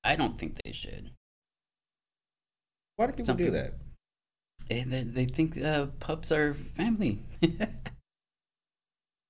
I 0.04 0.14
don't 0.16 0.38
think 0.38 0.58
they 0.64 0.72
should. 0.72 1.10
Why 2.96 3.06
do 3.06 3.12
people 3.12 3.26
Some 3.26 3.36
do 3.36 3.44
people- 3.44 3.58
that? 3.58 3.74
They, 4.68 4.82
they, 4.82 5.02
they 5.04 5.24
think 5.26 5.62
uh, 5.62 5.86
pups 6.00 6.32
are 6.32 6.54
family. 6.54 7.20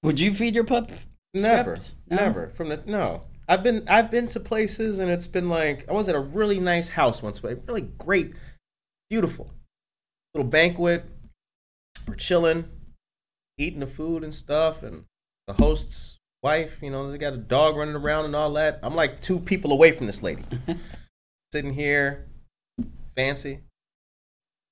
Would 0.07 0.20
you 0.20 0.32
feed 0.32 0.54
your 0.54 0.62
pup? 0.62 0.92
Never. 1.34 1.76
No? 2.09 2.16
Never. 2.16 2.48
From 2.50 2.68
the 2.68 2.80
no. 2.86 3.22
I've 3.48 3.64
been 3.64 3.82
I've 3.88 4.09
been 4.09 4.28
to 4.28 4.38
places 4.38 5.00
and 5.00 5.11
it's 5.11 5.26
been 5.26 5.48
like 5.48 5.84
I 5.88 5.94
was 5.94 6.09
at 6.09 6.14
a 6.14 6.20
really 6.20 6.61
nice 6.61 6.90
house 6.90 7.24
once, 7.24 7.40
but 7.40 7.64
really 7.66 7.82
great, 7.82 8.32
beautiful. 9.11 9.50
Little 10.32 10.48
banquet. 10.48 11.07
We're 12.07 12.14
chilling, 12.14 12.66
eating 13.59 13.80
the 13.80 13.88
food 13.88 14.22
and 14.22 14.32
stuff, 14.32 14.84
and 14.84 15.07
the 15.48 15.54
host's 15.54 16.18
wife, 16.40 16.78
you 16.80 16.90
know, 16.92 17.11
they 17.11 17.18
got 17.18 17.32
a 17.32 17.38
dog 17.38 17.76
running 17.76 17.96
around 17.96 18.26
and 18.26 18.36
all 18.36 18.52
that. 18.52 18.78
I'm 18.84 18.94
like 18.94 19.20
two 19.20 19.40
people 19.40 19.72
away 19.72 19.90
from 19.90 20.07
this 20.07 20.22
lady. 20.22 20.44
Sitting 21.52 21.72
here, 21.72 22.28
fancy. 23.16 23.64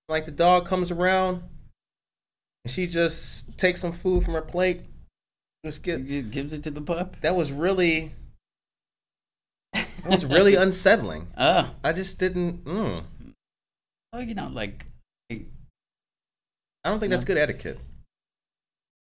Like 0.09 0.27
the 0.27 0.31
dog 0.31 0.65
comes 0.65 0.93
around 0.93 1.43
and 2.65 2.71
she 2.73 2.87
just 2.87 3.59
takes 3.59 3.81
some 3.81 3.91
food 3.91 4.23
from 4.23 4.35
her 4.35 4.43
plate. 4.43 4.83
Just 5.65 5.83
get 5.83 6.07
Gi- 6.07 6.23
Gives 6.23 6.53
it 6.53 6.63
to 6.65 6.71
the 6.71 6.81
pup? 6.83 7.17
that 7.23 7.35
was 7.35 7.51
really 7.51 8.13
that 9.73 9.87
was 10.07 10.25
really 10.25 10.55
unsettling. 10.65 11.29
Oh, 11.39 11.71
I 11.83 11.93
just 11.93 12.19
didn't. 12.19 12.65
Mm, 12.65 13.03
well, 14.13 14.23
you 14.23 14.35
know, 14.35 14.49
like, 14.49 14.85
I- 15.33 15.47
I 16.85 16.91
don't 16.91 17.01
think 17.01 17.11
that's 17.11 17.25
good 17.25 17.39
etiquette. 17.39 17.79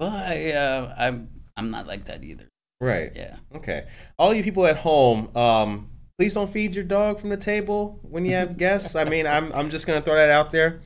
well, 0.01 0.11
I, 0.11 0.53
uh, 0.53 0.95
I'm, 0.99 1.29
I'm 1.59 1.71
not 1.71 1.87
like 1.87 2.07
that 2.07 2.25
either. 2.25 2.49
Right. 2.81 3.13
Yeah. 3.15 3.37
Okay. 3.55 3.87
All 4.19 4.33
you 4.35 4.43
people 4.43 4.67
at 4.67 4.79
home, 4.79 5.31
um, 5.37 5.91
please 6.19 6.35
don't 6.35 6.51
feed 6.51 6.75
your 6.75 6.85
dog 6.85 7.21
from 7.21 7.29
the 7.31 7.37
table 7.37 7.99
when 8.03 8.25
you 8.25 8.33
have 8.33 8.57
guests. 8.59 8.97
I 8.97 9.05
mean, 9.05 9.27
I'm 9.27 9.53
I'm 9.53 9.69
just 9.71 9.87
gonna 9.87 10.01
throw 10.01 10.15
that 10.15 10.31
out 10.31 10.53
there. 10.53 10.81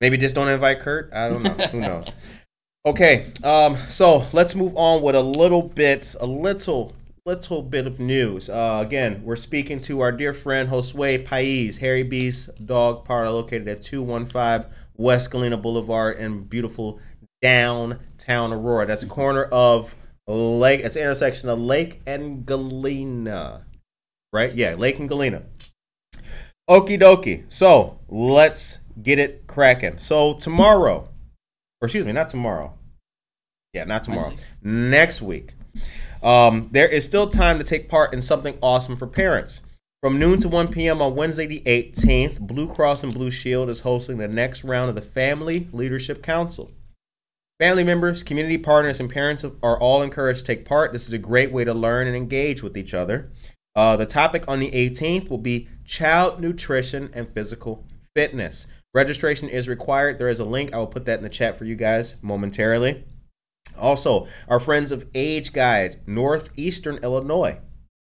Maybe 0.00 0.16
just 0.16 0.34
don't 0.34 0.48
invite 0.48 0.80
Kurt. 0.80 1.12
I 1.12 1.28
don't 1.28 1.42
know. 1.42 1.50
Who 1.52 1.80
knows? 1.80 2.08
Okay. 2.84 3.30
Um. 3.44 3.76
So 3.88 4.26
let's 4.32 4.54
move 4.54 4.76
on 4.76 5.02
with 5.02 5.14
a 5.14 5.22
little 5.22 5.62
bit, 5.62 6.16
a 6.20 6.26
little, 6.26 6.92
little 7.24 7.62
bit 7.62 7.86
of 7.86 8.00
news. 8.00 8.50
Uh. 8.50 8.82
Again, 8.84 9.22
we're 9.22 9.36
speaking 9.36 9.80
to 9.82 10.00
our 10.00 10.10
dear 10.10 10.32
friend 10.32 10.68
Josue 10.68 11.24
Pais, 11.24 11.78
Harry 11.78 12.02
Beast 12.02 12.50
dog 12.66 13.04
parlor, 13.04 13.30
located 13.30 13.68
at 13.68 13.82
two 13.82 14.02
one 14.02 14.26
five 14.26 14.66
West 14.96 15.30
Galena 15.30 15.56
Boulevard 15.56 16.18
in 16.18 16.42
beautiful 16.42 16.98
downtown 17.40 18.52
Aurora. 18.52 18.86
That's 18.86 19.04
a 19.04 19.08
corner 19.08 19.44
of 19.44 19.94
Lake. 20.26 20.80
It's 20.80 20.96
intersection 20.96 21.48
of 21.48 21.60
Lake 21.60 22.00
and 22.06 22.44
Galena, 22.44 23.64
right? 24.32 24.52
Yeah, 24.54 24.74
Lake 24.74 24.98
and 24.98 25.08
Galena. 25.08 25.42
Okie 26.68 27.00
dokie. 27.00 27.44
So 27.48 28.00
let's 28.08 28.80
get 29.02 29.18
it 29.18 29.46
cracking. 29.46 29.98
So 29.98 30.34
tomorrow, 30.34 31.08
or 31.82 31.86
excuse 31.86 32.06
me, 32.06 32.12
not 32.12 32.30
tomorrow. 32.30 32.72
Yeah, 33.74 33.84
not 33.84 34.04
tomorrow. 34.04 34.28
Wednesday. 34.28 34.46
Next 34.62 35.20
week. 35.20 35.54
Um, 36.22 36.68
there 36.70 36.88
is 36.88 37.04
still 37.04 37.28
time 37.28 37.58
to 37.58 37.64
take 37.64 37.88
part 37.88 38.14
in 38.14 38.22
something 38.22 38.56
awesome 38.62 38.96
for 38.96 39.06
parents. 39.06 39.62
From 40.02 40.18
noon 40.18 40.40
to 40.40 40.48
1 40.48 40.68
p.m. 40.68 41.02
on 41.02 41.14
Wednesday, 41.14 41.46
the 41.46 41.60
18th, 41.60 42.40
Blue 42.40 42.72
Cross 42.72 43.02
and 43.02 43.14
Blue 43.14 43.30
Shield 43.30 43.68
is 43.68 43.80
hosting 43.80 44.18
the 44.18 44.28
next 44.28 44.64
round 44.64 44.88
of 44.88 44.94
the 44.94 45.02
Family 45.02 45.68
Leadership 45.72 46.22
Council. 46.22 46.70
Family 47.58 47.84
members, 47.84 48.22
community 48.22 48.58
partners, 48.58 48.98
and 48.98 49.08
parents 49.10 49.44
are 49.44 49.78
all 49.78 50.02
encouraged 50.02 50.40
to 50.40 50.46
take 50.46 50.64
part. 50.64 50.92
This 50.92 51.06
is 51.06 51.12
a 51.12 51.18
great 51.18 51.52
way 51.52 51.64
to 51.64 51.74
learn 51.74 52.06
and 52.06 52.16
engage 52.16 52.62
with 52.62 52.76
each 52.76 52.94
other. 52.94 53.30
Uh, 53.74 53.96
the 53.96 54.06
topic 54.06 54.44
on 54.48 54.60
the 54.60 54.70
18th 54.72 55.30
will 55.30 55.38
be 55.38 55.68
child 55.84 56.40
nutrition 56.40 57.10
and 57.14 57.32
physical 57.32 57.86
fitness. 58.14 58.66
Registration 58.94 59.48
is 59.48 59.68
required. 59.68 60.18
There 60.18 60.28
is 60.28 60.40
a 60.40 60.44
link. 60.44 60.74
I 60.74 60.78
will 60.78 60.86
put 60.86 61.06
that 61.06 61.18
in 61.18 61.24
the 61.24 61.30
chat 61.30 61.56
for 61.56 61.64
you 61.64 61.74
guys 61.74 62.16
momentarily. 62.22 63.04
Also, 63.78 64.28
our 64.48 64.60
friends 64.60 64.90
of 64.90 65.10
AgeGuide, 65.12 66.06
Northeastern 66.06 66.96
Illinois, 66.96 67.58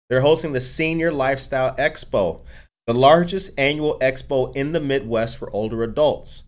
they're 0.09 0.21
hosting 0.21 0.53
the 0.53 0.61
Senior 0.61 1.11
Lifestyle 1.11 1.75
Expo, 1.75 2.41
the 2.85 2.93
largest 2.93 3.51
annual 3.57 3.97
expo 3.99 4.55
in 4.55 4.73
the 4.73 4.79
Midwest 4.79 5.37
for 5.37 5.49
older 5.51 5.81
adults. 5.81 6.43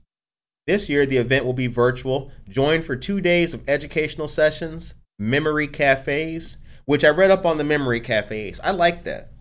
This 0.68 0.90
year, 0.90 1.06
the 1.06 1.18
event 1.18 1.46
will 1.46 1.54
be 1.54 1.68
virtual. 1.68 2.32
Join 2.48 2.84
for 2.84 2.96
two 2.96 3.22
days 3.22 3.54
of 3.54 3.68
educational 3.68 4.28
sessions, 4.28 4.96
memory 5.18 5.68
cafes, 5.68 6.58
which 6.86 7.04
I 7.04 7.10
read 7.10 7.32
up 7.32 7.46
on 7.46 7.58
the 7.58 7.64
memory 7.64 8.02
cafes. 8.02 8.60
I 8.64 8.72
like 8.72 9.04
that. 9.06 9.32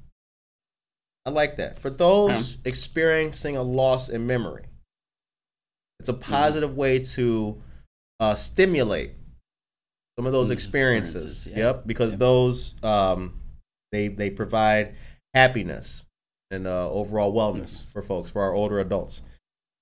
I 1.27 1.31
like 1.31 1.57
that. 1.57 1.79
For 1.79 1.91
those 1.91 2.59
experiencing 2.65 3.57
a 3.57 3.63
loss 3.63 4.09
in 4.09 4.27
memory, 4.27 4.63
it's 6.01 6.09
a 6.09 6.15
positive 6.15 6.77
way 6.77 6.99
to 6.99 7.61
uh, 8.21 8.35
stimulate 8.35 9.13
some 10.19 10.27
of 10.27 10.33
those 10.33 10.51
experiences. 10.51 11.25
experiences, 11.25 11.47
yeah. 11.47 11.67
Yep, 11.67 11.87
because 11.87 12.13
Yep. 12.13 12.19
those 12.19 12.75
um, 12.83 13.41
they 13.93 14.09
they 14.09 14.31
provide 14.31 14.95
happiness 15.35 16.05
and 16.51 16.67
uh, 16.67 16.91
overall 16.91 17.33
wellness 17.33 17.85
for 17.93 18.03
folks 18.03 18.31
for 18.31 18.43
our 18.43 18.53
older 18.53 18.79
adults. 18.79 19.23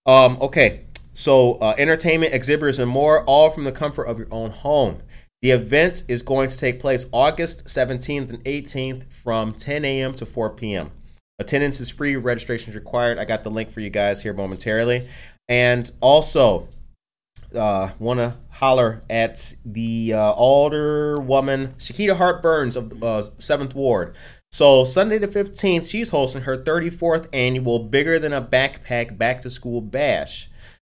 Um, 0.06 0.36
okay, 0.40 0.86
so 1.12 1.54
uh, 1.54 1.74
entertainment, 1.78 2.34
exhibitors, 2.34 2.78
and 2.78 2.90
more, 2.90 3.24
all 3.24 3.50
from 3.50 3.64
the 3.64 3.72
comfort 3.72 4.04
of 4.04 4.18
your 4.18 4.28
own 4.30 4.50
home. 4.50 5.02
The 5.42 5.50
event 5.50 6.04
is 6.08 6.22
going 6.22 6.48
to 6.48 6.56
take 6.56 6.80
place 6.80 7.06
August 7.12 7.66
17th 7.66 8.30
and 8.30 8.42
18th 8.44 9.04
from 9.12 9.52
10 9.52 9.84
a.m. 9.84 10.14
to 10.14 10.24
4 10.24 10.50
p.m. 10.50 10.90
Attendance 11.38 11.80
is 11.80 11.90
free, 11.90 12.16
registration 12.16 12.70
is 12.70 12.74
required. 12.76 13.18
I 13.18 13.24
got 13.26 13.44
the 13.44 13.50
link 13.50 13.70
for 13.70 13.80
you 13.80 13.90
guys 13.90 14.22
here 14.22 14.32
momentarily. 14.32 15.06
And 15.48 15.90
also, 16.00 16.68
uh, 17.54 17.90
want 17.98 18.20
to 18.20 18.36
holler 18.50 19.02
at 19.10 19.54
the 19.64 20.14
uh, 20.14 20.32
alder 20.32 21.20
woman, 21.20 21.74
Scheketa 21.78 22.16
Hart 22.16 22.42
Burns 22.42 22.76
of 22.76 22.92
uh, 23.02 23.24
7th 23.38 23.74
Ward. 23.74 24.16
So, 24.52 24.84
Sunday 24.84 25.18
the 25.18 25.28
15th, 25.28 25.88
she's 25.90 26.10
hosting 26.10 26.42
her 26.42 26.56
34th 26.56 27.28
annual 27.32 27.80
Bigger 27.80 28.18
Than 28.18 28.32
a 28.32 28.40
Backpack 28.40 29.18
Back 29.18 29.42
to 29.42 29.50
School 29.50 29.80
Bash. 29.80 30.48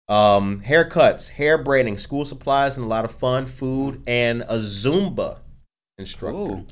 Um, 0.08 0.62
haircuts, 0.66 1.30
hair 1.30 1.56
braiding, 1.56 1.96
school 1.96 2.24
supplies, 2.24 2.76
and 2.76 2.84
a 2.84 2.88
lot 2.88 3.04
of 3.04 3.12
fun, 3.12 3.46
food, 3.46 4.02
and 4.06 4.42
a 4.42 4.58
Zumba 4.58 5.38
instructor. 5.96 6.36
Ooh, 6.38 6.66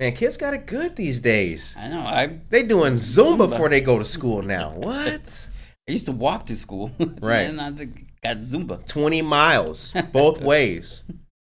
Man, 0.00 0.12
kids 0.12 0.36
got 0.36 0.54
it 0.54 0.66
good 0.66 0.96
these 0.96 1.20
days. 1.20 1.76
I 1.78 1.88
know. 1.88 2.00
I 2.00 2.40
They 2.50 2.64
doing 2.64 2.94
Zumba, 2.94 3.38
Zumba. 3.38 3.50
before 3.50 3.68
they 3.68 3.80
go 3.80 3.96
to 3.98 4.04
school 4.04 4.42
now. 4.42 4.72
What? 4.72 5.48
I 5.88 5.92
used 5.92 6.06
to 6.06 6.12
walk 6.12 6.46
to 6.46 6.56
school. 6.56 6.92
Right. 7.20 7.42
and 7.42 7.60
I 7.60 7.70
think- 7.72 8.06
got 8.22 8.38
Zumba. 8.38 8.86
20 8.86 9.20
miles 9.22 9.92
both 10.12 10.40
ways 10.52 11.02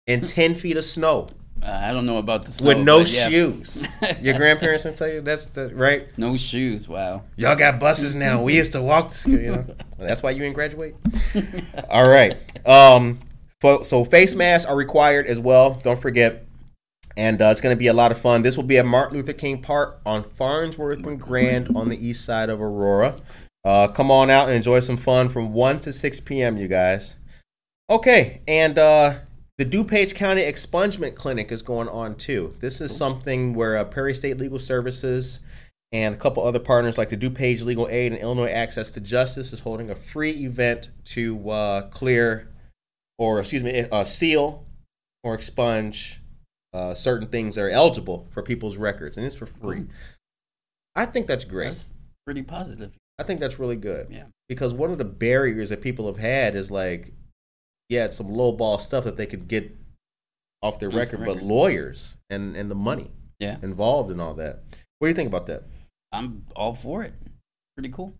in 0.06 0.24
10 0.26 0.54
feet 0.54 0.76
of 0.76 0.84
snow 0.84 1.28
Uh, 1.62 1.66
I 1.82 1.92
don't 1.92 2.06
know 2.06 2.18
about 2.18 2.44
the 2.44 2.52
snow, 2.52 2.68
with 2.68 2.78
no 2.78 2.98
yeah. 3.00 3.28
shoes. 3.28 3.86
Your 4.22 4.34
grandparents 4.34 4.84
didn't 4.84 4.96
tell 4.98 5.08
you 5.08 5.20
that's 5.20 5.46
the 5.46 5.68
right. 5.74 6.06
No 6.16 6.36
shoes. 6.36 6.88
Wow. 6.88 7.24
Y'all 7.36 7.56
got 7.56 7.78
buses 7.80 8.14
now. 8.14 8.40
We 8.42 8.54
used 8.54 8.72
to 8.72 8.80
walk 8.82 9.10
to 9.10 9.16
school, 9.18 9.38
you 9.40 9.52
know. 9.52 9.66
That's 9.98 10.22
why 10.22 10.30
you 10.30 10.38
didn't 10.38 10.54
graduate. 10.54 10.94
All 11.90 12.08
right. 12.08 12.34
Um. 12.66 13.18
So 13.82 14.06
face 14.06 14.34
masks 14.34 14.64
are 14.70 14.74
required 14.76 15.26
as 15.26 15.38
well. 15.38 15.74
Don't 15.74 16.00
forget. 16.00 16.46
And 17.18 17.42
uh, 17.42 17.46
it's 17.46 17.60
going 17.60 17.76
to 17.76 17.78
be 17.78 17.88
a 17.88 17.92
lot 17.92 18.10
of 18.10 18.18
fun. 18.18 18.40
This 18.42 18.56
will 18.56 18.64
be 18.64 18.78
at 18.78 18.86
Martin 18.86 19.18
Luther 19.18 19.34
King 19.34 19.60
Park 19.60 20.00
on 20.06 20.24
Farnsworth 20.24 21.04
and 21.04 21.20
Grand 21.20 21.76
on 21.76 21.90
the 21.90 21.98
east 22.08 22.24
side 22.24 22.48
of 22.48 22.62
Aurora. 22.62 23.16
Uh, 23.64 23.88
come 23.88 24.10
on 24.10 24.30
out 24.30 24.48
and 24.48 24.56
enjoy 24.56 24.80
some 24.80 24.96
fun 24.96 25.28
from 25.28 25.52
1 25.52 25.80
to 25.80 25.92
6 25.92 26.20
p.m., 26.20 26.56
you 26.56 26.68
guys. 26.68 27.16
Okay, 27.90 28.40
and 28.48 28.78
uh, 28.78 29.14
the 29.58 29.66
DuPage 29.66 30.14
County 30.14 30.42
Expungement 30.42 31.14
Clinic 31.14 31.52
is 31.52 31.60
going 31.60 31.88
on 31.88 32.14
too. 32.14 32.54
This 32.60 32.80
is 32.80 32.96
something 32.96 33.52
where 33.52 33.76
uh, 33.76 33.84
Prairie 33.84 34.14
State 34.14 34.38
Legal 34.38 34.58
Services 34.58 35.40
and 35.92 36.14
a 36.14 36.18
couple 36.18 36.46
other 36.46 36.60
partners 36.60 36.96
like 36.96 37.10
the 37.10 37.16
DuPage 37.16 37.64
Legal 37.64 37.88
Aid 37.88 38.12
and 38.12 38.22
Illinois 38.22 38.50
Access 38.50 38.90
to 38.92 39.00
Justice 39.00 39.52
is 39.52 39.60
holding 39.60 39.90
a 39.90 39.94
free 39.94 40.30
event 40.44 40.90
to 41.06 41.50
uh, 41.50 41.82
clear, 41.88 42.48
or 43.18 43.40
excuse 43.40 43.62
me, 43.62 43.86
uh, 43.90 44.04
seal 44.04 44.64
or 45.22 45.34
expunge 45.34 46.20
uh, 46.72 46.94
certain 46.94 47.28
things 47.28 47.56
that 47.56 47.62
are 47.62 47.70
eligible 47.70 48.28
for 48.30 48.42
people's 48.42 48.76
records, 48.76 49.16
and 49.16 49.26
it's 49.26 49.34
for 49.34 49.46
free. 49.46 49.78
Cool. 49.78 49.88
I 50.94 51.06
think 51.06 51.26
that's 51.26 51.44
great. 51.44 51.66
That's 51.66 51.84
pretty 52.24 52.42
positive. 52.42 52.92
I 53.20 53.22
think 53.22 53.38
that's 53.40 53.58
really 53.58 53.76
good. 53.76 54.08
Yeah. 54.10 54.24
Because 54.48 54.72
one 54.72 54.90
of 54.90 54.98
the 54.98 55.04
barriers 55.04 55.68
that 55.68 55.80
people 55.82 56.06
have 56.06 56.16
had 56.16 56.56
is 56.56 56.70
like, 56.70 57.12
yeah, 57.88 58.06
it's 58.06 58.16
some 58.16 58.32
low 58.32 58.52
ball 58.52 58.78
stuff 58.78 59.04
that 59.04 59.16
they 59.16 59.26
could 59.26 59.46
get 59.46 59.76
off 60.62 60.78
their 60.80 60.88
Off 60.88 60.94
the 60.94 60.98
record, 60.98 61.24
but 61.24 61.42
lawyers 61.42 62.16
and 62.28 62.56
and 62.56 62.70
the 62.70 62.74
money 62.74 63.10
Yeah. 63.38 63.56
involved 63.62 64.10
in 64.10 64.20
all 64.20 64.34
that. 64.34 64.62
What 64.98 65.06
do 65.06 65.08
you 65.08 65.14
think 65.14 65.28
about 65.28 65.46
that? 65.46 65.64
I'm 66.12 66.44
all 66.56 66.74
for 66.74 67.02
it. 67.02 67.14
Pretty 67.76 67.90
cool. 67.90 68.14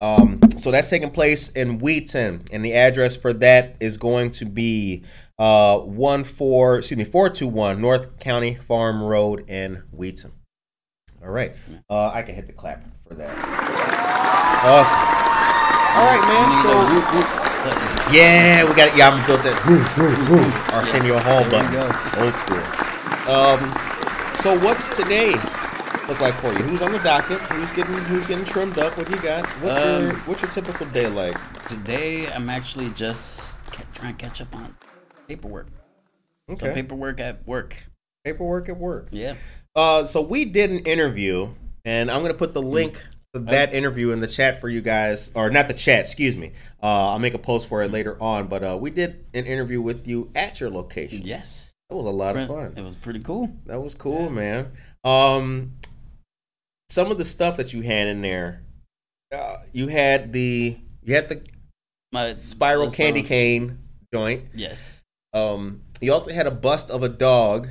Um, 0.00 0.38
so 0.58 0.70
that's 0.70 0.88
taking 0.88 1.10
place 1.10 1.48
in 1.48 1.78
Wheaton, 1.80 2.42
and 2.52 2.64
the 2.64 2.74
address 2.74 3.16
for 3.16 3.32
that 3.34 3.76
is 3.80 3.96
going 3.96 4.30
to 4.32 4.44
be 4.44 5.04
uh 5.38 5.78
one 5.78 6.24
four 6.24 6.78
excuse 6.78 6.98
me 6.98 7.04
four 7.04 7.28
two 7.30 7.48
one 7.48 7.80
North 7.80 8.18
County 8.20 8.54
Farm 8.54 9.02
Road 9.02 9.48
in 9.50 9.82
Wheaton. 9.90 10.32
All 11.22 11.30
right, 11.30 11.52
uh, 11.90 12.10
I 12.14 12.22
can 12.22 12.34
hit 12.36 12.46
the 12.46 12.52
clap 12.52 12.84
for 13.08 13.14
that. 13.14 13.34
Awesome. 14.64 15.02
All 15.96 16.06
right, 16.06 16.22
man. 16.28 16.48
So 16.62 16.70
Whoop, 16.94 17.14
whoop 17.14 17.44
yeah, 18.10 18.64
we 18.64 18.74
got 18.74 18.88
it. 18.88 18.96
yeah. 18.96 19.10
I'm 19.10 19.26
built 19.26 19.42
that 19.42 19.58
woo, 19.66 19.82
woo, 19.98 20.14
woo, 20.30 20.74
Arsenio 20.74 21.18
Hall 21.18 21.42
There 21.44 21.62
button, 21.64 22.24
old 22.24 22.34
school. 22.34 22.64
Um, 23.28 24.34
so 24.36 24.58
what's 24.58 24.88
today 24.88 25.32
look 26.08 26.20
like 26.20 26.34
for 26.36 26.52
you? 26.52 26.60
Who's 26.64 26.80
on 26.80 26.92
the 26.92 26.98
docket? 27.00 27.40
Who's 27.42 27.70
getting 27.72 27.94
who's 27.98 28.26
getting 28.26 28.44
trimmed 28.46 28.78
up? 28.78 28.96
What 28.96 29.06
do 29.08 29.12
you 29.14 29.20
got? 29.20 29.46
What's 29.60 29.78
your 29.84 30.10
Um, 30.12 30.16
what's 30.20 30.40
your 30.42 30.50
typical 30.50 30.86
day 30.86 31.08
like? 31.08 31.36
Today, 31.68 32.28
I'm 32.32 32.48
actually 32.48 32.88
just 32.90 33.58
trying 33.92 34.16
to 34.16 34.24
catch 34.24 34.40
up 34.40 34.54
on 34.54 34.74
paperwork. 35.26 35.66
So 36.48 36.54
Okay, 36.54 36.72
paperwork 36.72 37.20
at 37.20 37.46
work. 37.46 37.76
paperwork 38.24 38.68
at 38.70 38.78
work. 38.78 39.08
Yeah. 39.10 39.34
Uh, 39.76 40.06
so 40.06 40.22
we 40.22 40.46
did 40.46 40.70
an 40.70 40.78
interview, 40.80 41.50
and 41.84 42.10
I'm 42.10 42.22
gonna 42.22 42.34
put 42.34 42.54
the 42.54 42.62
link 42.62 43.04
to 43.34 43.40
that 43.40 43.74
interview 43.74 44.10
in 44.10 44.20
the 44.20 44.26
chat 44.26 44.60
for 44.60 44.68
you 44.68 44.80
guys, 44.80 45.30
or 45.34 45.50
not 45.50 45.68
the 45.68 45.74
chat, 45.74 46.00
excuse 46.00 46.36
me. 46.36 46.52
Uh, 46.82 47.10
I'll 47.10 47.18
make 47.18 47.34
a 47.34 47.38
post 47.38 47.68
for 47.68 47.82
it 47.82 47.90
later 47.90 48.16
on. 48.22 48.46
But 48.48 48.62
uh, 48.64 48.78
we 48.80 48.90
did 48.90 49.26
an 49.34 49.44
interview 49.44 49.80
with 49.82 50.06
you 50.08 50.30
at 50.34 50.60
your 50.60 50.70
location. 50.70 51.22
Yes. 51.24 51.70
That 51.90 51.96
was 51.96 52.06
a 52.06 52.10
lot 52.10 52.36
of 52.36 52.48
fun. 52.48 52.74
It 52.76 52.82
was 52.82 52.94
pretty 52.94 53.20
cool. 53.20 53.50
That 53.66 53.82
was 53.82 53.94
cool, 53.94 54.24
Yeah. 54.24 54.28
man. 54.28 54.72
Um, 55.04 55.72
some 56.88 57.10
of 57.10 57.18
the 57.18 57.24
stuff 57.24 57.56
that 57.58 57.72
you 57.72 57.82
had 57.82 58.06
in 58.08 58.22
there, 58.22 58.62
uh, 59.32 59.56
you 59.72 59.88
had 59.88 60.32
the 60.32 60.76
you 61.02 61.14
had 61.14 61.28
the 61.28 61.42
My 62.12 62.34
spiral 62.34 62.90
candy 62.90 63.20
spiral- 63.24 63.28
cane 63.28 63.78
joint. 64.12 64.44
Yes. 64.54 65.02
Um, 65.34 65.82
you 66.00 66.12
also 66.12 66.30
had 66.32 66.46
a 66.46 66.50
bust 66.50 66.90
of 66.90 67.02
a 67.02 67.08
dog, 67.08 67.68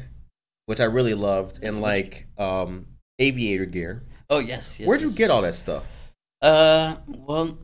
which 0.68 0.80
I 0.80 0.86
really 0.86 1.14
loved, 1.16 1.64
and 1.64 1.82
like 1.82 2.28
um 2.38 2.86
aviator 3.20 3.66
gear. 3.66 4.04
Oh 4.30 4.40
yes. 4.40 4.80
yes 4.80 4.88
Where'd 4.88 5.02
you 5.02 5.08
yes. 5.08 5.16
get 5.16 5.32
all 5.32 5.42
that 5.42 5.56
stuff? 5.56 5.92
Uh, 6.42 6.98
well, 7.08 7.58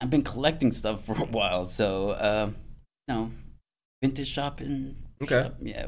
I've 0.00 0.10
been 0.10 0.22
collecting 0.22 0.72
stuff 0.72 1.04
for 1.04 1.12
a 1.12 1.24
while, 1.26 1.66
so 1.66 2.10
uh, 2.10 2.50
you 3.08 3.14
know, 3.14 3.30
vintage 4.02 4.28
shopping. 4.28 4.96
Okay. 5.22 5.42
shop- 5.42 5.56
yeah, 5.60 5.86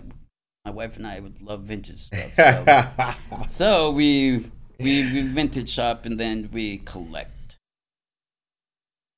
my 0.64 0.70
wife 0.70 0.96
and 0.96 1.06
I 1.06 1.20
would 1.20 1.40
love 1.42 1.62
vintage 1.62 1.98
stuff. 2.10 2.34
So, 2.34 3.46
so 3.48 3.90
we 3.90 4.50
we 4.80 5.12
we 5.12 5.22
vintage 5.22 5.68
shop 5.68 6.06
and 6.06 6.18
then 6.18 6.48
we 6.52 6.78
collect. 6.78 7.58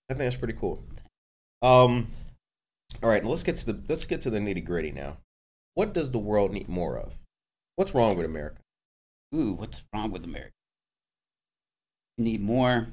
I 0.09 0.15
think 0.15 0.19
that's 0.21 0.37
pretty 0.37 0.55
cool. 0.55 0.85
Um, 1.63 2.09
all 3.03 3.09
right, 3.09 3.25
let's 3.25 3.43
get 3.43 3.57
to 3.59 3.67
the 3.73 3.81
let's 3.89 4.05
get 4.05 4.21
to 4.23 4.31
the 4.31 4.39
nitty 4.39 4.65
gritty 4.65 4.93
now. 4.93 5.17
What 5.75 5.93
does 5.93 6.11
the 6.11 6.19
world 6.19 6.53
need 6.53 6.69
more 6.69 6.97
of? 6.99 7.15
What's 7.77 7.95
wrong 7.95 8.17
with 8.17 8.25
America? 8.27 8.61
Ooh, 9.35 9.53
what's 9.53 9.83
wrong 9.93 10.11
with 10.11 10.25
America? 10.25 10.53
We 12.19 12.25
need 12.25 12.41
more. 12.41 12.87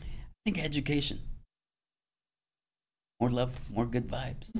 I 0.00 0.04
think 0.44 0.58
education. 0.62 1.20
More 3.20 3.30
love, 3.30 3.50
more 3.70 3.86
good 3.86 4.08
vibes. 4.08 4.50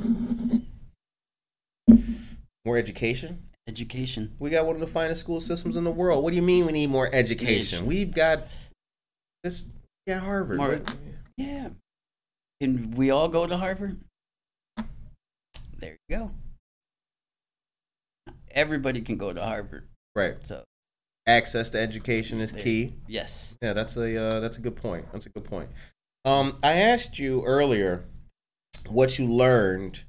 More 2.65 2.77
education? 2.77 3.49
Education. 3.69 4.35
We 4.39 4.51
got 4.51 4.67
one 4.67 4.75
of 4.75 4.81
the 4.81 4.87
finest 4.87 5.21
school 5.21 5.41
systems 5.41 5.77
in 5.77 5.85
the 5.85 5.91
world. 5.91 6.23
What 6.25 6.31
do 6.31 6.37
you 6.37 6.43
mean 6.43 6.67
we 6.67 6.73
need 6.73 6.91
more 6.91 7.07
education? 7.13 7.55
Education. 7.57 7.87
We've 7.87 8.13
got 8.15 8.49
this. 9.45 9.67
We 10.07 10.13
got 10.15 10.23
Harvard. 10.23 10.59
More- 10.59 10.69
What- 10.79 10.97
Yeah. 11.37 11.71
Can 12.61 12.91
we 12.91 13.11
all 13.11 13.29
go 13.29 13.47
to 13.47 13.57
Harvard? 13.57 13.99
There 15.79 15.97
you 16.09 16.17
go. 16.19 16.31
Everybody 18.51 19.01
can 19.01 19.17
go 19.17 19.33
to 19.33 19.43
Harvard. 19.43 19.89
Right. 20.15 20.47
So, 20.47 20.65
Access 21.31 21.71
to 21.71 21.79
education 21.79 22.41
is 22.41 22.53
key. 22.53 22.95
yes. 23.07 23.57
Yeah, 23.63 23.73
that's 23.73 23.97
a 23.97 24.17
uh, 24.17 24.41
that's 24.41 24.59
a 24.59 24.61
good 24.61 24.77
point. 24.77 25.07
That's 25.13 25.27
a 25.27 25.29
good 25.29 25.45
point. 25.45 25.71
Um, 26.25 26.59
I 26.63 26.73
asked 26.73 27.19
you 27.19 27.43
earlier 27.45 28.05
what 28.89 29.19
you 29.19 29.27
learned 29.33 30.05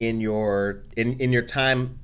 in 0.00 0.20
your 0.20 0.84
in 0.96 1.18
in 1.20 1.32
your 1.32 1.42
time 1.42 1.98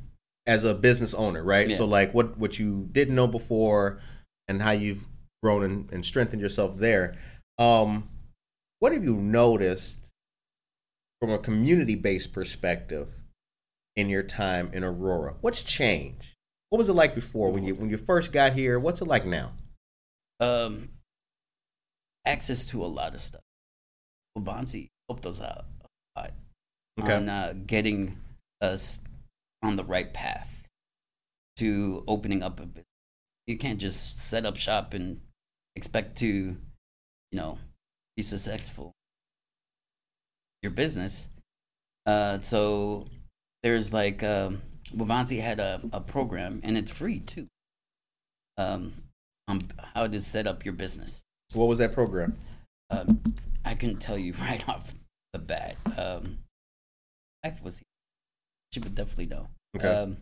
as 0.46 0.64
a 0.64 0.74
business 0.74 1.14
owner, 1.14 1.42
right? 1.42 1.68
Yeah. 1.70 1.76
So 1.76 1.86
like 1.86 2.12
what 2.12 2.36
what 2.38 2.58
you 2.58 2.88
didn't 2.92 3.14
know 3.14 3.26
before 3.26 4.00
and 4.48 4.60
how 4.60 4.72
you've 4.72 5.06
grown 5.42 5.62
and, 5.62 5.92
and 5.92 6.04
strengthened 6.04 6.42
yourself 6.42 6.76
there. 6.76 7.16
Um, 7.58 8.08
what 8.80 8.92
have 8.92 9.04
you 9.04 9.16
noticed 9.16 10.12
from 11.20 11.30
a 11.30 11.38
community 11.38 11.94
based 11.94 12.32
perspective 12.32 13.08
in 13.96 14.08
your 14.08 14.22
time 14.22 14.70
in 14.72 14.84
Aurora? 14.84 15.34
What's 15.40 15.62
changed? 15.62 16.34
What 16.72 16.78
was 16.78 16.88
it 16.88 16.94
like 16.94 17.14
before 17.14 17.50
when 17.50 17.64
you 17.64 17.74
when 17.74 17.90
you 17.90 17.98
first 17.98 18.32
got 18.32 18.54
here? 18.54 18.80
What's 18.80 19.02
it 19.02 19.06
like 19.06 19.26
now? 19.26 19.52
Um, 20.40 20.88
access 22.24 22.64
to 22.68 22.82
a 22.82 22.86
lot 22.86 23.14
of 23.14 23.20
stuff. 23.20 23.42
Waubonsee 24.38 24.88
helped 25.06 25.26
us 25.26 25.38
out 25.38 25.66
a 26.16 26.18
lot 26.18 26.32
Okay. 26.98 27.12
on 27.12 27.28
uh, 27.28 27.52
getting 27.66 28.16
us 28.62 29.00
on 29.62 29.76
the 29.76 29.84
right 29.84 30.14
path 30.14 30.66
to 31.58 32.04
opening 32.08 32.42
up 32.42 32.58
a 32.58 32.64
business. 32.64 32.86
You 33.46 33.58
can't 33.58 33.78
just 33.78 34.20
set 34.30 34.46
up 34.46 34.56
shop 34.56 34.94
and 34.94 35.20
expect 35.76 36.16
to, 36.20 36.26
you 36.26 36.56
know, 37.32 37.58
be 38.16 38.22
successful. 38.22 38.92
Your 40.62 40.72
business. 40.72 41.28
Uh, 42.06 42.40
so 42.40 43.08
there's 43.62 43.92
like 43.92 44.22
um, 44.22 44.62
Waubonsee 44.94 45.40
had 45.40 45.60
a, 45.60 45.80
a 45.92 46.00
program 46.00 46.60
and 46.62 46.76
it's 46.76 46.90
free 46.90 47.20
too. 47.20 47.46
Um, 48.58 48.92
on 49.48 49.60
how 49.94 50.06
to 50.06 50.20
set 50.20 50.46
up 50.46 50.64
your 50.64 50.74
business. 50.74 51.20
What 51.52 51.66
was 51.66 51.78
that 51.78 51.92
program? 51.92 52.36
Um, 52.90 53.22
I 53.64 53.74
can 53.74 53.96
tell 53.96 54.18
you 54.18 54.34
right 54.40 54.66
off 54.68 54.94
the 55.32 55.38
bat. 55.38 55.76
Um, 55.96 56.38
wife 57.44 57.62
was 57.62 57.78
here. 57.78 57.84
She 58.72 58.80
would 58.80 58.94
definitely 58.94 59.26
know. 59.26 59.48
Okay. 59.76 59.88
Um, 59.88 60.16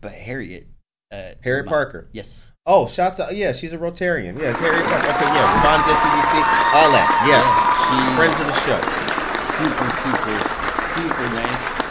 but 0.00 0.12
Harriet. 0.12 0.68
Uh, 1.12 1.32
Harriet 1.42 1.66
Parker. 1.66 2.08
Yes. 2.12 2.50
Oh, 2.66 2.88
shout 2.88 3.20
out! 3.20 3.36
Yeah, 3.36 3.52
she's 3.52 3.72
a 3.72 3.78
Rotarian. 3.78 4.40
Yeah, 4.40 4.56
Harriet 4.56 4.86
Parker. 4.86 5.10
Okay, 5.14 5.28
yeah, 5.30 5.54
Ravon's 5.54 5.84
SBDC, 5.84 6.32
all 6.74 6.90
that. 6.90 7.12
Yes, 7.28 7.44
Yeah, 7.92 8.16
friends 8.16 8.40
of 8.40 8.46
the 8.48 8.56
show. 8.64 8.80
Super, 9.54 9.88
super, 10.02 10.34
super 10.96 11.26
nice 11.36 11.52
and 11.52 11.52
super 11.52 11.70
helpful. 11.70 11.83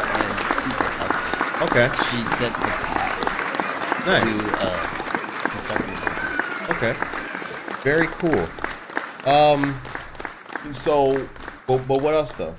Okay, 1.75 1.89
She 2.11 2.21
set 2.37 2.53
the 2.53 2.59
path 2.69 4.05
nice. 4.05 4.21
to 4.21 4.57
uh, 4.61 5.49
to 5.49 5.57
start 5.57 5.79
your 5.87 5.97
business. 6.05 6.69
Okay, 6.69 6.95
very 7.81 8.05
cool. 8.05 8.47
Um, 9.25 9.81
so, 10.71 11.27
but, 11.65 11.87
but 11.87 11.99
what 12.03 12.13
else 12.13 12.33
though? 12.35 12.55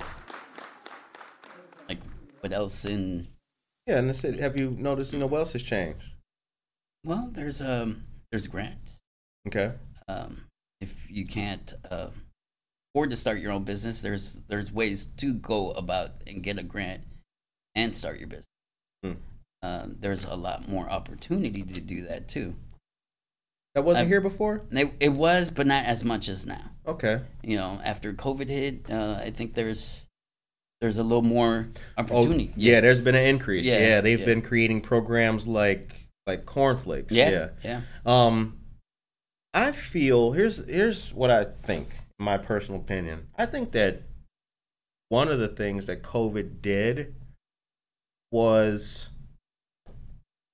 Like, 1.87 1.99
what 2.41 2.51
else 2.51 2.83
in? 2.83 3.29
Yeah, 3.87 3.99
and 3.99 4.09
that's 4.09 4.25
it. 4.25 4.37
Have 4.41 4.59
you 4.59 4.71
noticed? 4.71 5.13
You 5.13 5.19
know, 5.19 5.27
what 5.27 5.39
else 5.39 5.53
has 5.53 5.63
changed? 5.63 6.07
Well, 7.05 7.29
there's 7.31 7.61
um, 7.61 8.03
there's 8.33 8.47
grants. 8.47 8.99
Okay. 9.47 9.71
um, 10.09 10.41
if 10.81 11.09
you 11.09 11.25
can't 11.25 11.71
uh, 11.89 12.07
afford 12.91 13.11
to 13.11 13.15
start 13.15 13.39
your 13.39 13.53
own 13.53 13.63
business, 13.63 14.01
there's 14.01 14.41
there's 14.49 14.73
ways 14.73 15.05
to 15.05 15.33
go 15.33 15.71
about 15.71 16.11
and 16.27 16.43
get 16.43 16.59
a 16.59 16.63
grant 16.63 17.03
and 17.75 17.95
start 17.95 18.19
your 18.19 18.27
business. 18.27 18.47
Uh, 19.61 19.87
there's 19.99 20.25
a 20.25 20.35
lot 20.35 20.67
more 20.69 20.87
opportunity 20.89 21.63
to 21.63 21.81
do 21.81 22.05
that 22.07 22.27
too. 22.27 22.55
That 23.73 23.83
wasn't 23.83 24.03
I've- 24.03 24.09
here 24.11 24.21
before. 24.21 24.61
It, 24.71 24.93
it 24.99 25.09
was, 25.09 25.49
but 25.51 25.67
not 25.67 25.85
as 25.85 26.03
much 26.03 26.29
as 26.29 26.45
now. 26.45 26.71
Okay. 26.87 27.21
You 27.41 27.57
know, 27.57 27.81
after 27.83 28.13
COVID 28.13 28.47
hit, 28.49 28.89
uh, 28.89 29.19
I 29.21 29.31
think 29.31 29.53
there's 29.55 30.05
there's 30.81 30.97
a 30.97 31.03
little 31.03 31.21
more 31.23 31.67
Oh, 31.97 32.01
opportunity. 32.01 32.53
yeah. 32.55 32.79
There's 32.81 33.01
been 33.01 33.15
an 33.15 33.25
increase. 33.25 33.65
Yeah, 33.65 33.79
Yeah, 33.79 34.01
they've 34.01 34.19
yeah. 34.19 34.25
been 34.25 34.41
creating 34.41 34.81
programs 34.81 35.47
like 35.47 35.95
like 36.27 36.45
cornflakes. 36.45 37.13
yeah, 37.13 37.29
yeah. 37.29 37.49
yeah. 37.63 37.81
Um, 38.05 38.59
I 39.53 39.71
feel 39.71 40.31
here's 40.33 40.57
here's 40.67 41.13
what 41.13 41.31
I 41.31 41.45
think. 41.45 41.89
My 42.19 42.37
personal 42.37 42.79
opinion. 42.79 43.27
I 43.37 43.45
think 43.45 43.71
that 43.73 44.03
one 45.09 45.27
of 45.29 45.39
the 45.39 45.47
things 45.49 45.85
that 45.87 46.01
COVID 46.03 46.61
did 46.61 47.13
was 48.35 49.11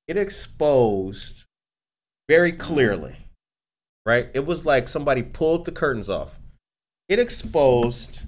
it 0.07 0.15
exposed 0.15 1.45
very 2.29 2.51
clearly, 2.51 3.15
right? 4.05 4.29
It 4.35 4.45
was 4.45 4.67
like 4.67 4.87
somebody 4.87 5.23
pulled 5.23 5.65
the 5.65 5.71
curtains 5.71 6.07
off. 6.07 6.39
It 7.09 7.17
exposed 7.17 8.21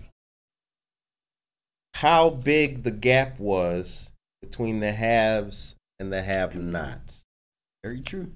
how 1.94 2.32
big 2.32 2.82
the 2.82 2.90
gap 2.90 3.40
was 3.40 4.10
between 4.42 4.80
the 4.80 4.92
haves 4.92 5.76
and 6.00 6.12
the 6.12 6.24
have-nots. 6.24 7.24
Very 7.84 8.02
true. 8.02 8.32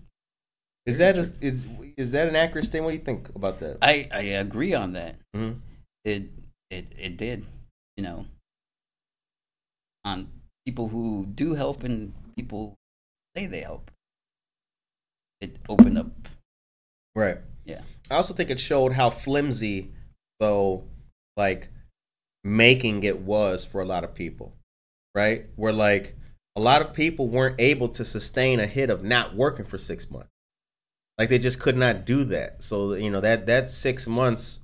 Is 0.85 0.99
that 0.99 1.17
a, 1.17 1.21
is, 1.21 1.65
is 1.97 2.11
that 2.11 2.27
an 2.27 2.35
accurate 2.35 2.65
statement? 2.65 2.85
What 2.85 2.91
do 2.91 2.97
you 2.99 3.03
think 3.03 3.35
about 3.35 3.57
that? 3.59 3.79
I, 3.81 4.07
I 4.13 4.21
agree 4.21 4.75
on 4.75 4.93
that. 4.93 5.15
Mhm. 5.35 5.61
It 6.05 6.29
it 6.69 6.85
it 6.95 7.17
did, 7.17 7.43
you 7.97 8.03
know, 8.03 8.25
on 10.05 10.29
people 10.67 10.89
who 10.89 11.25
do 11.33 11.53
help 11.53 11.85
and 11.85 12.13
people 12.35 12.75
say 13.33 13.45
they 13.45 13.61
help. 13.61 13.89
It 15.39 15.55
opened 15.69 15.97
up. 15.97 16.07
Right. 17.15 17.37
Yeah. 17.63 17.83
I 18.11 18.15
also 18.15 18.33
think 18.33 18.49
it 18.49 18.59
showed 18.59 18.91
how 18.91 19.09
flimsy, 19.09 19.93
though, 20.41 20.83
like 21.37 21.69
making 22.43 23.03
it 23.03 23.19
was 23.19 23.63
for 23.63 23.79
a 23.79 23.85
lot 23.85 24.03
of 24.03 24.13
people, 24.13 24.57
right? 25.15 25.45
Where 25.55 25.71
like 25.71 26.17
a 26.57 26.59
lot 26.59 26.81
of 26.81 26.93
people 26.93 27.29
weren't 27.29 27.61
able 27.61 27.87
to 27.87 28.03
sustain 28.03 28.59
a 28.59 28.67
hit 28.67 28.89
of 28.89 29.05
not 29.05 29.35
working 29.35 29.65
for 29.65 29.77
six 29.77 30.11
months. 30.11 30.27
Like 31.17 31.29
they 31.29 31.39
just 31.39 31.61
could 31.61 31.77
not 31.77 32.05
do 32.05 32.25
that. 32.25 32.61
So 32.61 32.93
you 32.93 33.09
know 33.09 33.21
that 33.21 33.45
that 33.45 33.69
six 33.69 34.05
months 34.05 34.59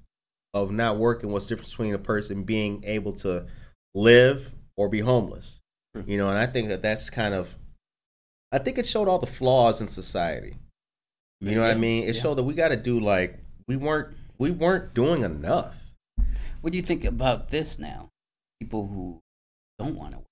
of 0.54 0.70
not 0.70 0.98
working 0.98 1.32
was 1.32 1.48
different 1.48 1.70
between 1.70 1.94
a 1.94 1.98
person 1.98 2.44
being 2.44 2.84
able 2.84 3.14
to 3.14 3.46
live 3.96 4.54
or 4.76 4.90
be 4.90 5.00
homeless. 5.00 5.62
You 6.06 6.18
know, 6.18 6.30
and 6.30 6.38
I 6.38 6.46
think 6.46 6.70
that 6.70 6.82
that's 6.82 7.10
kind 7.10 7.34
of, 7.34 7.56
I 8.52 8.58
think 8.58 8.78
it 8.78 8.86
showed 8.86 9.08
all 9.08 9.20
the 9.20 9.28
flaws 9.28 9.80
in 9.80 9.88
society. 9.88 10.56
You 11.40 11.56
know 11.56 11.62
what 11.62 11.72
I 11.72 11.76
mean? 11.76 12.06
It 12.06 12.16
yeah. 12.16 12.22
showed 12.22 12.36
that 12.36 12.44
we 12.44 12.54
got 12.54 12.70
to 12.70 12.78
do 12.78 13.00
like 13.00 13.38
we 13.68 13.76
weren't 13.76 14.16
we 14.38 14.50
weren't 14.50 14.94
doing 14.94 15.24
enough. 15.24 15.76
What 16.62 16.72
do 16.72 16.78
you 16.78 16.84
think 16.84 17.04
about 17.04 17.50
this 17.50 17.78
now? 17.78 18.10
People 18.62 18.88
who 18.88 19.20
don't 19.78 19.96
want 19.96 20.14
to 20.14 20.18
work 20.20 20.28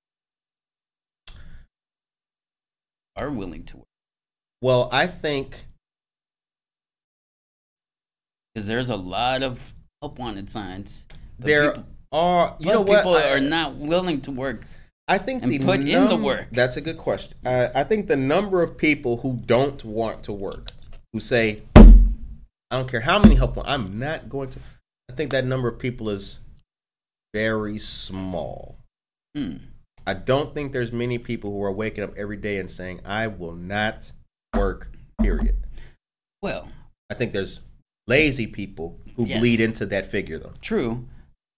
are 3.18 3.30
willing 3.30 3.64
to 3.66 3.78
work 3.78 3.86
Well, 4.62 4.88
I 4.91 5.07
think 5.07 5.66
because 8.53 8.68
there's 8.68 8.89
a 8.89 8.95
lot 8.95 9.43
of 9.43 9.74
help 10.01 10.18
wanted 10.18 10.49
signs. 10.49 11.05
there 11.39 11.72
people, 11.72 11.86
are 12.14 12.55
you 12.59 12.68
know 12.68 12.82
what 12.82 12.99
people 12.99 13.16
I, 13.16 13.32
are 13.32 13.39
not 13.41 13.76
willing 13.76 14.22
to 14.22 14.32
work. 14.32 14.62
I 15.12 15.18
think 15.18 15.43
and 15.43 15.51
the 15.51 15.59
put 15.59 15.82
in 15.82 16.07
the 16.07 16.16
work. 16.16 16.47
That's 16.53 16.78
a 16.78 16.82
good 16.82 16.97
question. 16.97 17.38
I, 17.43 17.68
I 17.76 17.84
think 17.84 18.07
the 18.07 18.16
number 18.16 18.64
of 18.64 18.78
people 18.78 19.18
who 19.18 19.41
don't 19.45 19.84
want 19.84 20.24
to 20.24 20.32
work, 20.32 20.72
who 21.12 21.20
say, 21.20 21.64
"I 21.76 21.84
don't 22.72 22.89
care 22.89 23.01
how 23.01 23.20
many 23.20 23.36
help, 23.36 23.57
I'm 23.68 23.99
not 23.99 24.30
going 24.30 24.51
to." 24.51 24.59
I 25.09 25.14
think 25.14 25.32
that 25.32 25.45
number 25.45 25.68
of 25.68 25.78
people 25.80 26.09
is 26.09 26.39
very 27.34 27.78
small. 27.78 28.78
Hmm. 29.36 29.57
I 30.07 30.14
don't 30.14 30.53
think 30.53 30.72
there's 30.72 30.93
many 30.93 31.18
people 31.18 31.51
who 31.51 31.62
are 31.62 31.74
waking 31.74 32.05
up 32.05 32.14
every 32.16 32.38
day 32.38 32.57
and 32.57 32.72
saying, 32.72 33.01
"I 33.03 33.28
will 33.28 33.55
not 33.55 34.14
work." 34.55 34.91
Period. 35.22 35.57
Well, 36.41 36.70
I 37.09 37.16
think 37.16 37.34
there's 37.34 37.59
lazy 38.07 38.47
people 38.47 38.97
who 39.18 39.26
Yes. 39.26 39.39
bleed 39.41 39.59
into 39.59 39.86
that 39.88 40.05
figure, 40.05 40.39
though. 40.39 40.53
True, 40.62 41.05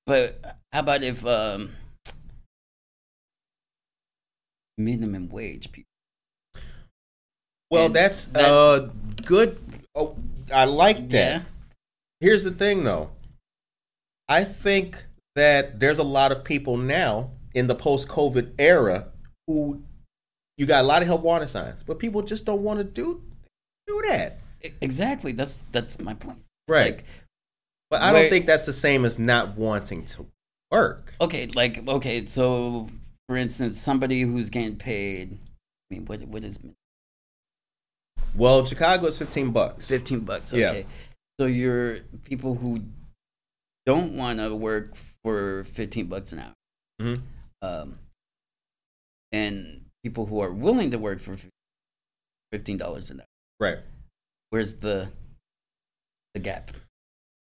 but 0.07 0.57
how 0.73 0.79
about 0.79 1.03
if 1.03 1.23
um, 1.23 1.73
minimum 4.77 5.29
wage 5.29 5.71
people? 5.71 5.89
Well, 7.69 7.85
And 7.87 7.95
that's 7.95 8.25
that- 8.25 8.45
uh 8.51 8.89
good. 9.25 9.59
Oh, 9.95 10.15
I 10.53 10.65
like 10.65 11.09
that. 11.09 11.41
Yeah, 11.41 11.41
Here's 12.19 12.43
the 12.43 12.51
thing, 12.51 12.83
though. 12.83 13.11
I 14.29 14.43
think 14.43 15.03
that 15.35 15.79
there's 15.79 15.99
a 15.99 16.03
lot 16.03 16.31
of 16.31 16.43
people 16.43 16.77
now 16.77 17.31
in 17.53 17.67
the 17.67 17.75
post-COVID 17.75 18.53
era 18.57 19.07
who 19.47 19.81
you 20.57 20.65
got 20.65 20.83
a 20.83 20.87
lot 20.87 21.01
of 21.01 21.07
help 21.07 21.21
wanted 21.21 21.49
signs, 21.49 21.83
but 21.83 21.99
people 21.99 22.21
just 22.21 22.45
don't 22.45 22.61
want 22.63 22.79
to 22.79 22.83
do 22.83 23.21
do 23.87 24.01
that. 24.07 24.39
exactly. 24.81 25.31
That's 25.33 25.57
that's 25.71 25.99
my 25.99 26.13
point. 26.13 26.39
Right. 26.67 26.95
Like, 26.95 27.05
But 27.89 28.01
I 28.01 28.13
don't 28.13 28.29
think 28.29 28.45
that's 28.45 28.65
the 28.65 28.73
same 28.73 29.03
as 29.05 29.19
not 29.19 29.57
wanting 29.57 30.05
to 30.05 30.25
work. 30.71 31.13
okay, 31.19 31.47
like 31.47 31.85
okay. 31.87 32.25
So, 32.25 32.87
for 33.27 33.37
instance, 33.37 33.79
somebody 33.79 34.21
who's 34.21 34.49
getting 34.49 34.75
paid. 34.75 35.37
I 35.91 35.93
mean, 35.95 36.05
what 36.05 36.21
what 36.27 36.43
is 36.43 36.57
Well, 38.35 38.65
Chicago 38.65 39.05
is 39.07 39.17
15 39.17 39.51
bucks. 39.51 39.87
fifteen 39.87 40.21
bucks? 40.21 40.51
Yeah. 40.51 40.69
Okay, 40.71 40.85
so 41.39 41.45
you're 41.45 41.99
people 42.23 42.55
who 42.55 42.81
don't 43.85 44.15
want 44.17 44.39
to 44.39 44.55
work 44.55 44.95
for 45.23 45.63
fifteen 45.65 46.07
bucks 46.07 46.31
an 46.31 46.39
hour. 46.39 46.53
Mhm. 47.01 47.21
um, 47.61 47.97
and 49.31 49.85
people 50.03 50.25
who 50.27 50.39
are 50.41 50.51
willing 50.51 50.91
to 50.91 50.97
work 50.99 51.19
for 51.19 51.37
fifteen 52.51 52.77
dollars 52.77 53.09
an 53.09 53.19
hour. 53.21 53.25
Right. 53.59 53.79
Where's 54.49 54.73
the 54.75 55.09
the 56.33 56.39
gap? 56.39 56.71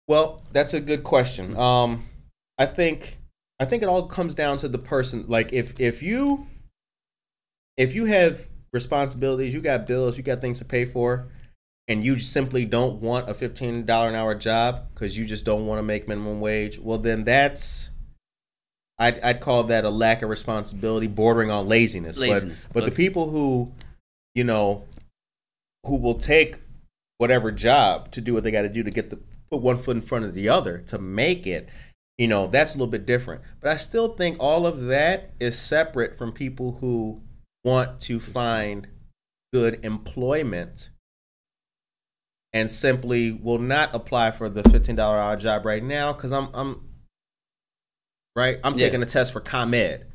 Well, 0.07 0.43
that's 0.51 0.73
a 0.73 0.81
good 0.81 1.03
question. 1.03 1.55
Um, 1.55 2.05
I 2.57 2.65
think 2.65 3.17
I 3.59 3.65
think 3.65 3.83
it 3.83 3.89
all 3.89 4.07
comes 4.07 4.35
down 4.35 4.57
to 4.59 4.67
the 4.67 4.77
person. 4.77 5.25
Like 5.27 5.53
if 5.53 5.79
if 5.79 6.01
you 6.03 6.47
if 7.77 7.95
you 7.95 8.05
have 8.05 8.47
responsibilities, 8.71 9.53
you 9.53 9.61
got 9.61 9.85
bills, 9.85 10.17
you 10.17 10.23
got 10.23 10.41
things 10.41 10.59
to 10.59 10.65
pay 10.65 10.85
for, 10.85 11.27
and 11.87 12.03
you 12.03 12.19
simply 12.19 12.65
don't 12.65 13.01
want 13.01 13.29
a 13.29 13.33
fifteen 13.33 13.85
dollar 13.85 14.09
an 14.09 14.15
hour 14.15 14.35
job 14.35 14.87
because 14.93 15.17
you 15.17 15.25
just 15.25 15.45
don't 15.45 15.65
want 15.65 15.79
to 15.79 15.83
make 15.83 16.07
minimum 16.07 16.39
wage, 16.39 16.79
well 16.79 16.97
then 16.97 17.23
that's 17.23 17.89
I'd 18.99 19.19
I'd 19.21 19.41
call 19.41 19.63
that 19.65 19.85
a 19.85 19.89
lack 19.89 20.21
of 20.21 20.29
responsibility, 20.29 21.07
bordering 21.07 21.51
on 21.51 21.67
laziness. 21.67 22.17
Laziness, 22.17 22.65
But 22.71 22.81
but 22.81 22.85
the 22.85 22.91
people 22.91 23.29
who, 23.29 23.71
you 24.35 24.43
know, 24.43 24.85
who 25.85 25.97
will 25.97 26.15
take 26.15 26.57
whatever 27.17 27.51
job 27.51 28.11
to 28.11 28.21
do 28.21 28.33
what 28.33 28.43
they 28.43 28.51
got 28.51 28.63
to 28.63 28.69
do 28.69 28.83
to 28.83 28.91
get 28.91 29.09
the 29.09 29.19
put 29.49 29.61
one 29.61 29.77
foot 29.77 29.95
in 29.95 30.01
front 30.01 30.25
of 30.25 30.33
the 30.33 30.49
other 30.49 30.79
to 30.79 30.97
make 30.97 31.47
it 31.47 31.69
you 32.17 32.27
know 32.27 32.47
that's 32.47 32.73
a 32.75 32.77
little 32.77 32.91
bit 32.91 33.05
different 33.05 33.41
but 33.59 33.71
i 33.71 33.77
still 33.77 34.15
think 34.15 34.37
all 34.39 34.65
of 34.67 34.85
that 34.85 35.31
is 35.39 35.57
separate 35.57 36.17
from 36.17 36.31
people 36.31 36.73
who 36.79 37.21
want 37.63 37.99
to 37.99 38.19
find 38.19 38.87
good 39.53 39.83
employment 39.85 40.89
and 42.53 42.69
simply 42.69 43.31
will 43.31 43.57
not 43.59 43.93
apply 43.95 44.29
for 44.31 44.47
the 44.49 44.61
$15 44.63 44.99
hour 44.99 45.35
job 45.37 45.65
right 45.65 45.83
now 45.83 46.13
because 46.13 46.31
i'm 46.31 46.49
i'm 46.53 46.87
right 48.35 48.59
i'm 48.63 48.73
Yeah. 48.73 48.85
taking 48.85 49.01
a 49.01 49.05
test 49.05 49.31
for 49.33 49.39
ComEd 49.41 50.05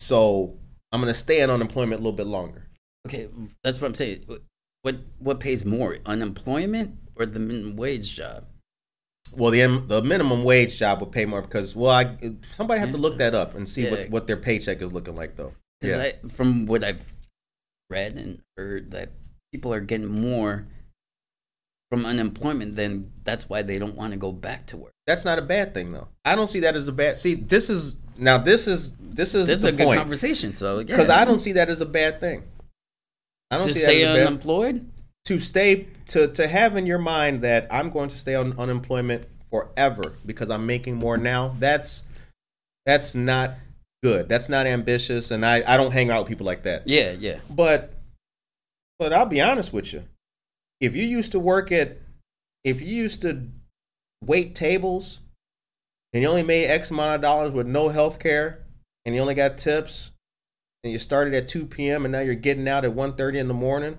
so 0.00 0.58
i'm 0.92 1.00
going 1.00 1.12
to 1.12 1.18
stay 1.18 1.40
in 1.40 1.50
unemployment 1.50 2.00
a 2.00 2.02
little 2.02 2.16
bit 2.16 2.26
longer 2.26 2.64
Okay, 3.06 3.28
that's 3.62 3.80
what 3.80 3.86
I'm 3.86 3.94
saying. 3.94 4.26
What 4.82 4.96
what 5.18 5.40
pays 5.40 5.64
more, 5.64 5.96
unemployment 6.04 6.96
or 7.16 7.24
the 7.24 7.38
minimum 7.38 7.76
wage 7.76 8.14
job? 8.14 8.44
Well, 9.36 9.50
the 9.50 9.82
the 9.86 10.02
minimum 10.02 10.44
wage 10.44 10.78
job 10.78 11.00
would 11.00 11.12
pay 11.12 11.24
more 11.24 11.42
because 11.42 11.74
well, 11.76 11.90
I, 11.90 12.16
somebody 12.52 12.80
have 12.80 12.92
to 12.92 12.98
look 12.98 13.18
that 13.18 13.34
up 13.34 13.54
and 13.54 13.68
see 13.68 13.84
Yeah. 13.84 13.90
what, 13.90 14.10
what 14.10 14.26
their 14.26 14.36
paycheck 14.36 14.82
is 14.82 14.92
looking 14.92 15.14
like 15.16 15.36
though. 15.36 15.52
Yeah, 15.80 15.98
I, 16.00 16.28
from 16.28 16.66
what 16.66 16.82
I've 16.82 17.02
read 17.90 18.14
and 18.14 18.40
heard, 18.56 18.90
that 18.90 19.10
people 19.52 19.72
are 19.72 19.80
getting 19.80 20.08
more 20.08 20.66
from 21.90 22.04
unemployment. 22.04 22.76
Then 22.76 23.12
that's 23.24 23.48
why 23.48 23.62
they 23.62 23.78
don't 23.78 23.94
want 23.94 24.12
to 24.12 24.18
go 24.18 24.32
back 24.32 24.66
to 24.66 24.76
work. 24.76 24.92
that's 25.06 25.24
not 25.24 25.38
a 25.38 25.42
bad 25.42 25.74
thing 25.74 25.92
though. 25.92 26.08
I 26.24 26.34
don't 26.34 26.48
see 26.48 26.60
that 26.60 26.76
as 26.76 26.88
a 26.88 26.92
bad. 26.92 27.16
See, 27.16 27.34
this 27.34 27.70
is 27.70 27.96
now 28.16 28.38
this 28.38 28.66
is 28.66 28.92
this 28.98 29.34
is 29.34 29.46
This 29.46 29.58
is 29.58 29.64
a 29.64 29.72
good 29.72 29.96
conversation. 29.96 30.54
So 30.54 30.84
because 30.84 31.08
yeah. 31.08 31.20
I 31.20 31.24
don't 31.24 31.38
see 31.38 31.52
that 31.52 31.68
as 31.68 31.80
a 31.80 31.86
bad 31.86 32.20
thing. 32.20 32.42
I 33.50 33.56
don't 33.56 33.66
to 33.66 33.72
see 33.72 33.80
stay 33.80 34.02
that 34.02 34.10
as 34.10 34.16
a 34.16 34.18
bad, 34.18 34.26
unemployed. 34.26 34.90
To 35.28 35.38
stay 35.38 35.86
to 36.06 36.26
to 36.28 36.48
have 36.48 36.74
in 36.74 36.86
your 36.86 36.98
mind 36.98 37.42
that 37.42 37.66
I'm 37.70 37.90
going 37.90 38.08
to 38.08 38.18
stay 38.18 38.34
on 38.34 38.58
unemployment 38.58 39.26
forever 39.50 40.14
because 40.24 40.48
I'm 40.48 40.64
making 40.64 40.94
more 40.96 41.18
now. 41.18 41.54
That's 41.58 42.02
that's 42.86 43.14
not 43.14 43.56
good. 44.02 44.26
That's 44.26 44.48
not 44.48 44.66
ambitious, 44.66 45.30
and 45.30 45.44
I 45.44 45.62
I 45.66 45.76
don't 45.76 45.92
hang 45.92 46.10
out 46.10 46.22
with 46.22 46.28
people 46.30 46.46
like 46.46 46.62
that. 46.62 46.88
Yeah, 46.88 47.12
yeah. 47.12 47.40
But 47.50 47.92
but 48.98 49.12
I'll 49.12 49.26
be 49.26 49.42
honest 49.42 49.70
with 49.70 49.92
you. 49.92 50.04
If 50.80 50.96
you 50.96 51.04
used 51.04 51.32
to 51.32 51.38
work 51.38 51.70
at 51.70 51.98
if 52.64 52.80
you 52.80 52.88
used 52.88 53.20
to 53.20 53.48
wait 54.24 54.54
tables 54.54 55.20
and 56.14 56.22
you 56.22 56.28
only 56.30 56.42
made 56.42 56.68
X 56.68 56.90
amount 56.90 57.16
of 57.16 57.20
dollars 57.20 57.52
with 57.52 57.66
no 57.66 57.90
health 57.90 58.18
care 58.18 58.64
and 59.04 59.14
you 59.14 59.20
only 59.20 59.34
got 59.34 59.58
tips 59.58 60.12
and 60.82 60.90
you 60.90 60.98
started 60.98 61.34
at 61.34 61.48
2 61.48 61.66
p.m. 61.66 62.06
and 62.06 62.12
now 62.12 62.20
you're 62.20 62.34
getting 62.34 62.66
out 62.66 62.86
at 62.86 62.94
1.30 62.94 63.36
in 63.36 63.48
the 63.48 63.54
morning 63.54 63.98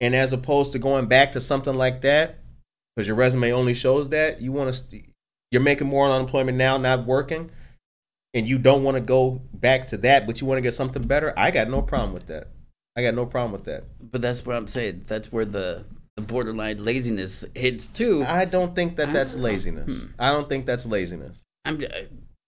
and 0.00 0.14
as 0.14 0.32
opposed 0.32 0.72
to 0.72 0.78
going 0.78 1.06
back 1.06 1.32
to 1.32 1.40
something 1.40 1.74
like 1.74 2.00
that 2.02 2.38
because 2.94 3.06
your 3.06 3.16
resume 3.16 3.52
only 3.52 3.74
shows 3.74 4.08
that 4.10 4.40
you 4.40 4.52
want 4.52 4.68
to 4.68 4.72
st- 4.74 5.04
you're 5.50 5.62
making 5.62 5.86
more 5.86 6.04
on 6.06 6.12
unemployment 6.12 6.56
now 6.58 6.76
not 6.76 7.06
working 7.06 7.50
and 8.34 8.48
you 8.48 8.58
don't 8.58 8.82
want 8.84 8.96
to 8.96 9.00
go 9.00 9.40
back 9.54 9.86
to 9.86 9.96
that 9.96 10.26
but 10.26 10.40
you 10.40 10.46
want 10.46 10.58
to 10.58 10.62
get 10.62 10.74
something 10.74 11.02
better 11.02 11.32
i 11.36 11.50
got 11.50 11.68
no 11.68 11.82
problem 11.82 12.12
with 12.12 12.26
that 12.26 12.48
I 12.96 13.02
got 13.02 13.14
no 13.14 13.26
problem 13.26 13.52
with 13.52 13.62
that. 13.66 13.84
But 14.00 14.22
that's 14.22 14.44
what 14.44 14.56
I'm 14.56 14.66
saying. 14.66 15.04
That's 15.06 15.30
where 15.30 15.44
the 15.44 15.84
the 16.16 16.22
borderline 16.22 16.84
laziness 16.84 17.44
hits 17.54 17.86
too. 17.86 18.24
I 18.26 18.44
don't 18.44 18.74
think 18.74 18.96
that 18.96 19.12
that's 19.12 19.36
Ah, 19.36 19.38
laziness. 19.38 19.86
hmm. 20.02 20.06
I 20.18 20.32
don't 20.32 20.48
think 20.48 20.66
that's 20.66 20.84
laziness. 20.84 21.36
I'm 21.64 21.80
uh, 21.80 21.86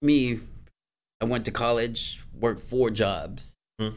me. 0.02 0.40
I 1.20 1.26
went 1.26 1.44
to 1.44 1.52
college, 1.52 2.20
worked 2.34 2.68
four 2.68 2.90
jobs, 2.90 3.54
Hmm. 3.78 3.90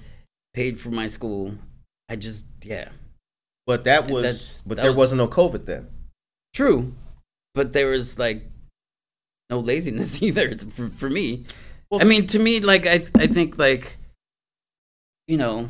paid 0.54 0.80
for 0.80 0.92
my 0.92 1.08
school. 1.08 1.56
I 2.08 2.18
just 2.18 2.46
yeah, 2.62 2.90
But 3.66 3.86
that 3.86 4.10
was, 4.10 4.24
That's- 4.24 4.64
but 4.66 4.76
that 4.76 4.82
there 4.84 4.92
was- 4.92 4.98
wasn't 4.98 5.20
no 5.20 5.28
COVID 5.28 5.66
then. 5.66 5.88
true. 6.54 6.94
But 7.56 7.72
there 7.74 7.88
was 7.90 8.18
like 8.18 8.44
no 9.50 9.60
laziness 9.60 10.22
either 10.24 10.58
for, 10.58 10.90
for 10.90 11.10
me. 11.10 11.46
Well, 11.92 12.02
I 12.02 12.06
mean, 12.06 12.26
to 12.28 12.40
me, 12.40 12.60
like 12.60 12.88
I 12.88 13.06
I 13.16 13.28
think 13.28 13.60
like 13.60 13.98
you 15.28 15.38
know, 15.38 15.70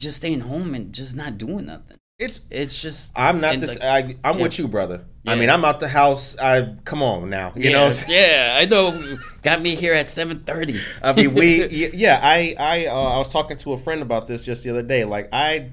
just 0.00 0.18
staying 0.18 0.40
home 0.40 0.74
and 0.74 0.92
just 0.94 1.14
not 1.16 1.36
doing 1.38 1.66
nothing. 1.66 1.96
it's. 2.18 2.40
It's 2.50 2.80
just 2.80 3.12
I'm 3.18 3.40
not 3.40 3.58
this. 3.60 3.78
like, 3.80 4.16
I, 4.24 4.30
I'm 4.30 4.36
yeah. 4.38 4.42
with 4.44 4.58
you, 4.58 4.68
brother. 4.68 5.04
I 5.26 5.34
mean, 5.34 5.50
I'm 5.50 5.62
out 5.64 5.78
the 5.80 5.88
house. 5.88 6.38
I 6.38 6.76
come 6.84 7.02
on 7.02 7.28
now. 7.28 7.52
You 7.54 7.70
yeah, 7.70 7.70
know, 7.72 7.90
yeah, 8.08 8.56
I 8.58 8.64
know. 8.64 9.18
Got 9.42 9.60
me 9.60 9.74
here 9.74 9.92
at 9.92 10.08
seven 10.08 10.40
thirty. 10.40 10.80
I 11.02 11.12
mean, 11.12 11.34
we, 11.34 11.66
yeah, 11.92 12.18
I, 12.22 12.54
I, 12.58 12.86
uh, 12.86 12.94
I 12.94 13.18
was 13.18 13.30
talking 13.30 13.58
to 13.58 13.72
a 13.74 13.78
friend 13.78 14.00
about 14.00 14.26
this 14.26 14.44
just 14.44 14.62
the 14.64 14.70
other 14.70 14.82
day. 14.82 15.04
Like, 15.04 15.28
I, 15.32 15.70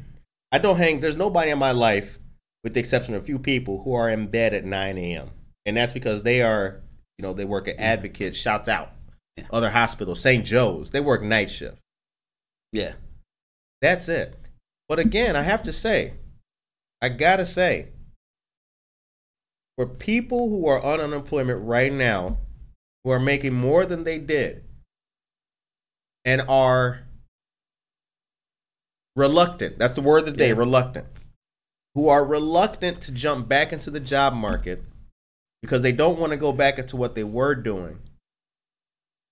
I 0.55 0.57
don't 0.57 0.77
hang. 0.77 1.01
There's 1.01 1.17
nobody 1.17 1.51
in 1.51 1.59
my 1.59 1.71
life, 1.71 2.17
with 2.63 2.73
the 2.75 2.79
exception 2.79 3.13
of 3.13 3.23
a 3.23 3.25
few 3.25 3.37
people, 3.37 3.83
who 3.83 3.93
are 3.93 4.09
in 4.09 4.27
bed 4.27 4.53
at 4.53 4.63
9 4.63 4.97
a.m. 4.97 5.31
And 5.65 5.75
that's 5.75 5.91
because 5.91 6.23
they 6.23 6.41
are, 6.41 6.81
you 7.17 7.23
know, 7.23 7.33
they 7.33 7.43
work 7.43 7.67
at 7.67 7.77
Advocate. 7.77 8.33
Shouts 8.37 8.69
out, 8.69 8.93
Yeah. 9.35 9.47
other 9.51 9.69
hospitals, 9.71 10.21
St. 10.21 10.45
Joe's. 10.45 10.91
They 10.91 11.01
work 11.01 11.21
night 11.21 11.51
shift. 11.51 11.81
yeah, 12.71 12.93
That's 13.81 14.07
it. 14.07 14.37
But 14.87 14.99
again, 14.99 15.35
I 15.35 15.41
have 15.41 15.61
to 15.63 15.73
say, 15.73 16.13
I 17.01 17.09
gotta 17.09 17.45
say, 17.45 17.89
for 19.77 19.85
people 19.85 20.47
who 20.47 20.67
are 20.67 20.81
on 20.81 21.01
unemployment 21.01 21.65
right 21.65 21.91
now, 21.91 22.37
who 23.03 23.09
are 23.09 23.19
making 23.19 23.53
more 23.53 23.85
than 23.85 24.05
they 24.05 24.19
did, 24.19 24.63
and 26.23 26.41
are 26.47 27.04
reluctant, 29.15 29.79
that's 29.79 29.95
the 29.95 30.01
word 30.01 30.19
of 30.19 30.25
the 30.25 30.31
day, 30.31 30.49
Yeah. 30.49 30.55
reluctant, 30.55 31.07
who 31.93 32.09
are 32.09 32.25
reluctant 32.25 33.01
to 33.01 33.11
jump 33.11 33.47
back 33.47 33.71
into 33.71 33.89
the 33.89 33.99
job 33.99 34.33
market 34.33 34.83
because 35.61 35.81
they 35.81 35.91
don't 35.91 36.19
want 36.19 36.31
to 36.31 36.37
go 36.37 36.51
back 36.51 36.77
into 36.77 36.95
what 36.95 37.15
they 37.15 37.23
were 37.23 37.55
doing. 37.55 37.99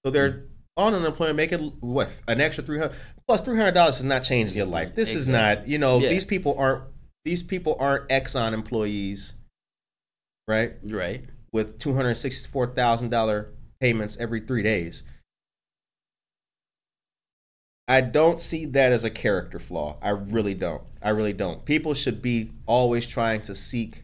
So 0.05 0.11
they're 0.11 0.31
mm. 0.31 0.47
on 0.77 0.93
unemployment, 0.93 1.37
making 1.37 1.59
what 1.79 2.09
an 2.27 2.41
extra 2.41 2.63
three 2.63 2.79
hundred 2.79 2.95
plus 3.27 3.41
three 3.41 3.57
hundred 3.57 3.73
dollars 3.73 3.99
is 3.99 4.03
not 4.03 4.23
changing 4.23 4.57
your 4.57 4.65
life. 4.65 4.95
This 4.95 5.13
is 5.13 5.27
not, 5.27 5.67
you 5.67 5.77
know, 5.77 5.99
Yeah. 5.99 6.09
these 6.09 6.25
people 6.25 6.55
aren't 6.57 6.83
these 7.25 7.43
people 7.43 7.77
aren't 7.79 8.09
Exxon 8.09 8.53
employees, 8.53 9.33
right? 10.47 10.73
right. 10.83 11.23
With 11.53 11.79
two 11.79 11.93
hundred 11.93 12.15
sixty 12.15 12.49
four 12.49 12.67
thousand 12.67 13.09
dollar 13.09 13.53
payments 13.79 14.17
every 14.19 14.41
three 14.41 14.63
days. 14.63 15.03
I 17.87 18.01
don't 18.01 18.39
see 18.39 18.65
that 18.65 18.91
as 18.91 19.03
a 19.03 19.09
character 19.09 19.59
flaw. 19.59 19.97
I 20.01 20.11
really 20.11 20.53
don't. 20.53 20.83
I 21.01 21.09
really 21.09 21.33
don't. 21.33 21.65
People 21.65 21.93
should 21.93 22.21
be 22.21 22.51
always 22.65 23.05
trying 23.07 23.41
to 23.43 23.55
seek 23.55 24.03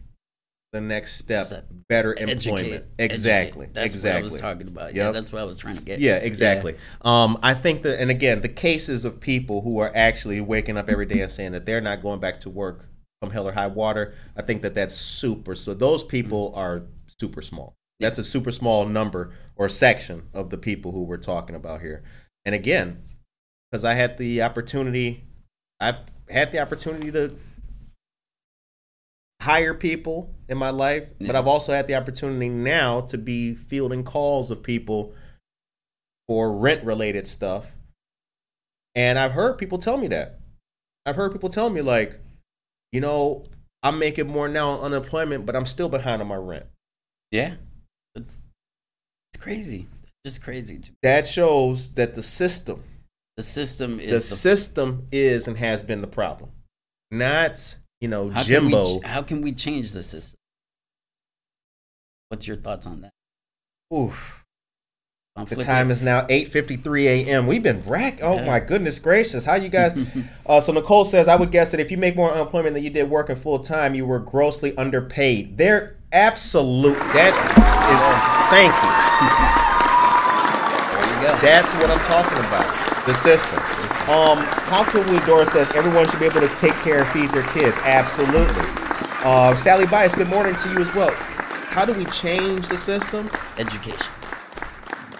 the 0.72 0.80
next 0.80 1.16
step, 1.16 1.64
better 1.88 2.14
Educate, 2.16 2.32
employment. 2.32 2.84
educate. 2.98 3.14
Exactly. 3.14 3.68
That's 3.72 3.94
exactly. 3.94 4.22
what 4.22 4.30
I 4.30 4.32
was 4.32 4.40
talking 4.40 4.68
about. 4.68 4.94
Yeah, 4.94 5.10
that's 5.10 5.32
what 5.32 5.42
I 5.42 5.44
was 5.44 5.56
trying 5.56 5.76
to 5.76 5.82
get. 5.82 5.98
Yeah, 5.98 6.16
exactly. 6.16 6.76
Um, 7.02 7.38
I 7.42 7.54
think 7.54 7.82
that, 7.82 8.00
and 8.00 8.10
again, 8.10 8.40
the 8.42 8.48
cases 8.48 9.04
of 9.04 9.18
people 9.18 9.62
who 9.62 9.78
are 9.78 9.90
actually 9.94 10.40
waking 10.40 10.76
up 10.76 10.88
every 10.88 11.06
day 11.06 11.20
and 11.20 11.32
saying 11.32 11.52
that 11.52 11.66
they're 11.66 11.80
not 11.80 12.02
going 12.02 12.20
back 12.20 12.40
to 12.40 12.50
work 12.50 12.86
from 13.20 13.30
hell 13.32 13.48
or 13.48 13.52
high 13.52 13.66
water, 13.66 14.14
I 14.36 14.42
think 14.42 14.62
that 14.62 14.74
that's 14.74 14.94
super. 14.94 15.56
So 15.56 15.74
those 15.74 16.04
people 16.04 16.52
are 16.54 16.82
super 17.18 17.42
small. 17.42 17.74
That's 17.98 18.18
a 18.18 18.24
super 18.24 18.52
small 18.52 18.86
number 18.86 19.32
or 19.56 19.68
section 19.68 20.22
of 20.32 20.50
the 20.50 20.58
people 20.58 20.92
who 20.92 21.02
we're 21.02 21.16
talking 21.16 21.56
about 21.56 21.80
here. 21.80 22.02
And 22.44 22.54
again, 22.54 23.02
because 23.70 23.84
I 23.84 23.94
had 23.94 24.18
the 24.18 24.42
opportunity, 24.42 25.24
I've 25.80 25.98
had 26.28 26.52
the 26.52 26.60
opportunity 26.60 27.10
to 27.12 27.36
hire 29.40 29.74
people 29.74 30.34
in 30.48 30.58
my 30.58 30.70
life, 30.70 31.08
but 31.20 31.34
I've 31.34 31.46
also 31.46 31.72
had 31.72 31.86
the 31.86 31.94
opportunity 31.94 32.48
now 32.48 33.00
to 33.02 33.16
be 33.18 33.54
fielding 33.54 34.04
calls 34.04 34.50
of 34.50 34.62
people 34.62 35.14
for 36.28 36.52
rent 36.52 36.84
related 36.84 37.26
stuff. 37.26 37.66
And 38.94 39.18
I've 39.18 39.32
heard 39.32 39.56
people 39.56 39.78
tell 39.78 39.96
me 39.96 40.08
that. 40.08 40.40
I've 41.06 41.16
heard 41.16 41.32
people 41.32 41.48
tell 41.48 41.70
me, 41.70 41.80
like, 41.80 42.18
you 42.92 43.00
know, 43.00 43.44
I'm 43.82 43.98
making 43.98 44.28
more 44.28 44.48
now 44.48 44.70
on 44.70 44.80
unemployment, 44.92 45.46
but 45.46 45.56
I'm 45.56 45.64
still 45.64 45.88
behind 45.88 46.20
on 46.20 46.28
my 46.28 46.36
rent. 46.36 46.66
yeah. 47.30 47.54
It's 48.14 49.42
crazy. 49.42 49.86
It's 50.02 50.34
just 50.34 50.42
crazy. 50.42 50.80
That 51.02 51.26
shows 51.26 51.94
that 51.94 52.14
the 52.14 52.22
system, 52.22 52.82
The 53.36 53.42
system 53.42 53.98
is 54.00 54.28
the, 54.28 54.36
system 54.36 55.06
is 55.12 55.48
and 55.48 55.56
has 55.56 55.82
been 55.82 56.00
the 56.00 56.06
problem. 56.06 56.50
Not, 57.10 57.76
you 58.00 58.08
know, 58.08 58.30
how 58.30 58.42
can 58.44 58.66
we 58.66 58.70
Jimbo. 58.72 59.00
how 59.02 59.22
can 59.22 59.40
we 59.42 59.52
change 59.52 59.92
the 59.92 60.02
system? 60.02 60.36
What's 62.28 62.46
your 62.46 62.56
thoughts 62.56 62.86
on 62.86 63.00
that? 63.02 63.12
Oof. 63.94 64.44
I'm 65.36 65.46
The 65.46 65.56
time 65.56 65.90
is 65.90 66.02
now 66.02 66.26
8:53 66.26 67.04
a.m. 67.06 67.46
We've 67.46 67.62
been 67.62 67.82
rack. 67.86 68.18
Oh 68.20 68.34
Yeah. 68.34 68.46
my 68.46 68.60
goodness 68.60 68.98
gracious! 68.98 69.44
How 69.44 69.54
you 69.54 69.68
guys? 69.68 69.96
uh, 70.46 70.60
so 70.60 70.72
Nicole 70.72 71.04
says, 71.04 71.28
I 71.28 71.36
would 71.36 71.50
guess 71.50 71.70
that 71.70 71.80
if 71.80 71.90
you 71.90 71.96
make 71.96 72.16
more 72.16 72.30
unemployment 72.32 72.74
than 72.74 72.82
you 72.82 72.90
did 72.90 73.08
working 73.08 73.36
full 73.36 73.60
time, 73.60 73.94
you 73.94 74.04
were 74.06 74.18
grossly 74.18 74.76
underpaid. 74.76 75.56
They're 75.56 75.96
absolute. 76.12 76.98
That 77.14 77.32
is. 77.88 78.50
Thank 78.50 78.74
you. 78.84 79.66
There 81.00 81.06
you 81.06 81.26
go. 81.26 81.38
That's 81.40 81.72
what 81.74 81.90
I'm 81.90 82.00
talking 82.00 82.38
about. 82.38 82.79
The 83.06 83.14
system. 83.14 83.58
Um, 84.08 84.38
how 84.68 84.84
can 84.84 85.10
we? 85.10 85.18
Dora 85.20 85.46
says 85.46 85.70
everyone 85.74 86.08
should 86.08 86.20
be 86.20 86.26
able 86.26 86.40
to 86.40 86.54
take 86.56 86.74
care 86.74 87.02
and 87.02 87.12
feed 87.12 87.30
their 87.30 87.46
kids. 87.48 87.76
Absolutely. 87.82 88.64
Uh, 89.24 89.56
Sally 89.56 89.86
Bias, 89.86 90.14
good 90.14 90.28
morning 90.28 90.54
to 90.56 90.70
you 90.70 90.78
as 90.78 90.94
well. 90.94 91.12
How 91.14 91.84
do 91.84 91.94
we 91.94 92.04
change 92.06 92.68
the 92.68 92.76
system? 92.76 93.30
Education. 93.58 94.12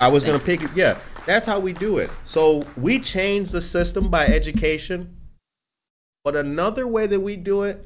I 0.01 0.09
was 0.09 0.25
gonna 0.25 0.39
pick 0.39 0.63
it. 0.63 0.71
Yeah, 0.75 0.99
that's 1.27 1.47
how 1.47 1.59
we 1.59 1.73
do 1.73 1.99
it. 1.99 2.11
So 2.25 2.67
we 2.77 2.99
change 3.01 3.51
the 3.51 3.63
system 3.63 4.11
by 4.11 4.27
education, 4.27 5.17
but 6.25 6.37
another 6.37 6.87
way 6.87 7.07
that 7.07 7.21
we 7.21 7.37
do 7.37 7.63
it 7.63 7.85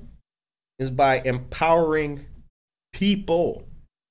is 0.79 0.91
by 0.91 1.21
empowering 1.21 2.27
people. 2.93 3.65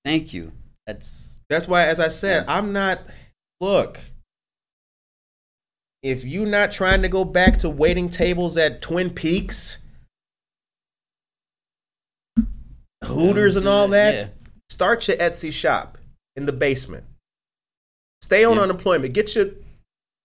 Thank 0.05 0.33
you. 0.33 0.51
That's 0.87 1.37
That's 1.49 1.67
why, 1.67 1.87
as 1.87 1.99
I 1.99 2.07
said, 2.07 2.45
I'm 2.47 2.73
not. 2.73 2.99
Look, 3.61 3.99
if 6.03 6.25
you're 6.25 6.45
not 6.45 6.71
trying 6.71 7.01
to 7.01 7.09
go 7.09 7.23
back 7.23 7.57
to 7.59 7.69
waiting 7.69 8.09
tables 8.09 8.57
at 8.57 8.81
Twin 8.81 9.09
Peaks, 9.09 9.77
Hooters, 13.05 13.55
and 13.55 13.67
all 13.67 13.87
that, 13.89 14.13
Yeah. 14.13 14.27
start 14.69 15.07
your 15.07 15.17
Etsy 15.17 15.51
shop 15.51 15.97
in 16.35 16.45
the 16.45 16.51
basement. 16.53 17.05
Stay 18.21 18.43
on 18.43 18.57
Yeah. 18.57 18.63
unemployment. 18.63 19.13
Get 19.13 19.35
your 19.35 19.47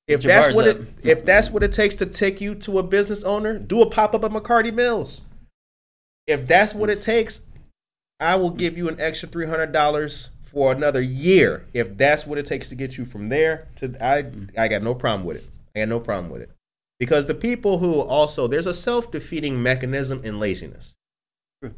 if 0.08 0.22
Get 0.22 0.24
your 0.24 0.32
that's 0.32 0.54
what 0.54 0.66
it 0.66 0.76
up. 0.80 0.86
if 1.02 1.24
that's 1.24 1.50
what 1.50 1.62
it 1.62 1.70
takes 1.72 1.94
to 1.96 2.06
take 2.06 2.40
you 2.40 2.54
to 2.54 2.78
a 2.78 2.82
business 2.82 3.22
owner, 3.24 3.58
do 3.58 3.82
a 3.82 3.90
pop 3.90 4.14
up 4.14 4.24
at 4.24 4.30
McCarty 4.30 4.72
Mills. 4.72 5.20
If 6.26 6.46
that's 6.46 6.74
what 6.74 6.88
it 6.88 7.02
takes, 7.02 7.42
I 8.18 8.36
will 8.36 8.50
give 8.50 8.78
you 8.78 8.88
an 8.88 8.98
extra 9.00 9.28
three 9.28 9.46
hundred 9.46 9.72
dollars 9.72 10.30
for 10.44 10.72
another 10.72 11.02
year. 11.02 11.66
If 11.74 11.98
that's 11.98 12.26
what 12.26 12.38
it 12.38 12.46
takes 12.46 12.68
to 12.70 12.74
get 12.74 12.96
you 12.96 13.04
from 13.04 13.28
there 13.28 13.68
to 13.76 13.94
I 14.02 14.24
I 14.56 14.68
got 14.68 14.82
no 14.82 14.94
problem 14.94 15.26
with 15.26 15.36
it. 15.38 15.44
I 15.78 15.82
got 15.82 15.88
no 15.88 16.00
problem 16.00 16.30
with 16.30 16.42
it. 16.42 16.50
Because 16.98 17.26
the 17.26 17.34
people 17.34 17.78
who 17.78 18.00
also 18.00 18.46
there's 18.48 18.66
a 18.66 18.74
self 18.74 19.10
defeating 19.10 19.62
mechanism 19.62 20.20
in 20.24 20.40
laziness. 20.40 20.94
True. 21.62 21.74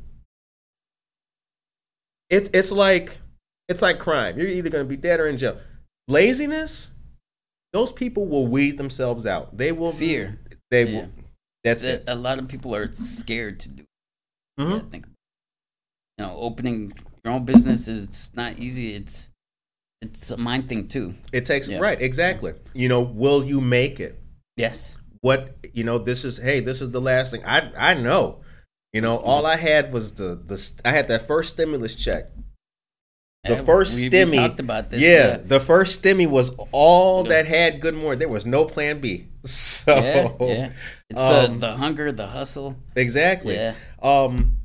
It's 2.31 2.49
it's 2.55 2.71
like 2.73 3.19
it's 3.69 3.83
like 3.83 3.99
crime. 3.99 4.39
You're 4.39 4.49
either 4.49 4.71
going 4.71 4.85
to 4.85 4.89
be 4.89 4.97
dead 4.97 5.21
or 5.21 5.29
in 5.29 5.37
jail. 5.39 5.59
Laziness, 6.09 6.91
those 7.73 7.93
people 7.93 8.27
will 8.27 8.47
weed 8.47 8.79
themselves 8.79 9.27
out. 9.27 9.57
They 9.57 9.73
will 9.73 9.93
Fear. 9.93 10.39
They 10.71 10.89
Yeah. 10.89 11.01
will. 11.03 11.11
That's 11.65 11.83
that 11.83 11.95
it. 12.01 12.05
a 12.07 12.15
lot 12.15 12.39
of 12.39 12.49
people 12.49 12.75
are 12.75 12.93
scared 12.93 13.61
to 13.61 13.69
do. 13.69 13.85
Mhm. 14.59 14.71
Yeah, 14.85 14.89
think. 14.91 15.07
You 16.19 16.27
know, 16.27 16.37
opening 16.37 16.93
your 17.25 17.35
own 17.35 17.45
business 17.45 17.89
is 17.89 18.31
not 18.35 18.59
easy. 18.59 18.95
It's 18.95 19.29
it's 20.03 20.31
a 20.31 20.37
mind 20.37 20.69
thing 20.69 20.89
too. 20.89 21.15
It 21.33 21.45
takes 21.45 21.69
Yeah. 21.69 21.79
right 21.79 22.01
exactly. 22.01 22.55
You 22.75 22.89
know, 22.89 23.03
will 23.03 23.45
you 23.45 23.61
make 23.61 24.01
it? 24.01 24.19
Yes. 24.57 24.97
What 25.21 25.57
you 25.75 25.85
know? 25.85 25.99
This 25.99 26.25
is 26.25 26.39
hey. 26.39 26.61
This 26.61 26.81
is 26.81 26.91
the 26.91 27.01
last 27.01 27.31
thing. 27.33 27.45
I 27.45 27.71
I 27.77 27.95
know. 27.95 28.41
You 28.93 29.01
know, 29.03 29.19
all 29.19 29.47
I 29.47 29.57
had 29.57 29.93
was 29.93 30.13
the 30.13 30.35
the 30.35 30.71
I 30.85 30.91
had 30.91 31.09
that 31.09 31.27
first 31.27 31.55
stimulus 31.55 31.95
check. 31.95 32.31
The 33.45 33.55
Yeah, 33.55 33.63
first 33.65 33.97
we- 33.97 34.03
we 34.03 34.11
stimmy. 34.11 34.35
talked 34.35 34.61
about 34.61 34.91
this, 34.91 35.01
Yeah, 35.01 35.09
yeah. 35.29 35.37
the 35.39 35.61
first 35.61 36.03
stimmy 36.03 36.29
was 36.29 36.51
all 36.73 37.25
that 37.25 37.47
had 37.47 37.81
good 37.81 37.95
morning. 37.95 38.19
There 38.19 38.29
was 38.29 38.45
no 38.45 38.65
plan 38.65 39.01
B. 39.01 39.29
So 39.47 39.97
Yeah, 39.97 40.33
yeah. 40.47 40.73
It's 41.09 41.19
um, 41.21 41.59
the 41.61 41.69
the 41.69 41.73
hunger, 41.77 42.13
the 42.13 42.27
hustle. 42.27 42.77
exactly. 42.97 43.55
Yeah. 43.55 43.75
Um, 44.03 44.57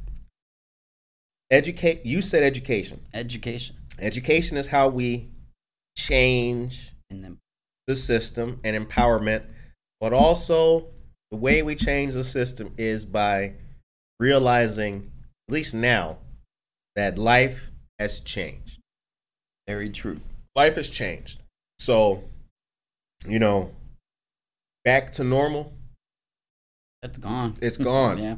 educate. 1.51 2.05
You 2.05 2.21
said 2.21 2.43
education. 2.43 2.99
Education. 3.13 3.75
Education 3.99 4.57
is 4.57 4.67
how 4.67 4.89
we 4.89 5.29
change 5.97 6.91
the 7.87 7.95
system 7.95 8.59
and 8.63 8.75
empowerment, 8.89 9.43
but 10.01 10.11
also 10.13 10.87
the 11.31 11.37
way 11.37 11.61
we 11.63 11.75
change 11.75 12.13
the 12.13 12.23
system 12.23 12.73
is 12.77 13.05
by 13.05 13.53
realizing, 14.19 15.11
at 15.47 15.53
least 15.53 15.73
now, 15.73 16.17
that 16.95 17.17
life 17.17 17.71
has 17.99 18.19
changed. 18.19 18.79
very 19.67 19.89
true. 19.89 20.19
Life 20.55 20.75
has 20.75 20.89
changed. 20.89 21.41
So, 21.79 22.23
you 23.27 23.39
know, 23.39 23.71
back 24.83 25.11
to 25.13 25.23
normal, 25.23 25.73
That's 27.01 27.17
gone. 27.17 27.55
it's 27.61 27.77
gone. 27.91 28.17
yeah. 28.17 28.35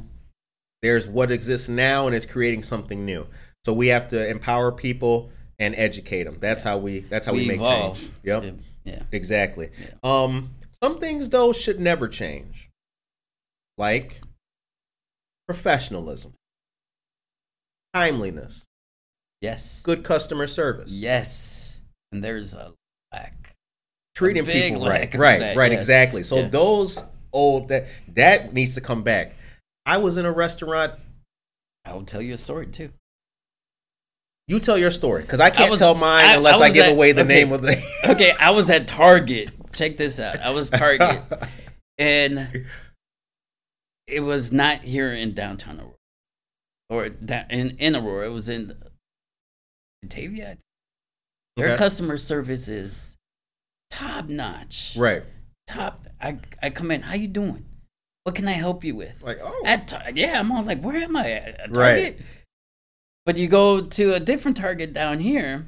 There's 0.82 1.08
what 1.08 1.32
exists 1.32 1.68
now, 1.68 2.06
and 2.06 2.14
it's 2.14 2.26
creating 2.26 2.62
something 2.62 3.04
new. 3.04 3.26
So 3.64 3.72
we 3.72 3.88
have 3.88 4.08
to 4.08 4.28
empower 4.28 4.70
people 4.72 5.30
and 5.58 5.74
educate 5.76 6.24
them. 6.24 6.38
That's 6.40 6.62
how 6.62 6.78
we. 6.78 7.00
That's 7.00 7.26
how 7.26 7.32
we, 7.32 7.46
make 7.46 7.56
evolve. 7.56 7.98
change. 7.98 8.10
Yep. 8.24 8.54
Yeah. 8.84 9.02
Exactly. 9.12 9.70
Yeah. 9.80 9.88
Um, 10.02 10.50
some 10.82 10.98
things 11.00 11.28
though 11.30 11.52
should 11.52 11.80
never 11.80 12.08
change, 12.08 12.70
like 13.76 14.20
professionalism, 15.46 16.34
timeliness, 17.94 18.64
Yes. 19.40 19.80
good 19.82 20.04
customer 20.04 20.46
service, 20.46 20.90
Yes. 20.90 21.76
And 22.12 22.24
there's 22.24 22.54
a 22.54 22.72
lack. 23.12 23.54
treating 24.14 24.44
big 24.44 24.70
people 24.72 24.82
lack 24.82 25.12
right, 25.14 25.18
right, 25.20 25.38
that, 25.40 25.56
right, 25.56 25.72
yes. 25.72 25.80
exactly. 25.82 26.22
So 26.22 26.36
Yeah. 26.38 26.48
those 26.48 27.04
old 27.32 27.68
that 27.68 27.86
that 28.14 28.52
needs 28.54 28.74
to 28.74 28.80
come 28.80 29.02
back. 29.02 29.34
I 29.84 29.98
was 29.98 30.16
in 30.16 30.24
a 30.24 30.32
restaurant. 30.32 30.94
I'll 31.84 32.02
tell 32.04 32.22
you 32.22 32.34
a 32.34 32.38
story 32.38 32.66
too. 32.66 32.90
You 34.48 34.58
tell 34.60 34.78
your 34.78 34.90
story 34.90 35.22
because 35.22 35.40
I 35.40 35.50
can't 35.50 35.70
was- 35.70 35.78
tell 35.78 35.94
mine 35.94 36.24
I- 36.24 36.34
unless 36.34 36.56
I 36.56 36.64
I, 36.66 36.70
give 36.70 36.86
at- 36.86 36.92
away 36.92 37.12
the 37.12 37.20
okay. 37.20 37.28
name 37.34 37.52
of 37.52 37.62
the. 37.62 37.80
Okay, 38.04 38.32
I 38.32 38.50
was 38.50 38.68
at 38.70 38.88
Target. 38.88 39.50
Check 39.72 39.96
this 39.98 40.18
out. 40.18 40.40
I 40.40 40.50
was 40.50 40.70
Target, 40.70 41.20
and 41.98 42.64
it 44.06 44.20
was 44.20 44.50
not 44.50 44.80
here 44.80 45.12
in 45.12 45.34
downtown 45.34 45.78
Aurora, 45.78 45.94
or 46.88 47.08
da- 47.10 47.44
in 47.50 47.76
in 47.78 47.94
Aurora. 47.94 48.26
It 48.26 48.32
was 48.32 48.48
in 48.48 48.74
Batavia. 50.02 50.56
Their 51.56 51.66
Okay. 51.70 51.76
customer 51.76 52.16
service 52.16 52.68
is 52.68 53.16
top 53.90 54.28
notch. 54.28 54.94
right. 54.96 55.24
Top. 55.66 56.06
I 56.20 56.38
I 56.62 56.70
come 56.70 56.90
in. 56.90 57.02
How 57.02 57.14
you 57.14 57.28
doing? 57.28 57.66
What 58.24 58.34
can 58.34 58.48
I 58.48 58.52
help 58.52 58.84
you 58.84 58.94
with? 58.96 59.22
Like 59.22 59.38
oh. 59.42 59.62
At 59.66 60.16
yeah, 60.16 60.40
I'm 60.40 60.50
all 60.50 60.62
like, 60.62 60.80
where 60.80 60.96
am 60.96 61.14
I 61.16 61.30
at? 61.32 61.60
At 61.60 61.76
Right. 61.76 62.18
But 63.28 63.36
you 63.36 63.46
go 63.46 63.82
to 63.82 64.14
a 64.14 64.20
different 64.20 64.56
Target 64.56 64.94
down 64.94 65.20
here. 65.20 65.66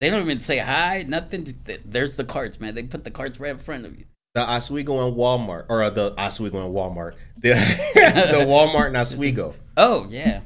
They 0.00 0.08
don't 0.08 0.22
even 0.22 0.40
say 0.40 0.56
hi, 0.56 1.04
nothing. 1.06 1.54
There's 1.84 2.16
the 2.16 2.24
carts, 2.24 2.58
man. 2.58 2.74
They 2.74 2.84
put 2.84 3.04
the 3.04 3.10
carts 3.10 3.38
right 3.38 3.50
in 3.50 3.58
front 3.58 3.84
of 3.84 3.98
you. 3.98 4.06
the 4.34 4.40
Oswego 4.40 5.06
and 5.06 5.14
Walmart, 5.14 5.66
or 5.68 5.90
the 5.90 6.18
Oswego 6.18 6.64
and 6.64 6.74
Walmart, 6.74 7.16
the 7.36 7.50
the 7.94 8.46
Walmart 8.48 8.86
and 8.86 8.96
Oswego. 8.96 9.56
Oh 9.76 10.06
yeah. 10.08 10.40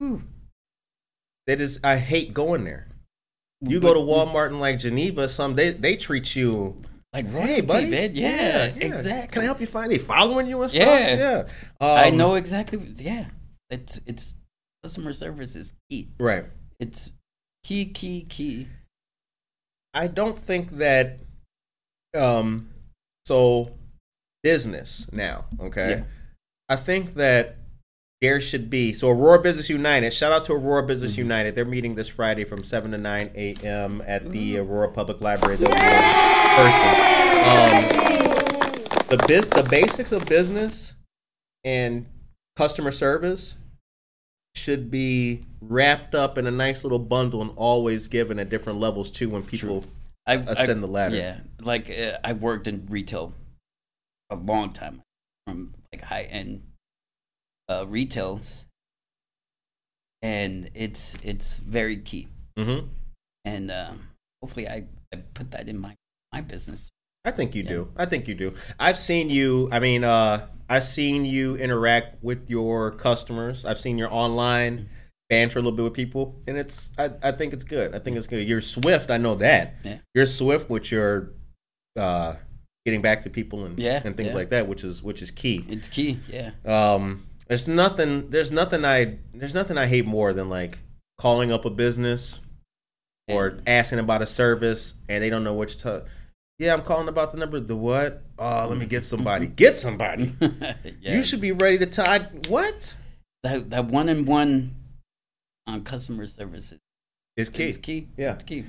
Whew. 0.00 0.22
That 1.46 1.62
is, 1.62 1.80
I 1.82 1.96
hate 1.96 2.34
going 2.34 2.64
there. 2.64 2.88
You 3.62 3.80
go 3.80 3.94
to 3.94 4.00
Walmart 4.00 4.48
in 4.48 4.60
like 4.60 4.78
Geneva, 4.78 5.30
some 5.30 5.54
they 5.54 5.70
they 5.70 5.96
treat 5.96 6.36
you. 6.36 6.76
like 7.14 7.24
Hey, 7.26 7.32
royalty, 7.32 7.60
buddy. 7.62 7.90
man. 7.90 8.14
Yeah, 8.14 8.66
exactly. 8.66 9.32
Can 9.32 9.40
I 9.40 9.44
help 9.46 9.62
you 9.62 9.66
find? 9.66 9.90
They 9.90 9.96
following 9.96 10.46
you 10.46 10.60
and 10.60 10.70
stuff. 10.70 10.82
Yeah. 10.82 11.14
yeah. 11.16 11.48
I 11.80 12.08
Um, 12.10 12.18
know 12.18 12.34
exactly. 12.34 12.80
Yeah, 12.98 13.24
it's 13.70 13.98
it's 14.04 14.34
customer 14.88 15.12
service 15.12 15.54
is 15.54 15.74
key. 15.90 16.08
Right. 16.18 16.46
It's 16.80 17.10
key, 17.62 17.84
key, 17.84 18.24
key. 18.26 18.68
I 19.92 20.06
don't 20.06 20.38
think 20.38 20.78
that. 20.78 21.18
Um. 22.16 22.70
So, 23.26 23.72
business 24.42 25.06
now. 25.12 25.44
Okay. 25.60 25.90
Yeah. 25.90 26.04
I 26.70 26.76
think 26.76 27.16
that 27.16 27.58
there 28.22 28.40
should 28.40 28.70
be 28.70 28.94
so 28.94 29.10
Aurora 29.10 29.42
Business 29.42 29.68
United. 29.68 30.14
Shout 30.14 30.32
out 30.32 30.44
to 30.44 30.54
Aurora 30.54 30.86
Business 30.86 31.12
Mm-hmm. 31.12 31.20
United. 31.20 31.54
They're 31.54 31.66
meeting 31.66 31.94
this 31.94 32.08
Friday 32.08 32.44
from 32.44 32.64
seven 32.64 32.92
to 32.92 32.98
nine 32.98 33.30
a.m. 33.34 34.02
at 34.06 34.32
the 34.32 34.56
Aurora 34.56 34.90
Public 34.90 35.20
Library. 35.20 35.56
They'll 35.56 35.68
person. 35.68 36.88
Um, 37.44 37.82
the 39.10 39.22
biz, 39.28 39.48
the 39.48 39.66
basics 39.68 40.12
of 40.12 40.24
business 40.24 40.94
and 41.62 42.06
customer 42.56 42.90
service 42.90 43.54
should 44.54 44.90
be 44.90 45.44
wrapped 45.60 46.14
up 46.14 46.38
in 46.38 46.46
a 46.46 46.50
nice 46.50 46.82
little 46.84 46.98
bundle 46.98 47.40
and 47.42 47.52
always 47.56 48.06
given 48.08 48.38
at 48.38 48.48
different 48.48 48.78
levels 48.80 49.10
too 49.10 49.30
when 49.30 49.42
people 49.42 49.84
I 50.26 50.34
ascend 50.34 50.82
the 50.82 50.88
ladder. 50.88 51.16
Yeah, 51.16 51.38
like 51.60 51.90
uh, 51.90 52.18
I 52.22 52.32
worked 52.34 52.66
in 52.66 52.86
retail 52.88 53.32
a 54.30 54.36
long 54.36 54.72
time, 54.72 55.02
from 55.46 55.74
like 55.92 56.02
high 56.02 56.24
end 56.24 56.62
uh, 57.68 57.86
retails, 57.88 58.66
and 60.22 60.70
it's 60.74 61.16
it's 61.22 61.56
very 61.56 61.96
key. 61.96 62.28
hmm 62.56 62.80
And 63.44 63.70
um, 63.70 64.08
hopefully, 64.42 64.68
I, 64.68 64.84
I 65.14 65.18
put 65.34 65.50
that 65.52 65.68
in 65.68 65.78
my 65.78 65.94
my 66.32 66.40
business. 66.42 66.90
I 67.28 67.30
think 67.30 67.54
you 67.54 67.62
Yeah. 67.62 67.68
do. 67.70 67.88
I 67.96 68.06
think 68.06 68.26
you 68.26 68.34
do. 68.34 68.54
I've 68.80 68.98
seen 68.98 69.28
you. 69.30 69.68
I 69.70 69.78
mean, 69.80 70.02
uh, 70.02 70.46
I've 70.68 70.84
seen 70.84 71.24
you 71.24 71.56
interact 71.56 72.22
with 72.22 72.48
your 72.50 72.90
customers. 72.92 73.64
I've 73.64 73.78
seen 73.80 73.98
your 73.98 74.12
online 74.12 74.88
banter 75.28 75.58
a 75.58 75.62
little 75.62 75.76
bit 75.76 75.82
with 75.82 75.92
people, 75.94 76.40
and 76.46 76.56
it's. 76.56 76.90
I, 76.98 77.10
I 77.22 77.32
think 77.32 77.52
it's 77.52 77.64
good. 77.64 77.94
I 77.94 77.98
think 77.98 78.16
it's 78.16 78.26
good. 78.26 78.48
You're 78.48 78.62
swift. 78.62 79.10
I 79.10 79.18
know 79.18 79.34
that. 79.36 79.74
Yeah. 79.84 79.98
You're 80.14 80.26
swift 80.26 80.70
with 80.70 80.90
your 80.90 81.32
uh, 81.96 82.36
getting 82.86 83.02
back 83.02 83.22
to 83.22 83.30
people 83.30 83.64
and 83.66 83.78
Yeah, 83.78 84.00
and 84.04 84.16
things 84.16 84.30
yeah. 84.30 84.34
like 84.36 84.50
that, 84.50 84.66
which 84.68 84.84
is 84.84 85.02
which 85.02 85.20
is 85.20 85.30
key. 85.30 85.64
It's 85.68 85.88
key. 85.88 86.18
Yeah. 86.28 86.52
Um, 86.64 87.26
there's 87.46 87.68
nothing. 87.68 88.30
There's 88.30 88.50
nothing 88.50 88.84
I. 88.86 89.18
There's 89.34 89.54
nothing 89.54 89.76
I 89.76 89.86
hate 89.86 90.06
more 90.06 90.32
than 90.32 90.48
like 90.48 90.78
calling 91.18 91.52
up 91.52 91.64
a 91.66 91.70
business 91.70 92.40
or 93.28 93.58
asking 93.66 93.98
about 93.98 94.22
a 94.22 94.26
service 94.26 94.94
and 95.08 95.22
they 95.22 95.28
don't 95.30 95.44
know 95.44 95.54
which 95.54 95.76
to. 95.78 96.04
Yeah, 96.58 96.74
I'm 96.74 96.82
calling 96.82 97.08
about 97.08 97.30
the 97.30 97.38
number. 97.38 97.60
The 97.60 97.76
what? 97.76 98.22
Oh, 98.38 98.66
let 98.68 98.78
me 98.78 98.86
get 98.86 99.04
somebody. 99.04 99.46
Get 99.56 99.78
somebody. 99.78 100.34
yeah. 100.40 101.14
You 101.14 101.22
should 101.22 101.40
be 101.40 101.52
ready 101.52 101.78
to 101.78 101.86
tie. 101.86 102.26
What 102.48 102.96
that 103.44 103.70
that 103.70 103.86
one 103.86 104.08
and 104.08 104.26
one 104.26 104.74
on 105.66 105.84
customer 105.84 106.26
service 106.26 106.72
is 106.72 106.78
is 107.36 107.48
key? 107.48 107.68
it's 107.68 107.76
key. 107.78 108.08
Yeah. 108.16 108.34
it's 108.34 108.44
key. 108.44 108.64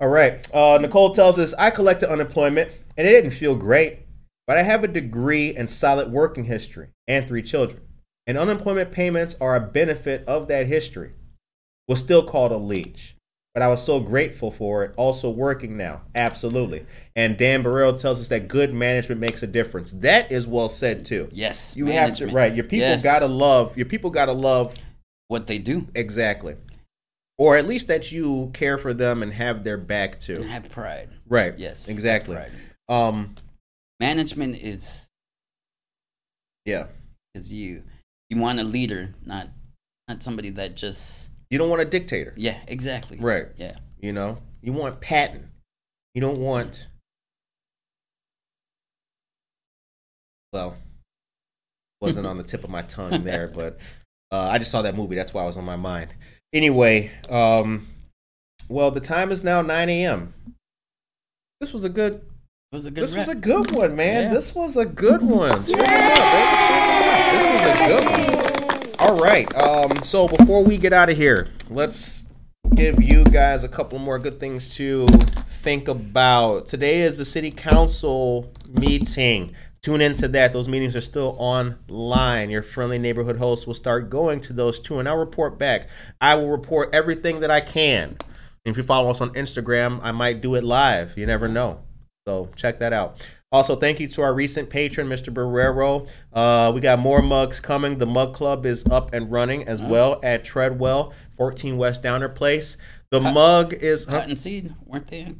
All 0.00 0.08
right. 0.08 0.46
Uh, 0.52 0.78
Nicole 0.80 1.12
tells 1.14 1.38
us 1.38 1.54
I 1.54 1.70
collected 1.70 2.10
unemployment 2.10 2.70
and 2.96 3.06
it 3.06 3.12
didn't 3.12 3.30
feel 3.30 3.54
great, 3.54 4.00
but 4.46 4.58
I 4.58 4.62
have 4.62 4.82
a 4.82 4.88
degree 4.88 5.54
and 5.54 5.70
solid 5.70 6.10
working 6.10 6.44
history 6.44 6.88
and 7.06 7.26
three 7.28 7.42
children. 7.42 7.82
And 8.26 8.36
unemployment 8.36 8.90
payments 8.90 9.36
are 9.40 9.54
a 9.54 9.60
benefit 9.60 10.24
of 10.26 10.48
that 10.48 10.66
history. 10.66 11.12
Was 11.88 12.00
still 12.00 12.26
called 12.26 12.50
a 12.50 12.56
leech, 12.56 13.15
but 13.56 13.62
I 13.62 13.68
was 13.68 13.82
so 13.82 14.00
grateful 14.00 14.50
for 14.50 14.84
it. 14.84 14.92
Also 14.98 15.30
working 15.30 15.78
now, 15.78 16.02
absolutely. 16.14 16.84
And 17.16 17.38
Dan 17.38 17.62
Burrell 17.62 17.96
tells 17.96 18.20
us 18.20 18.28
that 18.28 18.48
good 18.48 18.74
management 18.74 19.18
makes 19.18 19.42
a 19.42 19.46
difference. 19.46 19.92
That 19.92 20.30
is 20.30 20.46
well 20.46 20.68
said 20.68 21.06
too. 21.06 21.30
Yes, 21.32 21.74
You 21.74 21.86
have 21.86 22.14
to 22.18 22.26
right. 22.26 22.54
Your 22.54 22.64
people 22.64 22.80
Yes. 22.88 23.02
gotta 23.02 23.24
love. 23.26 23.74
Your 23.78 23.86
people 23.86 24.10
gotta 24.10 24.34
love 24.34 24.74
what 25.28 25.46
they 25.46 25.58
do 25.58 25.88
exactly, 25.94 26.56
or 27.38 27.56
at 27.56 27.66
least 27.66 27.88
that 27.88 28.12
you 28.12 28.50
care 28.52 28.76
for 28.76 28.92
them 28.92 29.22
and 29.22 29.32
have 29.32 29.64
their 29.64 29.78
back 29.78 30.12
and 30.12 30.20
too. 30.20 30.42
have 30.42 30.68
pride. 30.68 31.08
Right. 31.26 31.58
Yes, 31.58 31.88
Exactly. 31.88 32.36
Um. 32.90 33.36
Management 33.98 34.56
is 34.56 35.08
Yeah. 36.66 36.88
is 37.34 37.50
you. 37.50 37.84
You 38.28 38.36
want 38.36 38.60
a 38.60 38.64
leader, 38.64 39.14
not 39.24 39.48
not 40.08 40.22
somebody 40.22 40.50
that 40.50 40.76
just 40.76 41.25
You 41.50 41.58
don't 41.58 41.70
want 41.70 41.82
a 41.82 41.84
dictator. 41.84 42.34
yeah, 42.36 42.58
exactly. 42.66 43.18
Right. 43.18 43.46
Yeah. 43.56 43.76
You 44.00 44.12
know, 44.12 44.38
you 44.62 44.72
want 44.72 45.00
Patton. 45.00 45.50
You 46.14 46.20
don't 46.20 46.38
want. 46.38 46.88
Well, 50.52 50.76
wasn't 52.00 52.26
on 52.26 52.38
the 52.38 52.44
tip 52.44 52.64
of 52.64 52.70
my 52.70 52.82
tongue 52.82 53.24
there, 53.24 53.48
but 53.54 53.78
uh, 54.32 54.48
I 54.48 54.58
just 54.58 54.70
saw 54.70 54.82
that 54.82 54.96
movie. 54.96 55.14
That's 55.16 55.32
why 55.34 55.42
I 55.42 55.46
was 55.46 55.56
on 55.56 55.64
my 55.64 55.76
mind. 55.76 56.14
Anyway, 56.52 57.10
um, 57.28 57.86
well, 58.68 58.90
the 58.90 59.00
time 59.00 59.30
is 59.30 59.44
now 59.44 59.62
9 59.62 59.88
a.m. 59.88 60.34
This 61.60 61.72
was 61.72 61.84
a 61.84 61.88
good. 61.88 62.22
Was 62.72 62.86
a 62.86 62.90
good 62.90 63.04
This 63.04 63.14
was 63.14 63.28
a 63.28 63.34
good 63.34 63.70
one, 63.72 63.94
man. 63.94 64.24
Yeah. 64.24 64.34
This 64.34 64.54
was 64.54 64.76
a 64.76 64.84
good 64.84 65.22
one. 65.22 65.64
Cheers 65.64 65.78
'em 65.78 66.12
up, 66.12 66.16
baby. 66.16 66.56
Cheers 66.66 66.86
'em. 67.14 67.34
This 67.34 67.46
was 67.46 67.64
a 67.70 67.86
good 67.86 68.04
one. 68.30 68.35
All 69.06 69.20
right. 69.20 69.54
Um, 69.54 70.02
so 70.02 70.26
before 70.26 70.64
we 70.64 70.78
get 70.78 70.92
out 70.92 71.08
of 71.08 71.16
here, 71.16 71.46
let's 71.70 72.24
give 72.74 73.00
you 73.00 73.22
guys 73.22 73.62
a 73.62 73.68
couple 73.68 74.00
more 74.00 74.18
good 74.18 74.40
things 74.40 74.74
to 74.74 75.06
think 75.62 75.86
about. 75.86 76.66
Today 76.66 77.02
is 77.02 77.16
the 77.16 77.24
city 77.24 77.52
council 77.52 78.52
meeting. 78.68 79.54
Tune 79.80 80.00
into 80.00 80.26
that. 80.26 80.52
Those 80.52 80.68
meetings 80.68 80.96
are 80.96 81.00
still 81.00 81.36
online. 81.38 82.50
Your 82.50 82.62
friendly 82.62 82.98
neighborhood 82.98 83.38
host 83.38 83.68
will 83.68 83.74
start 83.74 84.10
going 84.10 84.40
to 84.40 84.52
those 84.52 84.80
too, 84.80 84.98
and 84.98 85.08
I'll 85.08 85.18
report 85.18 85.56
back. 85.56 85.88
I 86.20 86.34
will 86.34 86.50
report 86.50 86.92
everything 86.92 87.38
that 87.40 87.50
I 87.50 87.60
can. 87.60 88.16
If 88.64 88.76
you 88.76 88.82
follow 88.82 89.08
us 89.08 89.20
on 89.20 89.30
Instagram, 89.34 90.00
I 90.02 90.10
might 90.10 90.40
do 90.40 90.56
it 90.56 90.64
live. 90.64 91.16
You 91.16 91.26
never 91.26 91.46
know. 91.46 91.78
So 92.26 92.48
check 92.56 92.80
that 92.80 92.92
out. 92.92 93.24
Also, 93.52 93.76
thank 93.76 94.00
you 94.00 94.08
to 94.08 94.22
our 94.22 94.34
recent 94.34 94.68
patron, 94.68 95.08
Mr. 95.08 95.32
Barrero. 95.32 96.08
Uh, 96.32 96.72
we 96.74 96.80
got 96.80 96.98
more 96.98 97.22
mugs 97.22 97.60
coming. 97.60 97.96
The 97.98 98.06
Mug 98.06 98.34
Club 98.34 98.66
is 98.66 98.84
up 98.86 99.14
and 99.14 99.30
running 99.30 99.68
as 99.68 99.80
well 99.80 100.18
at 100.24 100.44
Treadwell, 100.44 101.12
14 101.36 101.76
West 101.76 102.02
Downer 102.02 102.28
Place. 102.28 102.76
The 103.10 103.20
Cotton- 103.20 103.34
mug 103.34 103.72
is. 103.72 104.04
huh? 104.06 104.20
Cottonseed, 104.20 104.74
weren't 104.84 105.06
they? 105.06 105.34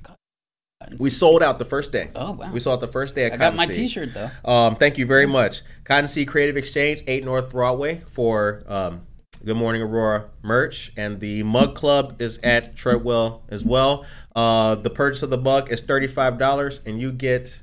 We 0.99 1.11
sold 1.11 1.43
out 1.43 1.59
the 1.59 1.65
first 1.65 1.91
day. 1.91 2.11
Oh 2.15 2.33
wow! 2.33 2.53
We 2.53 2.61
sold 2.61 2.75
out 2.79 2.81
the 2.87 2.93
first 2.93 3.15
day 3.15 3.25
at 3.25 3.33
I 3.33 3.37
got 3.39 3.55
my 3.57 3.65
Cottonseed. 3.65 3.89
T-shirt 3.89 4.15
though. 4.15 4.31
Um, 4.45 4.77
thank 4.77 4.99
you 4.99 5.07
very 5.07 5.27
much. 5.27 5.63
Cottonseed 5.85 6.29
Creative 6.29 6.57
Exchange, 6.57 7.03
8 7.07 7.25
North 7.25 7.51
Broadway 7.51 8.03
for 8.13 8.63
um, 8.69 9.07
Good 9.45 9.57
Morning 9.57 9.81
Aurora 9.83 10.27
merch. 10.43 10.93
And 10.97 11.19
the 11.19 11.43
Mug 11.43 11.75
Club 11.75 12.21
is 12.23 12.39
at 12.45 12.77
Treadwell 12.77 13.43
as 13.49 13.65
well. 13.65 14.05
Uh, 14.37 14.75
the 14.77 14.91
purchase 14.91 15.23
of 15.23 15.31
the 15.31 15.39
mug 15.39 15.73
is 15.73 15.83
$35, 15.83 16.81
and 16.87 17.01
you 17.01 17.11
get 17.11 17.63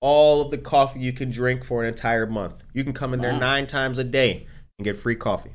all 0.00 0.40
of 0.42 0.50
the 0.50 0.58
coffee 0.58 1.00
you 1.00 1.12
can 1.12 1.30
drink 1.30 1.64
for 1.64 1.82
an 1.82 1.88
entire 1.88 2.26
month. 2.26 2.62
You 2.72 2.84
can 2.84 2.92
come 2.92 3.14
in 3.14 3.20
there 3.20 3.32
Wow. 3.32 3.38
nine 3.38 3.66
times 3.66 3.98
a 3.98 4.04
day 4.04 4.46
and 4.78 4.84
get 4.84 4.96
free 4.96 5.16
coffee. 5.16 5.52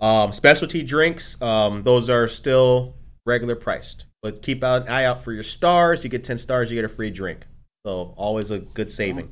Um, 0.00 0.32
specialty 0.32 0.82
drinks, 0.82 1.40
um, 1.40 1.82
those 1.82 2.08
are 2.08 2.28
still 2.28 2.94
regular 3.24 3.54
priced. 3.56 4.06
But 4.22 4.42
keep 4.42 4.64
out 4.64 4.82
an 4.82 4.88
eye 4.88 5.04
out 5.04 5.22
for 5.22 5.32
your 5.32 5.42
stars. 5.42 6.02
You 6.04 6.10
get 6.10 6.24
10 6.24 6.38
stars, 6.38 6.70
you 6.70 6.74
get 6.76 6.84
a 6.84 6.88
free 6.94 7.10
drink. 7.10 7.46
So 7.86 8.14
always 8.16 8.50
a 8.50 8.58
good 8.58 8.90
saving. 8.90 9.30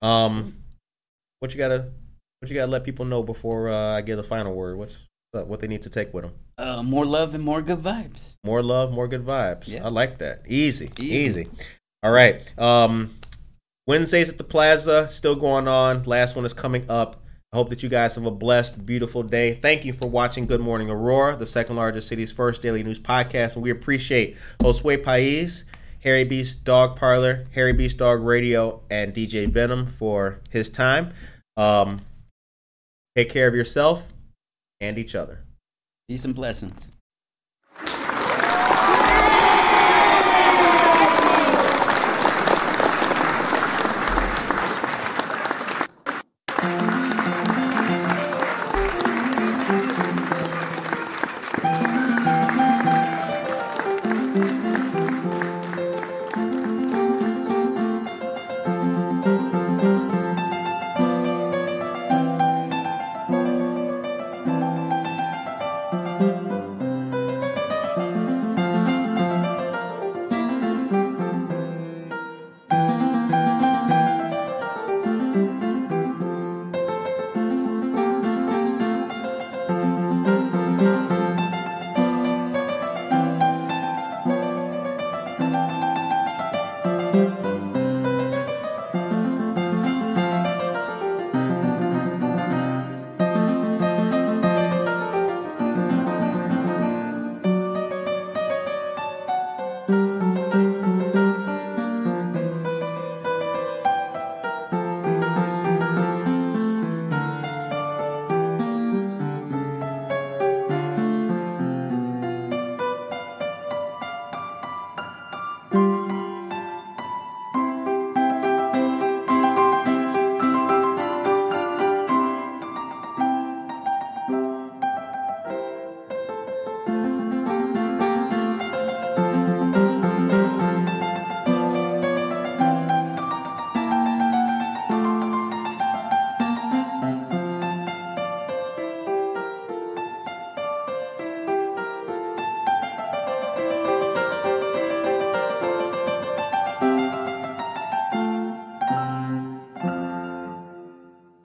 Um, 0.00 0.56
what 1.40 1.52
you 1.52 1.58
gotta, 1.58 1.90
what 2.40 2.48
you 2.50 2.54
gotta 2.54 2.70
let 2.70 2.84
people 2.84 3.04
know 3.04 3.22
before 3.22 3.68
uh, 3.68 3.96
I 3.96 4.02
give 4.02 4.16
the 4.16 4.24
final 4.24 4.54
word? 4.54 4.78
What's 4.78 4.98
uh, 5.34 5.42
what 5.44 5.60
they 5.60 5.66
need 5.68 5.82
to 5.82 5.90
take 5.90 6.12
with 6.14 6.24
them? 6.24 6.32
Uh, 6.58 6.82
more 6.82 7.04
love 7.04 7.34
and 7.34 7.42
more 7.44 7.62
good 7.62 7.82
vibes. 7.82 8.34
More 8.44 8.62
love, 8.62 8.92
more 8.92 9.08
good 9.08 9.24
vibes. 9.24 9.68
Yeah. 9.68 9.84
I 9.84 9.88
like 9.88 10.18
that. 10.18 10.42
Easy, 10.46 10.90
easy. 10.98 11.42
Easy. 11.42 11.48
All 12.02 12.10
right. 12.10 12.40
Um, 12.58 13.14
Wednesdays 13.86 14.28
at 14.28 14.38
the 14.38 14.44
Plaza 14.44 15.08
still 15.10 15.34
going 15.34 15.66
on. 15.66 16.04
Last 16.04 16.36
one 16.36 16.44
is 16.44 16.52
coming 16.52 16.88
up. 16.88 17.22
I 17.52 17.56
hope 17.56 17.68
that 17.70 17.82
you 17.82 17.88
guys 17.88 18.14
have 18.14 18.24
a 18.24 18.30
blessed, 18.30 18.86
beautiful 18.86 19.22
day. 19.22 19.54
Thank 19.60 19.84
you 19.84 19.92
for 19.92 20.08
watching 20.08 20.46
Good 20.46 20.60
Morning 20.60 20.88
Aurora, 20.88 21.36
the 21.36 21.46
second 21.46 21.76
largest 21.76 22.08
city's 22.08 22.32
first 22.32 22.62
daily 22.62 22.82
news 22.82 22.98
podcast, 22.98 23.54
and 23.54 23.62
we 23.62 23.70
appreciate 23.70 24.38
Josue 24.60 25.02
Pais, 25.02 25.64
Harry 26.02 26.24
Beast 26.24 26.64
Dog 26.64 26.96
Parlor, 26.96 27.46
Harry 27.54 27.72
Beast 27.72 27.98
Dog 27.98 28.22
Radio, 28.22 28.80
and 28.88 29.12
DJ 29.12 29.48
Venom 29.48 29.86
for 29.86 30.40
his 30.50 30.70
time. 30.70 31.12
Um, 31.56 32.00
take 33.16 33.30
care 33.30 33.48
of 33.48 33.54
yourself 33.54 34.08
and 34.80 34.96
each 34.96 35.14
other. 35.14 35.40
Peace 36.08 36.24
and 36.24 36.34
blessings. 36.34 36.80